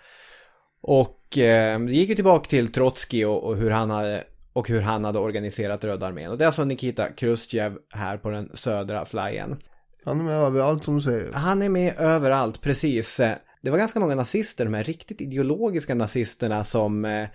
Och 0.81 1.22
eh, 1.37 1.79
det 1.79 1.93
gick 1.93 2.09
ju 2.09 2.15
tillbaka 2.15 2.49
till 2.49 2.71
Trotskij 2.71 3.25
och, 3.25 3.43
och 3.43 3.57
hur 3.57 3.69
han 3.69 3.89
hade 3.89 4.23
och 4.53 4.69
hur 4.69 4.81
han 4.81 5.05
hade 5.05 5.19
organiserat 5.19 5.83
Röda 5.83 6.07
armén. 6.07 6.31
Och 6.31 6.37
det 6.37 6.43
är 6.43 6.47
alltså 6.47 6.65
Nikita 6.65 7.09
Khrushchev 7.09 7.77
här 7.93 8.17
på 8.17 8.29
den 8.29 8.49
södra 8.53 9.05
flyen. 9.05 9.57
Han 10.05 10.19
är 10.19 10.23
med 10.23 10.35
överallt 10.35 10.83
som 10.83 10.95
du 10.95 11.01
säger. 11.01 11.33
Han 11.33 11.61
är 11.61 11.69
med 11.69 11.93
överallt, 11.97 12.61
precis. 12.61 13.17
Det 13.61 13.71
var 13.71 13.77
ganska 13.77 13.99
många 13.99 14.15
nazister, 14.15 14.65
de 14.65 14.73
här 14.73 14.83
riktigt 14.83 15.21
ideologiska 15.21 15.95
nazisterna 15.95 16.63
som 16.63 17.05
eh, 17.05 17.27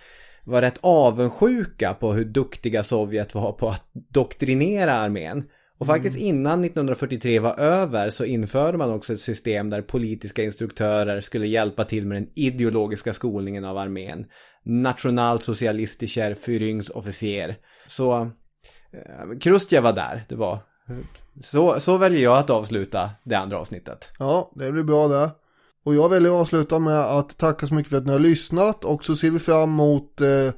var 0.45 0.63
rätt 0.63 0.79
avundsjuka 0.81 1.95
på 1.95 2.13
hur 2.13 2.25
duktiga 2.25 2.83
Sovjet 2.83 3.35
var 3.35 3.53
på 3.53 3.69
att 3.69 3.91
doktrinera 3.93 4.93
armén. 4.93 5.45
Och 5.79 5.87
faktiskt 5.87 6.17
innan 6.17 6.65
1943 6.65 7.39
var 7.39 7.59
över 7.59 8.11
så 8.11 8.25
införde 8.25 8.79
man 8.79 8.93
också 8.93 9.13
ett 9.13 9.21
system 9.21 9.71
där 9.71 9.83
politiska 9.83 10.45
instruktörer 10.45 11.21
skulle 11.21 11.47
hjälpa 11.47 11.85
till 11.85 12.07
med 12.07 12.17
den 12.17 12.31
ideologiska 12.35 13.13
skolningen 13.13 13.65
av 13.65 13.79
armén. 13.79 14.27
Nationalsocialistischer 14.63 16.35
Führungsoffizier. 16.35 17.55
Så 17.87 18.21
eh, 18.93 19.39
Krustjev 19.41 19.83
var 19.83 19.93
där, 19.93 20.23
det 20.29 20.37
var. 20.37 20.61
Så, 21.41 21.81
så 21.81 21.97
väljer 21.97 22.23
jag 22.23 22.39
att 22.39 22.51
avsluta 22.51 23.11
det 23.25 23.35
andra 23.35 23.59
avsnittet. 23.59 24.13
Ja, 24.19 24.53
det 24.55 24.73
blir 24.73 24.83
bra 24.83 25.09
det. 25.09 25.31
Och 25.85 25.95
jag 25.95 26.09
väljer 26.09 26.31
att 26.31 26.41
avsluta 26.41 26.79
med 26.79 27.01
att 27.01 27.39
tacka 27.39 27.67
så 27.67 27.75
mycket 27.75 27.91
för 27.91 27.97
att 27.99 28.07
ni 28.07 28.13
har 28.13 28.19
lyssnat 28.19 28.85
och 28.85 29.05
så 29.05 29.17
ser 29.17 29.31
vi 29.31 29.39
fram 29.39 29.63
emot 29.63 30.21
eh, 30.21 30.53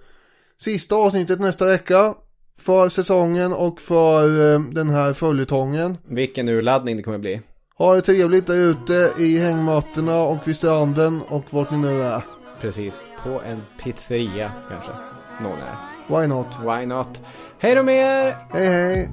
sista 0.61 0.95
avsnittet 0.95 1.41
nästa 1.41 1.67
vecka 1.67 2.15
för 2.61 2.89
säsongen 2.89 3.53
och 3.53 3.81
för 3.81 4.55
eh, 4.55 4.61
den 4.61 4.91
här 4.91 5.13
följetongen. 5.13 5.99
Vilken 6.09 6.49
urladdning 6.49 6.97
det 6.97 7.03
kommer 7.03 7.19
bli. 7.19 7.41
Ha 7.79 7.95
det 7.95 8.03
trevligt 8.03 8.47
där 8.47 8.55
ute 8.55 9.13
i 9.19 9.39
hängmattorna 9.39 10.23
och 10.23 10.49
vid 10.49 10.57
stranden 10.57 11.21
och 11.29 11.45
vart 11.51 11.71
ni 11.71 11.79
nu 11.79 12.03
är. 12.03 12.23
Precis, 12.61 13.05
på 13.25 13.41
en 13.47 13.63
pizzeria 13.83 14.53
kanske. 14.69 14.91
Någon 15.43 15.59
är. 15.59 15.77
Why 16.21 16.27
not? 16.27 16.47
Why 16.65 16.87
not? 16.87 17.23
Hej 17.59 17.75
då 17.75 17.83
med 17.83 17.95
er! 17.95 18.35
Hej 18.53 18.67
hej! 18.67 19.09